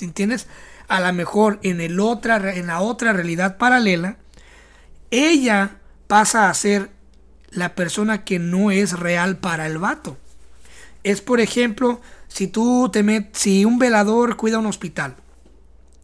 ¿Entiendes? 0.00 0.46
A 0.88 1.00
lo 1.00 1.12
mejor 1.12 1.58
en, 1.62 1.80
el 1.80 1.98
otra, 2.00 2.54
en 2.54 2.66
la 2.68 2.80
otra 2.80 3.12
realidad 3.12 3.56
paralela, 3.56 4.18
ella 5.10 5.78
pasa 6.06 6.48
a 6.48 6.54
ser 6.54 6.90
la 7.50 7.74
persona 7.74 8.24
que 8.24 8.38
no 8.38 8.70
es 8.70 8.98
real 8.98 9.38
para 9.38 9.66
el 9.66 9.78
vato. 9.78 10.18
Es 11.04 11.20
por 11.20 11.40
ejemplo, 11.40 12.00
si 12.28 12.48
tú 12.48 12.90
te 12.92 13.02
metes, 13.02 13.40
si 13.40 13.64
un 13.64 13.78
velador 13.78 14.36
cuida 14.36 14.58
un 14.58 14.66
hospital 14.66 15.16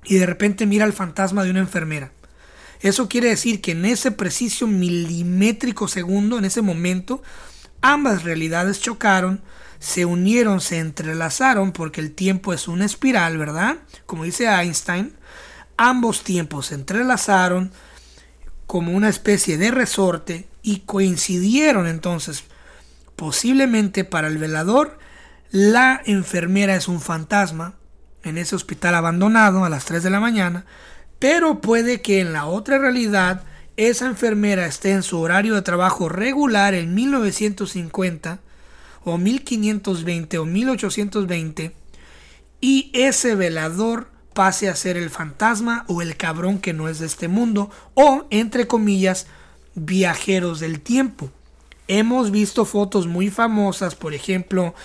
y 0.05 0.17
de 0.17 0.27
repente 0.27 0.67
mira 0.67 0.85
el 0.85 0.93
fantasma 0.93 1.43
de 1.43 1.51
una 1.51 1.61
enfermera. 1.61 2.13
Eso 2.81 3.09
quiere 3.09 3.29
decir 3.29 3.61
que 3.61 3.73
en 3.73 3.85
ese 3.85 4.11
preciso 4.11 4.67
milimétrico 4.67 5.89
segundo, 5.89 6.39
en 6.39 6.45
ese 6.45 6.63
momento, 6.63 7.23
ambas 7.83 8.25
realidades 8.25 8.81
chocaron, 8.81 9.43
se 9.79 10.05
unieron, 10.05 10.61
se 10.61 10.79
entrelazaron, 10.79 11.73
porque 11.73 12.01
el 12.01 12.13
tiempo 12.13 12.53
es 12.53 12.69
una 12.69 12.87
espiral, 12.87 13.37
¿verdad? 13.39 13.79
Como 14.07 14.25
dice 14.25 14.47
Einstein, 14.47 15.15
ambos 15.77 16.23
tiempos 16.25 16.67
se 16.67 16.75
entrelazaron 16.75 17.73
como 18.67 18.93
una 18.93 19.09
especie 19.09 19.59
de 19.59 19.71
resorte 19.71 20.49
y 20.63 20.81
coincidieron 20.81 21.87
entonces. 21.87 22.45
Posiblemente 23.21 24.05
para 24.05 24.29
el 24.29 24.39
velador, 24.39 24.99
la 25.51 26.01
enfermera 26.07 26.75
es 26.75 26.89
un 26.89 27.03
fantasma 27.03 27.75
en 28.25 28.39
ese 28.39 28.57
hospital 28.57 28.95
abandonado 28.95 29.63
a 29.63 29.69
las 29.69 29.85
3 29.85 30.03
de 30.03 30.09
la 30.09 30.21
mañana, 30.21 30.65
pero 31.19 31.61
puede 31.61 32.01
que 32.01 32.21
en 32.21 32.33
la 32.33 32.47
otra 32.47 32.79
realidad 32.79 33.43
esa 33.77 34.07
enfermera 34.07 34.65
esté 34.65 34.93
en 34.93 35.03
su 35.03 35.21
horario 35.21 35.55
de 35.55 35.61
trabajo 35.61 36.09
regular 36.09 36.73
en 36.73 36.95
1950 36.95 38.39
o 39.05 39.19
1520 39.19 40.39
o 40.39 40.47
1820 40.47 41.77
y 42.63 42.91
ese 42.95 43.35
velador 43.35 44.09
pase 44.33 44.71
a 44.71 44.75
ser 44.75 44.97
el 44.97 45.11
fantasma 45.11 45.85
o 45.89 46.01
el 46.01 46.17
cabrón 46.17 46.59
que 46.59 46.73
no 46.73 46.89
es 46.89 47.01
de 47.01 47.07
este 47.07 47.29
mundo 47.29 47.71
o 47.93 48.27
entre 48.31 48.67
comillas 48.67 49.27
viajeros 49.75 50.59
del 50.59 50.81
tiempo. 50.81 51.31
Hemos 51.93 52.31
visto 52.31 52.65
fotos 52.67 53.09
muy 53.09 53.31
famosas, 53.31 53.97
por 53.97 54.15
ejemplo, 54.15 54.77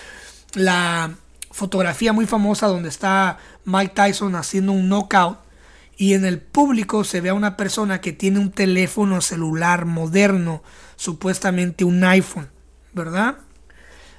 la 0.54 1.14
fotografía 1.52 2.12
muy 2.12 2.26
famosa 2.26 2.66
donde 2.66 2.88
está 2.88 3.38
Mike 3.64 3.92
Tyson 3.94 4.34
haciendo 4.34 4.72
un 4.72 4.88
knockout 4.88 5.38
y 5.96 6.14
en 6.14 6.24
el 6.24 6.40
público 6.40 7.04
se 7.04 7.20
ve 7.20 7.28
a 7.28 7.34
una 7.34 7.56
persona 7.56 8.00
que 8.00 8.12
tiene 8.12 8.40
un 8.40 8.50
teléfono 8.50 9.20
celular 9.20 9.84
moderno, 9.84 10.64
supuestamente 10.96 11.84
un 11.84 12.02
iPhone, 12.02 12.48
¿verdad? 12.92 13.38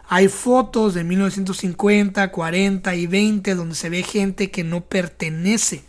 Hay 0.08 0.30
fotos 0.30 0.94
de 0.94 1.04
1950, 1.04 2.32
40 2.32 2.96
y 2.96 3.06
20 3.06 3.56
donde 3.56 3.76
se 3.76 3.90
ve 3.90 4.02
gente 4.02 4.50
que 4.50 4.64
no 4.64 4.86
pertenece 4.86 5.84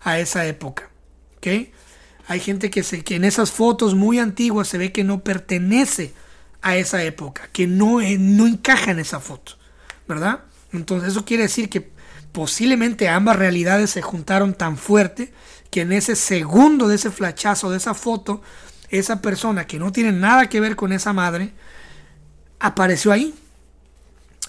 a 0.00 0.20
esa 0.20 0.46
época. 0.46 0.90
¿ok? 1.38 1.73
Hay 2.26 2.40
gente 2.40 2.70
que, 2.70 2.82
se, 2.82 3.02
que 3.02 3.16
en 3.16 3.24
esas 3.24 3.50
fotos 3.50 3.94
muy 3.94 4.18
antiguas 4.18 4.68
se 4.68 4.78
ve 4.78 4.92
que 4.92 5.04
no 5.04 5.20
pertenece 5.20 6.14
a 6.62 6.76
esa 6.76 7.02
época, 7.02 7.48
que 7.52 7.66
no, 7.66 8.00
eh, 8.00 8.16
no 8.18 8.46
encaja 8.46 8.90
en 8.90 8.98
esa 8.98 9.20
foto, 9.20 9.52
¿verdad? 10.08 10.40
Entonces 10.72 11.10
eso 11.10 11.24
quiere 11.24 11.42
decir 11.42 11.68
que 11.68 11.92
posiblemente 12.32 13.08
ambas 13.08 13.36
realidades 13.36 13.90
se 13.90 14.02
juntaron 14.02 14.54
tan 14.54 14.78
fuerte 14.78 15.32
que 15.70 15.82
en 15.82 15.92
ese 15.92 16.16
segundo 16.16 16.88
de 16.88 16.94
ese 16.94 17.10
flachazo 17.10 17.70
de 17.70 17.76
esa 17.76 17.94
foto, 17.94 18.40
esa 18.88 19.20
persona 19.20 19.66
que 19.66 19.78
no 19.78 19.92
tiene 19.92 20.12
nada 20.12 20.48
que 20.48 20.60
ver 20.60 20.74
con 20.74 20.92
esa 20.92 21.12
madre, 21.12 21.52
apareció 22.58 23.12
ahí. 23.12 23.34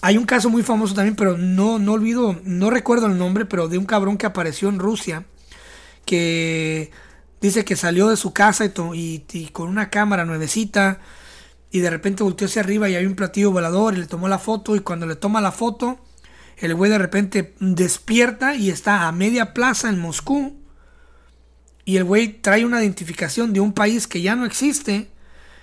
Hay 0.02 0.16
un 0.16 0.24
caso 0.24 0.50
muy 0.50 0.62
famoso 0.62 0.94
también, 0.94 1.16
pero 1.16 1.36
no, 1.36 1.78
no 1.78 1.92
olvido, 1.92 2.40
no 2.44 2.70
recuerdo 2.70 3.06
el 3.06 3.18
nombre, 3.18 3.44
pero 3.44 3.68
de 3.68 3.76
un 3.76 3.86
cabrón 3.86 4.16
que 4.16 4.26
apareció 4.26 4.68
en 4.68 4.78
Rusia, 4.78 5.24
que 6.04 6.90
dice 7.46 7.64
que 7.64 7.76
salió 7.76 8.08
de 8.08 8.16
su 8.16 8.32
casa 8.32 8.64
y, 8.64 9.48
con 9.52 9.68
una 9.68 9.90
cámara 9.90 10.24
nuevecita, 10.24 11.00
y 11.70 11.80
de 11.80 11.90
repente 11.90 12.22
volteó 12.22 12.46
hacia 12.46 12.62
arriba 12.62 12.88
y 12.88 12.94
hay 12.94 13.06
un 13.06 13.14
platillo 13.14 13.50
volador 13.50 13.94
y 13.94 13.98
le 13.98 14.06
tomó 14.06 14.28
la 14.28 14.38
foto, 14.38 14.76
y 14.76 14.80
cuando 14.80 15.06
le 15.06 15.16
toma 15.16 15.40
la 15.40 15.52
foto, 15.52 15.98
el 16.58 16.74
güey 16.74 16.90
de 16.90 16.98
repente 16.98 17.54
despierta 17.60 18.54
y 18.54 18.70
está 18.70 19.06
a 19.06 19.12
media 19.12 19.54
plaza 19.54 19.88
en 19.88 19.98
Moscú, 19.98 20.56
y 21.84 21.96
el 21.96 22.04
güey 22.04 22.40
trae 22.40 22.64
una 22.64 22.82
identificación 22.82 23.52
de 23.52 23.60
un 23.60 23.72
país 23.72 24.06
que 24.06 24.22
ya 24.22 24.36
no 24.36 24.44
existe, 24.44 25.10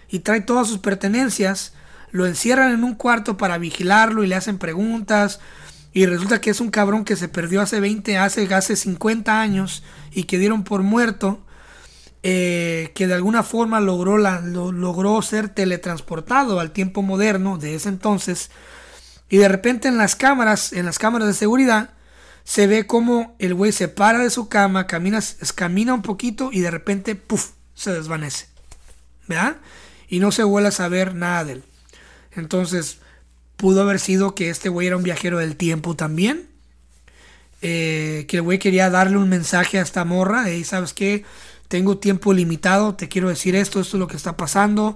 y 0.10 0.20
trae 0.20 0.42
todas 0.42 0.68
sus 0.68 0.78
pertenencias, 0.78 1.74
lo 2.14 2.28
encierran 2.28 2.72
en 2.72 2.84
un 2.84 2.94
cuarto 2.94 3.36
para 3.36 3.58
vigilarlo 3.58 4.24
y 4.24 4.28
le 4.28 4.36
hacen 4.36 4.60
preguntas. 4.60 5.40
Y 5.94 6.06
resulta 6.06 6.40
que 6.40 6.52
es 6.52 6.62
un 6.62 6.70
cabrón 6.70 7.04
que 7.04 7.16
se 7.16 7.28
perdió 7.28 7.60
hace 7.60 7.80
20, 7.80 8.18
hace, 8.20 8.54
hace 8.54 8.76
50 8.76 9.42
años 9.42 9.84
y 10.12 10.26
que 10.26 10.38
dieron 10.38 10.64
por 10.64 10.84
muerto. 10.84 11.43
Eh, 12.26 12.92
que 12.96 13.06
de 13.06 13.16
alguna 13.16 13.44
forma 13.44 13.82
logró, 13.82 14.18
logró 14.18 15.22
ser 15.22 15.50
teletransportado 15.50 16.62
al 16.62 16.72
tiempo 16.72 17.02
moderno 17.02 17.58
de 17.58 17.76
ese 17.76 17.90
entonces. 17.90 18.50
Y 19.30 19.38
de 19.38 19.50
repente 19.50 19.90
en 19.90 19.98
las 19.98 20.16
cámaras, 20.16 20.72
en 20.72 20.86
las 20.86 21.00
cámaras 21.00 21.28
de 21.28 21.34
seguridad, 21.34 21.90
se 22.46 22.68
ve 22.68 22.88
como 22.88 23.36
el 23.40 23.54
güey 23.54 23.72
se 23.72 23.90
para 23.90 24.20
de 24.20 24.30
su 24.30 24.48
cama, 24.48 24.88
camina, 24.88 25.20
camina 25.56 25.94
un 25.94 26.02
poquito 26.02 26.50
y 26.52 26.62
de 26.62 26.72
repente, 26.72 27.16
puff, 27.16 27.52
se 27.74 27.92
desvanece. 27.92 28.48
¿Verdad? 29.28 29.58
Y 30.08 30.20
no 30.20 30.32
se 30.32 30.44
vuelve 30.44 30.70
a 30.70 30.72
saber 30.72 31.16
nada 31.16 31.44
de 31.44 31.54
él. 31.54 31.64
Entonces, 32.32 33.00
pudo 33.58 33.82
haber 33.82 34.00
sido 34.00 34.36
que 34.36 34.50
este 34.50 34.70
güey 34.70 34.88
era 34.88 34.98
un 34.98 35.04
viajero 35.04 35.40
del 35.40 35.56
tiempo 35.56 35.96
también. 35.96 36.48
Eh, 37.62 38.26
que 38.28 38.38
el 38.38 38.44
güey 38.44 38.60
quería 38.60 38.90
darle 38.90 39.18
un 39.18 39.30
mensaje 39.30 39.80
a 39.80 39.82
esta 39.82 40.04
morra. 40.04 40.52
Y 40.52 40.64
sabes 40.66 40.94
qué, 40.94 41.24
tengo 41.74 41.98
tiempo 41.98 42.34
limitado, 42.34 42.94
te 42.94 43.10
quiero 43.10 43.30
decir 43.30 43.56
esto, 43.56 43.80
esto 43.80 43.98
es 43.98 44.00
lo 44.00 44.06
que 44.06 44.16
está 44.16 44.38
pasando. 44.38 44.96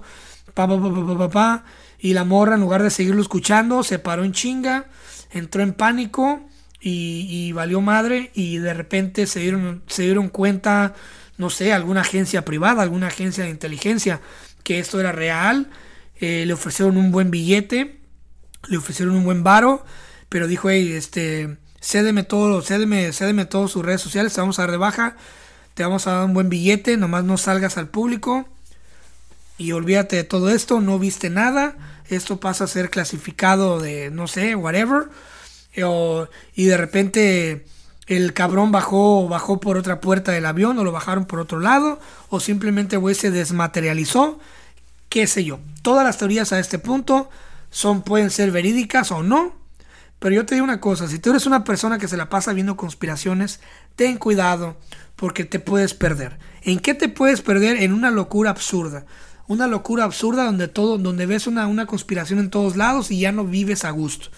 Pa, 0.54 0.68
pa, 0.68 0.80
pa, 0.80 1.18
pa, 1.18 1.28
pa, 1.28 1.64
Y 1.98 2.12
la 2.12 2.22
morra, 2.22 2.54
en 2.54 2.60
lugar 2.60 2.84
de 2.84 2.90
seguirlo 2.90 3.20
escuchando, 3.20 3.82
se 3.82 3.98
paró 3.98 4.22
en 4.22 4.30
chinga, 4.30 4.86
entró 5.32 5.64
en 5.64 5.72
pánico 5.72 6.40
y, 6.80 7.50
valió 7.50 7.80
madre. 7.80 8.30
Y 8.32 8.58
de 8.58 8.74
repente 8.74 9.26
se 9.26 9.40
dieron, 9.40 9.82
se 9.88 10.04
dieron 10.04 10.28
cuenta, 10.28 10.94
no 11.36 11.50
sé, 11.50 11.72
alguna 11.72 12.02
agencia 12.02 12.44
privada, 12.44 12.84
alguna 12.84 13.08
agencia 13.08 13.42
de 13.42 13.50
inteligencia, 13.50 14.20
que 14.62 14.78
esto 14.78 15.00
era 15.00 15.10
real 15.10 15.68
eh, 16.20 16.44
le 16.46 16.52
ofrecieron 16.52 16.96
un 16.96 17.10
buen 17.10 17.32
billete, 17.32 17.98
le 18.68 18.76
ofrecieron 18.76 19.16
un 19.16 19.24
buen 19.24 19.42
varo, 19.42 19.84
pero 20.28 20.46
dijo, 20.46 20.70
hey, 20.70 20.92
este, 20.92 21.58
cédeme 21.80 22.22
todo, 22.22 22.62
cédeme, 22.62 23.12
cédeme 23.12 23.46
todas 23.46 23.72
sus 23.72 23.84
redes 23.84 24.00
sociales, 24.00 24.36
vamos 24.36 24.60
a 24.60 24.62
dar 24.62 24.70
de 24.70 24.76
baja, 24.76 25.16
te 25.78 25.84
vamos 25.84 26.08
a 26.08 26.14
dar 26.14 26.24
un 26.24 26.34
buen 26.34 26.48
billete, 26.48 26.96
nomás 26.96 27.22
no 27.22 27.38
salgas 27.38 27.78
al 27.78 27.86
público. 27.86 28.48
y 29.58 29.70
olvídate 29.70 30.16
de 30.16 30.24
todo 30.24 30.50
esto, 30.50 30.80
no 30.80 30.98
viste 30.98 31.30
nada, 31.30 31.76
esto 32.08 32.40
pasa 32.40 32.64
a 32.64 32.66
ser 32.66 32.90
clasificado 32.90 33.78
de, 33.78 34.10
no 34.10 34.26
sé, 34.26 34.56
whatever, 34.56 35.08
y 36.56 36.64
de 36.64 36.76
repente 36.76 37.64
el 38.08 38.32
cabrón 38.32 38.72
bajó, 38.72 39.28
bajó 39.28 39.60
por 39.60 39.76
otra 39.76 40.00
puerta 40.00 40.32
del 40.32 40.46
avión 40.46 40.76
o 40.80 40.84
lo 40.84 40.90
bajaron 40.90 41.26
por 41.26 41.38
otro 41.38 41.60
lado, 41.60 42.00
o 42.28 42.40
simplemente 42.40 42.96
güey 42.96 43.14
se 43.14 43.30
desmaterializó, 43.30 44.40
qué 45.08 45.28
sé 45.28 45.44
yo. 45.44 45.60
Todas 45.82 46.04
las 46.04 46.18
teorías 46.18 46.52
a 46.52 46.58
este 46.58 46.80
punto 46.80 47.30
son, 47.70 48.02
pueden 48.02 48.30
ser 48.30 48.50
verídicas 48.50 49.12
o 49.12 49.22
no, 49.22 49.54
pero 50.18 50.34
yo 50.34 50.44
te 50.44 50.56
digo 50.56 50.64
una 50.64 50.80
cosa, 50.80 51.06
si 51.06 51.20
tú 51.20 51.30
eres 51.30 51.46
una 51.46 51.62
persona 51.62 51.98
que 51.98 52.08
se 52.08 52.16
la 52.16 52.28
pasa 52.28 52.52
viendo 52.52 52.76
conspiraciones, 52.76 53.60
ten 53.98 54.16
cuidado 54.16 54.76
porque 55.16 55.44
te 55.44 55.58
puedes 55.58 55.92
perder. 55.92 56.38
¿En 56.62 56.78
qué 56.78 56.94
te 56.94 57.08
puedes 57.08 57.42
perder? 57.42 57.82
En 57.82 57.92
una 57.92 58.12
locura 58.12 58.50
absurda. 58.50 59.04
Una 59.48 59.66
locura 59.66 60.04
absurda 60.04 60.44
donde 60.44 60.68
todo, 60.68 60.98
donde 60.98 61.26
ves 61.26 61.48
una, 61.48 61.66
una 61.66 61.86
conspiración 61.86 62.38
en 62.38 62.48
todos 62.48 62.76
lados 62.76 63.10
y 63.10 63.18
ya 63.18 63.32
no 63.32 63.44
vives 63.44 63.84
a 63.84 63.90
gusto. 63.90 64.28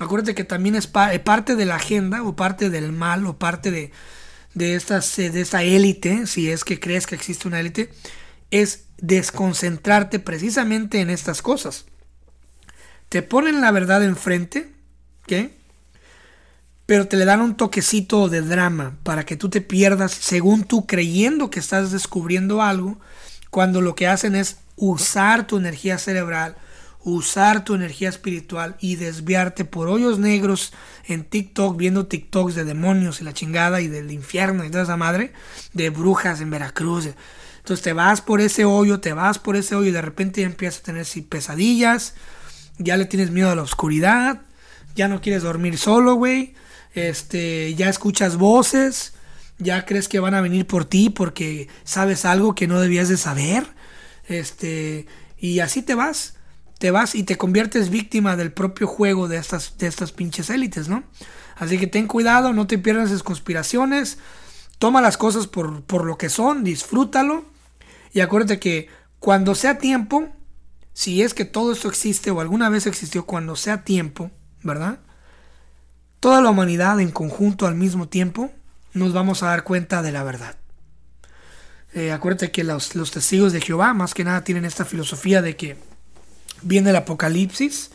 Acuérdate 0.00 0.34
que 0.34 0.44
también 0.44 0.76
es 0.76 0.90
eh, 1.10 1.18
parte 1.18 1.56
de 1.56 1.66
la 1.66 1.76
agenda 1.76 2.22
o 2.22 2.34
parte 2.34 2.70
del 2.70 2.90
mal 2.92 3.26
o 3.26 3.38
parte 3.38 3.70
de, 3.70 3.92
de, 4.54 4.76
estas, 4.76 5.18
eh, 5.18 5.30
de 5.30 5.42
esta 5.42 5.62
élite, 5.62 6.26
si 6.26 6.50
es 6.50 6.64
que 6.64 6.80
crees 6.80 7.06
que 7.06 7.14
existe 7.14 7.46
una 7.46 7.60
élite, 7.60 7.92
es 8.50 8.86
desconcentrarte 8.96 10.20
precisamente 10.20 11.00
en 11.00 11.10
estas 11.10 11.42
cosas. 11.42 11.84
Te 13.10 13.20
ponen 13.20 13.60
la 13.60 13.72
verdad 13.72 14.02
enfrente, 14.02 14.72
¿qué? 15.26 15.61
Pero 16.92 17.08
te 17.08 17.16
le 17.16 17.24
dan 17.24 17.40
un 17.40 17.54
toquecito 17.54 18.28
de 18.28 18.42
drama 18.42 18.98
para 19.02 19.24
que 19.24 19.34
tú 19.34 19.48
te 19.48 19.62
pierdas 19.62 20.12
según 20.12 20.64
tú 20.64 20.86
creyendo 20.86 21.48
que 21.48 21.58
estás 21.58 21.90
descubriendo 21.90 22.60
algo, 22.60 22.98
cuando 23.48 23.80
lo 23.80 23.94
que 23.94 24.08
hacen 24.08 24.34
es 24.34 24.58
usar 24.76 25.46
tu 25.46 25.56
energía 25.56 25.96
cerebral, 25.96 26.54
usar 27.02 27.64
tu 27.64 27.74
energía 27.74 28.10
espiritual 28.10 28.76
y 28.78 28.96
desviarte 28.96 29.64
por 29.64 29.88
hoyos 29.88 30.18
negros 30.18 30.74
en 31.06 31.24
TikTok, 31.24 31.78
viendo 31.78 32.08
TikToks 32.08 32.56
de 32.56 32.64
demonios 32.64 33.22
y 33.22 33.24
la 33.24 33.32
chingada 33.32 33.80
y 33.80 33.88
del 33.88 34.10
infierno 34.10 34.62
y 34.62 34.70
toda 34.70 34.84
esa 34.84 34.98
madre, 34.98 35.32
de 35.72 35.88
brujas 35.88 36.42
en 36.42 36.50
Veracruz. 36.50 37.08
Entonces 37.60 37.82
te 37.82 37.94
vas 37.94 38.20
por 38.20 38.42
ese 38.42 38.66
hoyo, 38.66 39.00
te 39.00 39.14
vas 39.14 39.38
por 39.38 39.56
ese 39.56 39.74
hoyo 39.76 39.88
y 39.88 39.92
de 39.92 40.02
repente 40.02 40.42
ya 40.42 40.46
empiezas 40.46 40.80
a 40.80 40.84
tener 40.84 41.06
pesadillas, 41.26 42.16
ya 42.76 42.98
le 42.98 43.06
tienes 43.06 43.30
miedo 43.30 43.50
a 43.50 43.56
la 43.56 43.62
oscuridad, 43.62 44.42
ya 44.94 45.08
no 45.08 45.22
quieres 45.22 45.42
dormir 45.42 45.78
solo, 45.78 46.16
güey, 46.16 46.52
este, 46.94 47.74
ya 47.74 47.88
escuchas 47.88 48.36
voces, 48.36 49.14
ya 49.58 49.84
crees 49.84 50.08
que 50.08 50.20
van 50.20 50.34
a 50.34 50.40
venir 50.40 50.66
por 50.66 50.84
ti 50.84 51.10
porque 51.10 51.68
sabes 51.84 52.24
algo 52.24 52.54
que 52.54 52.66
no 52.66 52.80
debías 52.80 53.08
de 53.08 53.16
saber, 53.16 53.66
este, 54.28 55.06
y 55.38 55.60
así 55.60 55.82
te 55.82 55.94
vas 55.94 56.34
te 56.82 56.90
vas 56.90 57.14
y 57.14 57.22
te 57.22 57.38
conviertes 57.38 57.90
víctima 57.90 58.34
del 58.34 58.50
propio 58.50 58.88
juego 58.88 59.28
de 59.28 59.36
estas, 59.36 59.78
de 59.78 59.86
estas 59.86 60.10
pinches 60.10 60.50
élites, 60.50 60.88
¿no? 60.88 61.04
Así 61.54 61.78
que 61.78 61.86
ten 61.86 62.08
cuidado, 62.08 62.52
no 62.52 62.66
te 62.66 62.76
pierdas 62.76 63.10
esas 63.10 63.22
conspiraciones, 63.22 64.18
toma 64.80 65.00
las 65.00 65.16
cosas 65.16 65.46
por, 65.46 65.84
por 65.84 66.04
lo 66.04 66.18
que 66.18 66.28
son, 66.28 66.64
disfrútalo 66.64 67.44
y 68.12 68.18
acuérdate 68.18 68.58
que 68.58 68.88
cuando 69.20 69.54
sea 69.54 69.78
tiempo, 69.78 70.26
si 70.92 71.22
es 71.22 71.34
que 71.34 71.44
todo 71.44 71.70
esto 71.70 71.88
existe 71.88 72.32
o 72.32 72.40
alguna 72.40 72.68
vez 72.68 72.88
existió, 72.88 73.26
cuando 73.26 73.54
sea 73.54 73.84
tiempo, 73.84 74.32
¿verdad? 74.64 74.98
Toda 76.22 76.40
la 76.40 76.50
humanidad 76.50 77.00
en 77.00 77.10
conjunto 77.10 77.66
al 77.66 77.74
mismo 77.74 78.06
tiempo 78.06 78.52
nos 78.92 79.12
vamos 79.12 79.42
a 79.42 79.46
dar 79.46 79.64
cuenta 79.64 80.02
de 80.02 80.12
la 80.12 80.22
verdad. 80.22 80.54
Eh, 81.94 82.12
acuérdate 82.12 82.52
que 82.52 82.62
los, 82.62 82.90
testigos 82.90 83.52
de 83.52 83.60
Jehová 83.60 83.92
más 83.92 84.14
que 84.14 84.22
nada 84.22 84.44
tienen 84.44 84.64
esta 84.64 84.84
filosofía 84.84 85.42
de 85.42 85.56
que 85.56 85.76
viene 86.62 86.90
el 86.90 86.96
apocalipsis, 86.96 87.90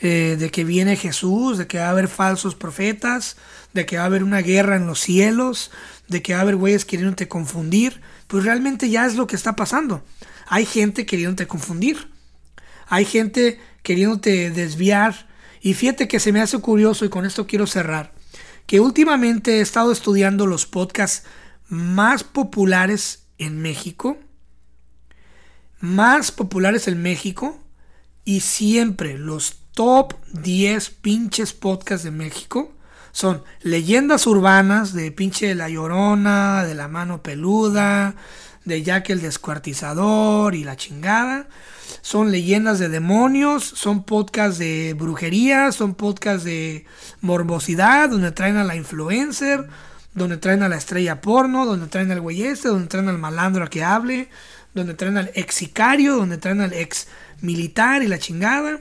eh, 0.00 0.36
de 0.38 0.52
que 0.52 0.62
viene 0.62 0.94
Jesús, 0.94 1.58
de 1.58 1.66
que 1.66 1.80
va 1.80 1.86
a 1.86 1.90
haber 1.90 2.06
falsos 2.06 2.54
profetas, 2.54 3.36
de 3.72 3.86
que 3.86 3.96
va 3.96 4.04
a 4.04 4.06
haber 4.06 4.22
una 4.22 4.40
guerra 4.40 4.76
en 4.76 4.86
los 4.86 5.00
cielos, 5.00 5.72
de 6.06 6.22
que 6.22 6.34
va 6.34 6.38
a 6.38 6.42
haber 6.42 6.54
güeyes 6.54 6.84
queriéndote 6.84 7.26
confundir, 7.26 8.00
pues 8.28 8.44
realmente 8.44 8.88
ya 8.88 9.04
es 9.04 9.16
lo 9.16 9.26
que 9.26 9.34
está 9.34 9.56
pasando. 9.56 10.04
Hay 10.46 10.64
gente 10.64 11.06
queriéndote 11.06 11.48
confundir, 11.48 12.08
hay 12.86 13.04
gente 13.04 13.60
queriéndote 13.82 14.52
desviar, 14.52 15.26
y 15.60 15.74
fíjate 15.74 16.08
que 16.08 16.20
se 16.20 16.32
me 16.32 16.40
hace 16.40 16.58
curioso, 16.58 17.04
y 17.04 17.08
con 17.08 17.24
esto 17.24 17.46
quiero 17.46 17.66
cerrar, 17.66 18.12
que 18.66 18.80
últimamente 18.80 19.58
he 19.58 19.60
estado 19.60 19.92
estudiando 19.92 20.46
los 20.46 20.66
podcasts 20.66 21.26
más 21.68 22.24
populares 22.24 23.24
en 23.38 23.60
México, 23.60 24.18
más 25.80 26.32
populares 26.32 26.88
en 26.88 27.02
México, 27.02 27.58
y 28.24 28.40
siempre 28.40 29.16
los 29.16 29.58
top 29.72 30.14
10 30.32 30.90
pinches 30.90 31.52
podcasts 31.52 32.04
de 32.04 32.10
México 32.10 32.72
son 33.12 33.42
leyendas 33.62 34.26
urbanas 34.26 34.92
de 34.92 35.10
pinche 35.12 35.54
La 35.54 35.68
Llorona, 35.68 36.64
de 36.64 36.74
La 36.74 36.88
Mano 36.88 37.22
Peluda, 37.22 38.14
de 38.64 38.82
Jack 38.82 39.10
el 39.10 39.20
Descuartizador 39.20 40.54
y 40.54 40.64
la 40.64 40.76
chingada. 40.76 41.48
Son 42.02 42.30
leyendas 42.30 42.78
de 42.78 42.88
demonios, 42.88 43.64
son 43.64 44.04
podcasts 44.04 44.58
de 44.58 44.94
brujería, 44.96 45.72
son 45.72 45.94
podcasts 45.94 46.44
de 46.44 46.86
morbosidad, 47.20 48.08
donde 48.10 48.32
traen 48.32 48.56
a 48.56 48.64
la 48.64 48.76
influencer, 48.76 49.66
donde 50.14 50.36
traen 50.36 50.62
a 50.62 50.68
la 50.68 50.76
estrella 50.76 51.20
porno, 51.20 51.66
donde 51.66 51.86
traen 51.86 52.10
al 52.10 52.20
güey 52.20 52.42
este, 52.42 52.68
donde 52.68 52.88
traen 52.88 53.08
al 53.08 53.18
malandro 53.18 53.64
a 53.64 53.70
que 53.70 53.84
hable, 53.84 54.28
donde 54.74 54.94
traen 54.94 55.18
al 55.18 55.30
ex 55.34 55.54
sicario, 55.54 56.16
donde 56.16 56.38
traen 56.38 56.60
al 56.60 56.72
ex 56.72 57.08
militar 57.40 58.02
y 58.02 58.06
la 58.06 58.18
chingada. 58.18 58.80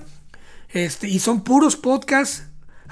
Este, 0.69 1.07
y 1.07 1.19
son 1.19 1.43
puros 1.43 1.75
podcasts 1.75 2.43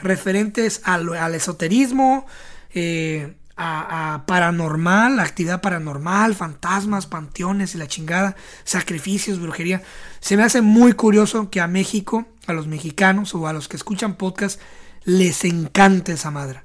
referentes 0.02 0.82
al, 0.84 1.36
esoterismo, 1.36 2.26
eh, 2.74 3.36
a, 3.58 4.14
a, 4.14 4.26
paranormal, 4.26 5.20
actividad 5.20 5.62
paranormal, 5.62 6.36
fantasmas, 6.36 7.08
panteones 7.08 7.76
y 7.76 7.78
la 7.78 7.88
chingada, 7.88 8.36
sacrificios, 8.64 9.39
brujería. 9.39 9.82
Se 10.20 10.38
me 10.38 10.43
hace 10.43 10.62
muy 10.62 10.93
curioso 10.93 11.49
que 11.49 11.62
a 11.62 11.68
México, 11.68 12.26
a 12.47 12.53
los 12.53 12.68
mexicanos 12.68 13.34
o 13.36 13.47
a 13.47 13.53
los 13.53 13.68
que 13.68 13.78
escuchan 13.78 14.16
podcast, 14.16 14.60
les 15.06 15.45
encante 15.45 16.14
esa 16.14 16.32
madre. 16.32 16.62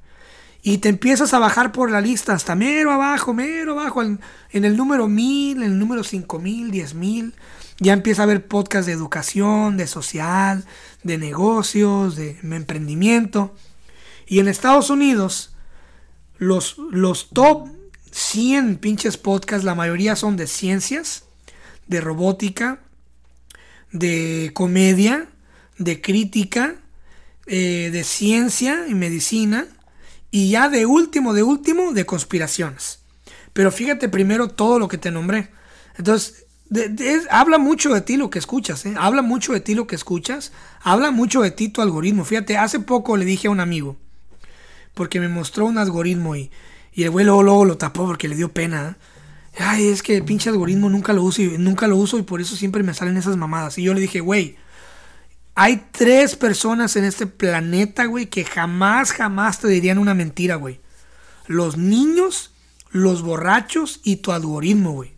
Y 0.63 0.77
te 0.77 0.89
empiezas 0.89 1.33
a 1.33 1.39
bajar 1.39 1.71
por 1.71 1.89
la 1.89 2.01
lista 2.01 2.33
hasta 2.33 2.55
mero 2.55 2.91
abajo, 2.91 3.33
mero 3.33 3.79
abajo, 3.79 4.03
en, 4.03 4.19
el 4.51 4.77
número 4.77 5.07
1000, 5.07 5.57
en 5.57 5.63
el 5.63 5.79
número 5.79 6.03
5000, 6.03 6.71
10000 6.71 7.33
ya 7.79 7.93
empieza 7.93 8.21
a 8.21 8.25
haber 8.25 8.47
podcast 8.47 8.85
de 8.85 8.93
educación, 8.93 9.75
de 9.75 9.87
social, 9.87 10.65
de 11.01 11.17
negocios, 11.17 12.15
de 12.15 12.37
emprendimiento. 12.43 13.55
Y 14.27 14.37
en 14.37 14.47
Estados 14.47 14.91
Unidos, 14.91 15.50
los, 16.41 16.77
los 16.89 17.29
top 17.29 17.67
100 18.09 18.77
pinches 18.77 19.15
podcasts, 19.15 19.63
la 19.63 19.75
mayoría 19.75 20.15
son 20.15 20.37
de 20.37 20.47
ciencias, 20.47 21.25
de 21.85 22.01
robótica, 22.01 22.79
de 23.91 24.49
comedia, 24.55 25.27
de 25.77 26.01
crítica, 26.01 26.77
eh, 27.45 27.91
de 27.93 28.03
ciencia 28.03 28.87
y 28.87 28.95
medicina. 28.95 29.67
Y 30.31 30.49
ya 30.49 30.67
de 30.67 30.87
último, 30.87 31.35
de 31.35 31.43
último, 31.43 31.93
de 31.93 32.07
conspiraciones. 32.07 33.01
Pero 33.53 33.71
fíjate 33.71 34.09
primero 34.09 34.47
todo 34.47 34.79
lo 34.79 34.87
que 34.87 34.97
te 34.97 35.11
nombré. 35.11 35.51
Entonces, 35.95 36.47
habla 37.29 37.59
mucho 37.59 37.93
de 37.93 38.01
ti 38.01 38.17
lo 38.17 38.31
que 38.31 38.39
escuchas, 38.39 38.83
¿eh? 38.87 38.95
habla 38.97 39.21
mucho 39.21 39.53
de 39.53 39.59
ti 39.59 39.75
lo 39.75 39.85
que 39.85 39.95
escuchas, 39.95 40.53
habla 40.81 41.11
mucho 41.11 41.41
de 41.41 41.51
ti 41.51 41.69
tu 41.69 41.83
algoritmo. 41.83 42.25
Fíjate, 42.25 42.57
hace 42.57 42.79
poco 42.79 43.15
le 43.15 43.25
dije 43.25 43.47
a 43.47 43.51
un 43.51 43.59
amigo, 43.59 43.97
porque 44.93 45.19
me 45.19 45.27
mostró 45.27 45.65
un 45.65 45.77
algoritmo 45.77 46.35
y, 46.35 46.51
el 46.95 47.09
güey 47.09 47.25
luego, 47.25 47.65
lo 47.65 47.77
tapó 47.77 48.05
porque 48.05 48.27
le 48.27 48.35
dio 48.35 48.51
pena. 48.51 48.97
Ay, 49.57 49.87
es 49.87 50.03
que 50.03 50.21
pinche 50.21 50.49
algoritmo 50.49 50.89
nunca 50.89 51.13
lo 51.13 51.23
uso 51.23 51.41
y 51.41 51.57
nunca 51.57 51.87
lo 51.87 51.97
uso 51.97 52.17
y 52.17 52.23
por 52.23 52.41
eso 52.41 52.55
siempre 52.55 52.83
me 52.83 52.93
salen 52.93 53.17
esas 53.17 53.37
mamadas. 53.37 53.77
Y 53.77 53.83
yo 53.83 53.93
le 53.93 54.01
dije, 54.01 54.19
güey, 54.19 54.57
hay 55.55 55.85
tres 55.91 56.35
personas 56.35 56.95
en 56.95 57.03
este 57.03 57.27
planeta, 57.27 58.05
güey, 58.05 58.27
que 58.27 58.45
jamás, 58.45 59.11
jamás 59.11 59.59
te 59.59 59.67
dirían 59.67 59.97
una 59.97 60.13
mentira, 60.13 60.55
güey. 60.55 60.79
Los 61.47 61.77
niños, 61.77 62.51
los 62.91 63.21
borrachos 63.21 63.99
y 64.03 64.17
tu 64.17 64.31
algoritmo, 64.31 64.93
güey. 64.93 65.13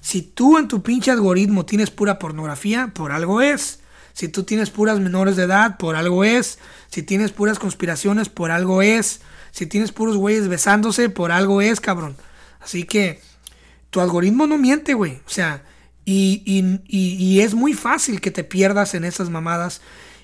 Si 0.00 0.22
tú 0.22 0.56
en 0.56 0.68
tu 0.68 0.82
pinche 0.82 1.10
algoritmo 1.10 1.66
tienes 1.66 1.90
pura 1.90 2.18
pornografía, 2.18 2.92
por 2.94 3.12
algo 3.12 3.40
es. 3.40 3.80
Si 4.16 4.28
tú 4.28 4.44
tienes 4.44 4.70
puras 4.70 4.98
menores 4.98 5.36
de 5.36 5.42
edad, 5.42 5.76
por 5.76 5.94
algo 5.94 6.24
es. 6.24 6.58
Si 6.90 7.02
tienes 7.02 7.32
puras 7.32 7.58
conspiraciones, 7.58 8.30
por 8.30 8.50
algo 8.50 8.80
es. 8.80 9.20
Si 9.50 9.66
tienes 9.66 9.92
puros 9.92 10.16
güeyes 10.16 10.48
besándose, 10.48 11.10
por 11.10 11.32
algo 11.32 11.60
es, 11.60 11.82
cabrón. 11.82 12.16
Así 12.58 12.84
que 12.84 13.20
tu 13.90 14.00
algoritmo 14.00 14.46
no 14.46 14.56
miente, 14.56 14.94
güey. 14.94 15.20
O 15.26 15.28
sea, 15.28 15.64
y, 16.06 16.42
y, 16.86 17.40
es 17.40 17.52
muy 17.52 17.74
fácil 17.74 18.22
que 18.22 18.30
te 18.30 18.42
pierdas 18.42 18.94
en 18.94 19.04
esas 19.04 19.28
mamadas. 19.28 19.82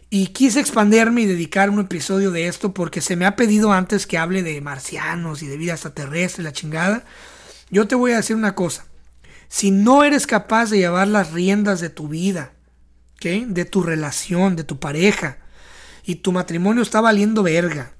Y 0.09 0.29
quise 0.29 0.61
expanderme 0.61 1.21
y 1.21 1.27
dedicar 1.27 1.69
un 1.69 1.81
episodio 1.81 2.31
de 2.31 2.47
esto 2.47 2.73
porque 2.73 3.03
se 3.03 3.15
me 3.15 3.27
ha 3.27 3.37
pedido 3.37 3.75
antes 3.75 4.07
que 4.07 4.17
hable 4.17 4.43
de 4.43 4.59
marcianos 4.63 5.43
y 5.43 5.49
de 5.49 5.59
vida 5.59 5.73
extraterrestre, 5.73 6.45
la 6.45 6.55
chingada. 6.55 7.05
Yo 7.69 7.87
te 7.87 7.95
voy 7.95 8.13
a 8.13 8.17
decir 8.17 8.37
una 8.37 8.55
cosa. 8.55 8.87
si 9.49 9.71
no 9.71 10.03
eres 10.03 10.27
capaz 10.27 10.71
de 10.71 10.79
llevar 10.79 11.09
las 11.09 11.33
riendas 11.33 11.81
de 11.81 11.91
tu 11.91 12.09
vida, 12.09 12.53
de 13.23 13.65
tu 13.65 13.83
relación, 13.83 14.57
de 14.57 14.65
tu 14.65 14.79
pareja, 14.79 15.39
y 16.05 16.17
tu 16.17 16.33
matrimonio 16.33 16.83
está 16.83 17.01
valiendo 17.01 17.43
verga, 17.43 17.93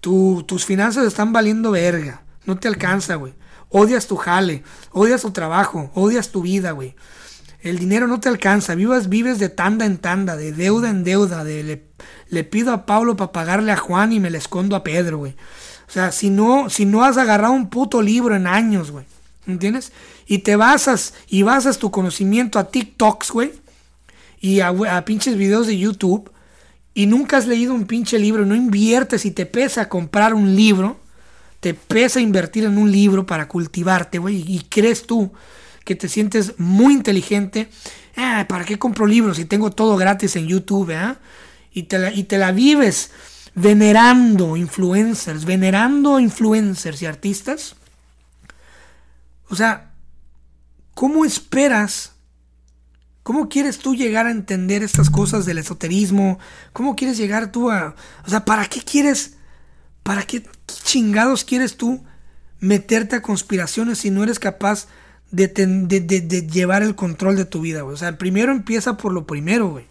tus 0.00 0.64
finanzas 0.64 1.06
están 1.06 1.32
valiendo 1.32 1.70
verga, 1.70 2.22
no 2.46 2.58
te 2.58 2.68
alcanza, 2.68 3.16
güey. 3.16 3.34
Odias 3.68 4.06
tu 4.06 4.16
jale, 4.16 4.64
odias 4.90 5.22
tu 5.22 5.30
trabajo, 5.30 5.90
odias 5.94 6.30
tu 6.30 6.42
vida, 6.42 6.72
güey. 6.72 6.94
El 7.60 7.78
dinero 7.78 8.06
no 8.06 8.20
te 8.20 8.28
alcanza, 8.28 8.74
vivas, 8.74 9.08
vives 9.08 9.38
de 9.38 9.48
tanda 9.48 9.86
en 9.86 9.98
tanda, 9.98 10.36
de 10.36 10.52
deuda 10.52 10.90
en 10.90 11.04
deuda, 11.04 11.44
de 11.44 11.62
le, 11.62 11.86
le 12.28 12.44
pido 12.44 12.72
a 12.72 12.84
Pablo 12.86 13.16
para 13.16 13.32
pagarle 13.32 13.72
a 13.72 13.76
Juan 13.76 14.12
y 14.12 14.20
me 14.20 14.30
le 14.30 14.38
escondo 14.38 14.74
a 14.76 14.82
Pedro, 14.82 15.18
güey. 15.18 15.36
O 15.88 15.90
sea, 15.92 16.10
si 16.10 16.30
no, 16.30 16.68
si 16.70 16.84
no 16.84 17.04
has 17.04 17.16
agarrado 17.16 17.52
un 17.52 17.70
puto 17.70 18.02
libro 18.02 18.34
en 18.34 18.46
años, 18.46 18.90
güey. 18.90 19.04
¿Entiendes? 19.46 19.92
Y 20.26 20.38
te 20.38 20.56
basas 20.56 21.14
y 21.28 21.42
basas 21.42 21.78
tu 21.78 21.90
conocimiento 21.90 22.58
a 22.58 22.68
TikToks, 22.68 23.30
güey. 23.30 23.61
Y 24.42 24.60
a, 24.60 25.04
pinches 25.06 25.36
videos 25.36 25.68
de 25.68 25.78
YouTube. 25.78 26.30
Y 26.92 27.06
nunca 27.06 27.38
has 27.38 27.46
leído 27.46 27.72
un 27.72 27.86
pinche 27.86 28.18
libro. 28.18 28.44
No 28.44 28.54
inviertes 28.54 29.24
y 29.24 29.30
te 29.30 29.46
pesa 29.46 29.88
comprar 29.88 30.34
un 30.34 30.54
libro. 30.54 31.00
Te 31.60 31.72
pesa 31.72 32.20
invertir 32.20 32.64
en 32.64 32.76
un 32.76 32.90
libro 32.92 33.24
para 33.24 33.48
cultivarte, 33.48 34.18
güey. 34.18 34.44
Y 34.46 34.66
crees 34.68 35.06
tú 35.06 35.32
que 35.84 35.94
te 35.94 36.08
sientes 36.08 36.58
muy 36.58 36.92
inteligente. 36.92 37.70
Ah, 38.16 38.44
¿Para 38.48 38.64
qué 38.64 38.78
compro 38.78 39.06
libros 39.06 39.36
si 39.36 39.44
tengo 39.44 39.70
todo 39.70 39.96
gratis 39.96 40.34
en 40.34 40.48
YouTube? 40.48 40.90
Eh? 40.90 41.14
Y, 41.72 41.84
te 41.84 41.98
la, 41.98 42.12
y 42.12 42.24
te 42.24 42.36
la 42.36 42.50
vives 42.50 43.12
venerando 43.54 44.56
influencers, 44.56 45.44
venerando 45.44 46.18
influencers 46.18 47.00
y 47.00 47.06
artistas. 47.06 47.76
O 49.48 49.54
sea, 49.54 49.92
¿cómo 50.94 51.24
esperas? 51.24 52.11
¿Cómo 53.22 53.48
quieres 53.48 53.78
tú 53.78 53.94
llegar 53.94 54.26
a 54.26 54.32
entender 54.32 54.82
estas 54.82 55.08
cosas 55.08 55.46
del 55.46 55.58
esoterismo? 55.58 56.38
¿Cómo 56.72 56.96
quieres 56.96 57.16
llegar 57.16 57.52
tú 57.52 57.70
a... 57.70 57.94
O 58.26 58.30
sea, 58.30 58.44
¿para 58.44 58.66
qué 58.66 58.80
quieres... 58.80 59.36
¿Para 60.02 60.24
qué 60.24 60.42
chingados 60.66 61.44
quieres 61.44 61.76
tú 61.76 62.02
meterte 62.58 63.16
a 63.16 63.22
conspiraciones 63.22 63.98
si 63.98 64.10
no 64.10 64.24
eres 64.24 64.40
capaz 64.40 64.88
de, 65.30 65.46
de, 65.46 66.48
llevar 66.48 66.82
el 66.82 66.96
control 66.96 67.36
de 67.36 67.44
tu 67.44 67.60
vida, 67.60 67.82
güey? 67.82 67.94
O 67.94 67.96
sea, 67.96 68.18
primero 68.18 68.50
empieza 68.50 68.96
por 68.96 69.12
lo 69.12 69.28
primero, 69.28 69.68
güey. 69.68 69.84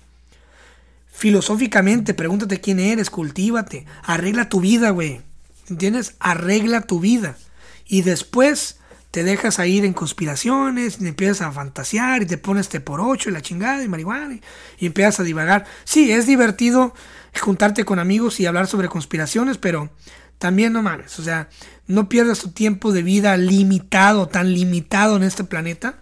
Filosóficamente, 1.10 2.14
pregúntate 2.14 2.60
quién 2.60 2.82
eres, 2.82 3.10
cultívate, 3.10 3.86
arregla 4.04 4.50
tu 4.50 4.60
vida, 4.60 4.90
güey. 4.90 5.22
¿Entiendes? 5.70 6.16
Arregla 6.20 6.82
tu 6.82 7.00
vida. 7.00 7.38
Y 7.86 8.02
después 8.02 8.81
te 9.12 9.26
dejas 9.26 9.60
a 9.60 9.68
ir 9.68 9.84
en 9.84 9.94
conspiraciones, 9.94 11.00
y 11.02 11.08
empiezas 11.08 11.42
a 11.42 11.52
fantasear 11.52 12.24
y 12.24 12.26
te 12.26 12.38
pones 12.38 12.70
te 12.70 12.80
por 12.80 13.02
ocho 13.02 13.30
y 13.30 13.34
la 13.34 13.42
chingada 13.42 13.84
y 13.84 13.90
marihuana 13.90 14.40
y, 14.80 14.86
empiezas 14.86 15.20
a 15.20 15.24
divagar. 15.24 15.66
Sí, 15.84 16.12
es 16.12 16.26
divertido 16.26 16.94
juntarte 17.40 17.86
con 17.86 18.00
amigos 18.00 18.40
y 18.40 18.46
hablar 18.46 18.68
sobre 18.68 18.88
conspiraciones, 18.88 19.58
pero 19.58 19.90
también 20.38 20.74
no 20.74 20.82
mames, 20.82 21.20
o 21.20 21.24
sea, 21.24 21.50
no 21.88 22.10
pierdas 22.10 22.40
tu 22.40 22.52
tiempo 22.52 22.94
de 22.94 23.04
vida 23.04 23.36
limitado, 23.38 24.28
tan 24.28 24.54
limitado 24.54 25.18
en 25.18 25.24
este 25.24 25.44
planeta. 25.44 25.96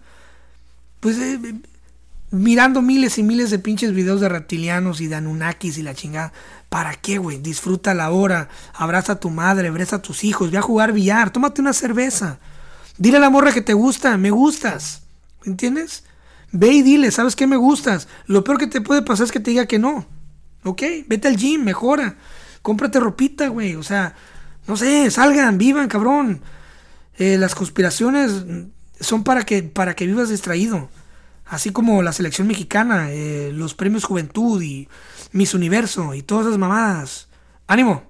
Pues 1.00 1.18
eh, 1.18 1.38
mirando 2.30 2.80
miles 2.80 3.18
y 3.18 3.24
miles 3.24 3.50
de 3.50 3.58
pinches 3.58 3.92
videos 3.92 4.20
de 4.20 4.28
reptilianos 4.28 5.00
y 5.00 5.08
de 5.08 5.16
Anunnakis 5.16 5.78
y 5.78 5.82
la 5.82 5.94
chingada. 5.94 6.32
¿Para 6.68 6.94
qué, 6.94 7.18
güey? 7.18 7.38
Disfruta 7.38 7.92
la 7.92 8.10
hora, 8.10 8.48
abraza 8.72 9.14
a 9.14 9.20
tu 9.20 9.30
madre, 9.30 9.68
abraza 9.68 9.96
a 9.96 10.02
tus 10.02 10.22
hijos, 10.22 10.52
ve 10.52 10.58
a 10.58 10.62
jugar 10.62 10.92
billar, 10.92 11.30
tómate 11.30 11.60
una 11.60 11.72
cerveza. 11.72 12.38
Dile 13.00 13.16
a 13.16 13.20
la 13.20 13.30
morra 13.30 13.54
que 13.54 13.62
te 13.62 13.72
gusta, 13.72 14.18
me 14.18 14.30
gustas. 14.30 15.04
¿Entiendes? 15.46 16.04
Ve 16.52 16.68
y 16.68 16.82
dile, 16.82 17.10
¿sabes 17.10 17.34
qué 17.34 17.46
me 17.46 17.56
gustas? 17.56 18.08
Lo 18.26 18.44
peor 18.44 18.58
que 18.58 18.66
te 18.66 18.82
puede 18.82 19.00
pasar 19.00 19.24
es 19.24 19.32
que 19.32 19.40
te 19.40 19.52
diga 19.52 19.64
que 19.64 19.78
no. 19.78 20.04
¿Ok? 20.64 20.82
Vete 21.06 21.28
al 21.28 21.38
gym, 21.38 21.64
mejora. 21.64 22.18
Cómprate 22.60 23.00
ropita, 23.00 23.48
güey. 23.48 23.74
O 23.74 23.82
sea, 23.82 24.14
no 24.66 24.76
sé, 24.76 25.10
salgan, 25.10 25.56
vivan, 25.56 25.88
cabrón. 25.88 26.42
Eh, 27.16 27.38
las 27.38 27.54
conspiraciones 27.54 28.44
son 29.00 29.24
para 29.24 29.44
que, 29.44 29.62
para 29.62 29.96
que 29.96 30.04
vivas 30.06 30.28
distraído. 30.28 30.90
Así 31.46 31.70
como 31.70 32.02
la 32.02 32.12
selección 32.12 32.48
mexicana, 32.48 33.10
eh, 33.12 33.50
los 33.54 33.72
premios 33.72 34.04
Juventud 34.04 34.60
y 34.60 34.88
Miss 35.32 35.54
Universo 35.54 36.12
y 36.12 36.20
todas 36.20 36.44
esas 36.44 36.58
mamadas. 36.58 37.28
¡Ánimo! 37.66 38.09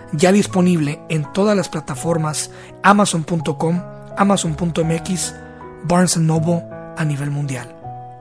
ya 0.13 0.31
disponible 0.31 1.01
en 1.09 1.31
todas 1.33 1.55
las 1.55 1.69
plataformas 1.69 2.51
amazon.com, 2.83 3.81
amazon.mx, 4.17 5.35
Barnes 5.83 6.17
Noble 6.17 6.63
a 6.97 7.05
nivel 7.05 7.31
mundial. 7.31 7.75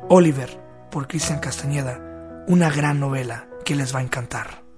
Oliver, 0.09 0.61
por 0.91 1.07
Cristian 1.07 1.41
Castañeda, 1.41 2.01
una 2.47 2.71
gran 2.71 3.01
novela 3.01 3.47
que 3.65 3.75
les 3.75 3.95
va 3.95 4.01
a 4.01 4.03
encantar. 4.03 4.70